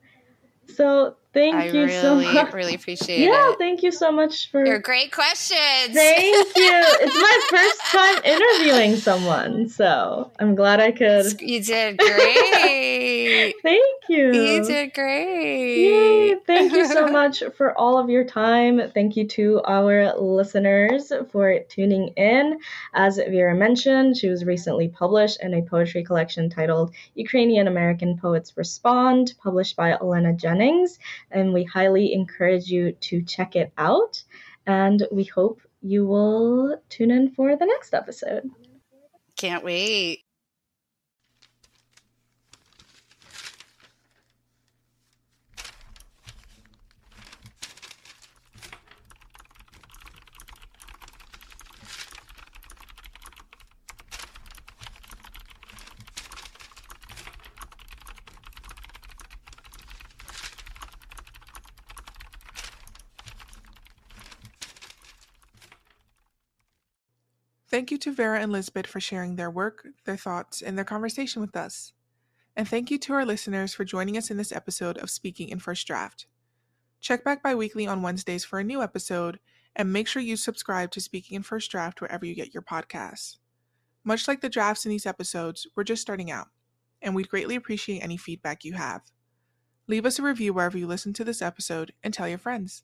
So 0.74 1.16
Thank 1.32 1.54
I 1.54 1.66
you 1.66 1.84
really, 1.84 1.92
so 1.92 2.16
much. 2.16 2.52
Really 2.52 2.74
appreciate 2.74 3.20
yeah, 3.20 3.26
it. 3.26 3.30
Yeah, 3.30 3.54
thank 3.56 3.84
you 3.84 3.92
so 3.92 4.10
much 4.10 4.50
for 4.50 4.66
your 4.66 4.80
great 4.80 5.12
questions. 5.12 5.94
Thank 5.94 6.56
you. 6.56 6.82
it's 7.00 7.14
my 7.14 7.40
first 7.50 7.80
time 7.92 8.24
interviewing 8.24 8.96
someone, 8.96 9.68
so 9.68 10.32
I'm 10.40 10.56
glad 10.56 10.80
I 10.80 10.90
could. 10.90 11.40
You 11.40 11.62
did 11.62 11.98
great. 11.98 13.54
thank 13.62 13.94
you. 14.08 14.32
You 14.32 14.64
did 14.64 14.92
great. 14.92 15.76
Yay. 15.76 16.34
Thank 16.46 16.72
you 16.72 16.86
so 16.86 17.06
much 17.12 17.44
for 17.56 17.78
all 17.78 17.96
of 17.96 18.10
your 18.10 18.24
time. 18.24 18.90
Thank 18.92 19.16
you 19.16 19.28
to 19.28 19.62
our 19.66 20.12
listeners 20.18 21.12
for 21.30 21.60
tuning 21.68 22.08
in. 22.16 22.58
As 22.92 23.18
Vera 23.18 23.54
mentioned, 23.54 24.16
she 24.16 24.28
was 24.28 24.44
recently 24.44 24.88
published 24.88 25.40
in 25.42 25.54
a 25.54 25.62
poetry 25.62 26.02
collection 26.02 26.50
titled 26.50 26.92
Ukrainian 27.14 27.68
American 27.68 28.18
Poets 28.18 28.56
Respond, 28.56 29.34
published 29.40 29.76
by 29.76 29.92
Elena 29.92 30.32
Jennings 30.32 30.98
and 31.30 31.52
we 31.52 31.64
highly 31.64 32.12
encourage 32.12 32.66
you 32.66 32.92
to 32.92 33.22
check 33.22 33.56
it 33.56 33.72
out. 33.78 34.22
And 34.66 35.06
we 35.10 35.24
hope 35.24 35.60
you 35.82 36.06
will 36.06 36.76
tune 36.88 37.10
in 37.10 37.30
for 37.30 37.56
the 37.56 37.66
next 37.66 37.94
episode. 37.94 38.50
Can't 39.36 39.64
wait. 39.64 40.24
Thank 67.70 67.92
you 67.92 67.98
to 67.98 68.12
Vera 68.12 68.40
and 68.40 68.50
Lisbett 68.50 68.88
for 68.88 68.98
sharing 68.98 69.36
their 69.36 69.50
work, 69.50 69.86
their 70.04 70.16
thoughts, 70.16 70.60
and 70.60 70.76
their 70.76 70.84
conversation 70.84 71.40
with 71.40 71.54
us. 71.54 71.92
And 72.56 72.66
thank 72.66 72.90
you 72.90 72.98
to 72.98 73.12
our 73.12 73.24
listeners 73.24 73.74
for 73.74 73.84
joining 73.84 74.16
us 74.16 74.28
in 74.28 74.36
this 74.36 74.50
episode 74.50 74.98
of 74.98 75.08
Speaking 75.08 75.50
in 75.50 75.60
First 75.60 75.86
Draft. 75.86 76.26
Check 77.00 77.22
back 77.22 77.44
bi 77.44 77.54
weekly 77.54 77.86
on 77.86 78.02
Wednesdays 78.02 78.44
for 78.44 78.58
a 78.58 78.64
new 78.64 78.82
episode, 78.82 79.38
and 79.76 79.92
make 79.92 80.08
sure 80.08 80.20
you 80.20 80.36
subscribe 80.36 80.90
to 80.90 81.00
Speaking 81.00 81.36
in 81.36 81.44
First 81.44 81.70
Draft 81.70 82.00
wherever 82.00 82.26
you 82.26 82.34
get 82.34 82.52
your 82.52 82.64
podcasts. 82.64 83.38
Much 84.02 84.26
like 84.26 84.40
the 84.40 84.48
drafts 84.48 84.84
in 84.84 84.90
these 84.90 85.06
episodes, 85.06 85.68
we're 85.76 85.84
just 85.84 86.02
starting 86.02 86.28
out, 86.28 86.48
and 87.00 87.14
we'd 87.14 87.28
greatly 87.28 87.54
appreciate 87.54 88.00
any 88.00 88.16
feedback 88.16 88.64
you 88.64 88.72
have. 88.72 89.02
Leave 89.86 90.06
us 90.06 90.18
a 90.18 90.22
review 90.24 90.52
wherever 90.52 90.76
you 90.76 90.88
listen 90.88 91.12
to 91.12 91.24
this 91.24 91.40
episode 91.40 91.92
and 92.02 92.12
tell 92.12 92.28
your 92.28 92.36
friends. 92.36 92.82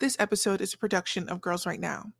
This 0.00 0.16
episode 0.18 0.60
is 0.60 0.74
a 0.74 0.78
production 0.78 1.30
of 1.30 1.40
Girls 1.40 1.64
Write 1.64 1.80
Now. 1.80 2.12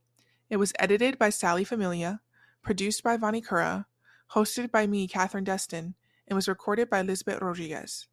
It 0.50 0.56
was 0.56 0.72
edited 0.80 1.16
by 1.16 1.30
Sally 1.30 1.62
Familia, 1.62 2.20
produced 2.60 3.04
by 3.04 3.16
Vani 3.16 3.42
Kura, 3.46 3.86
hosted 4.32 4.72
by 4.72 4.84
me, 4.84 5.06
Catherine 5.06 5.44
Destin, 5.44 5.94
and 6.26 6.34
was 6.34 6.48
recorded 6.48 6.90
by 6.90 7.02
Lisbett 7.02 7.40
Rodriguez. 7.40 8.08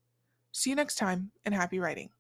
See 0.52 0.70
you 0.70 0.76
next 0.76 0.96
time, 0.96 1.32
and 1.44 1.56
happy 1.56 1.80
writing. 1.80 2.12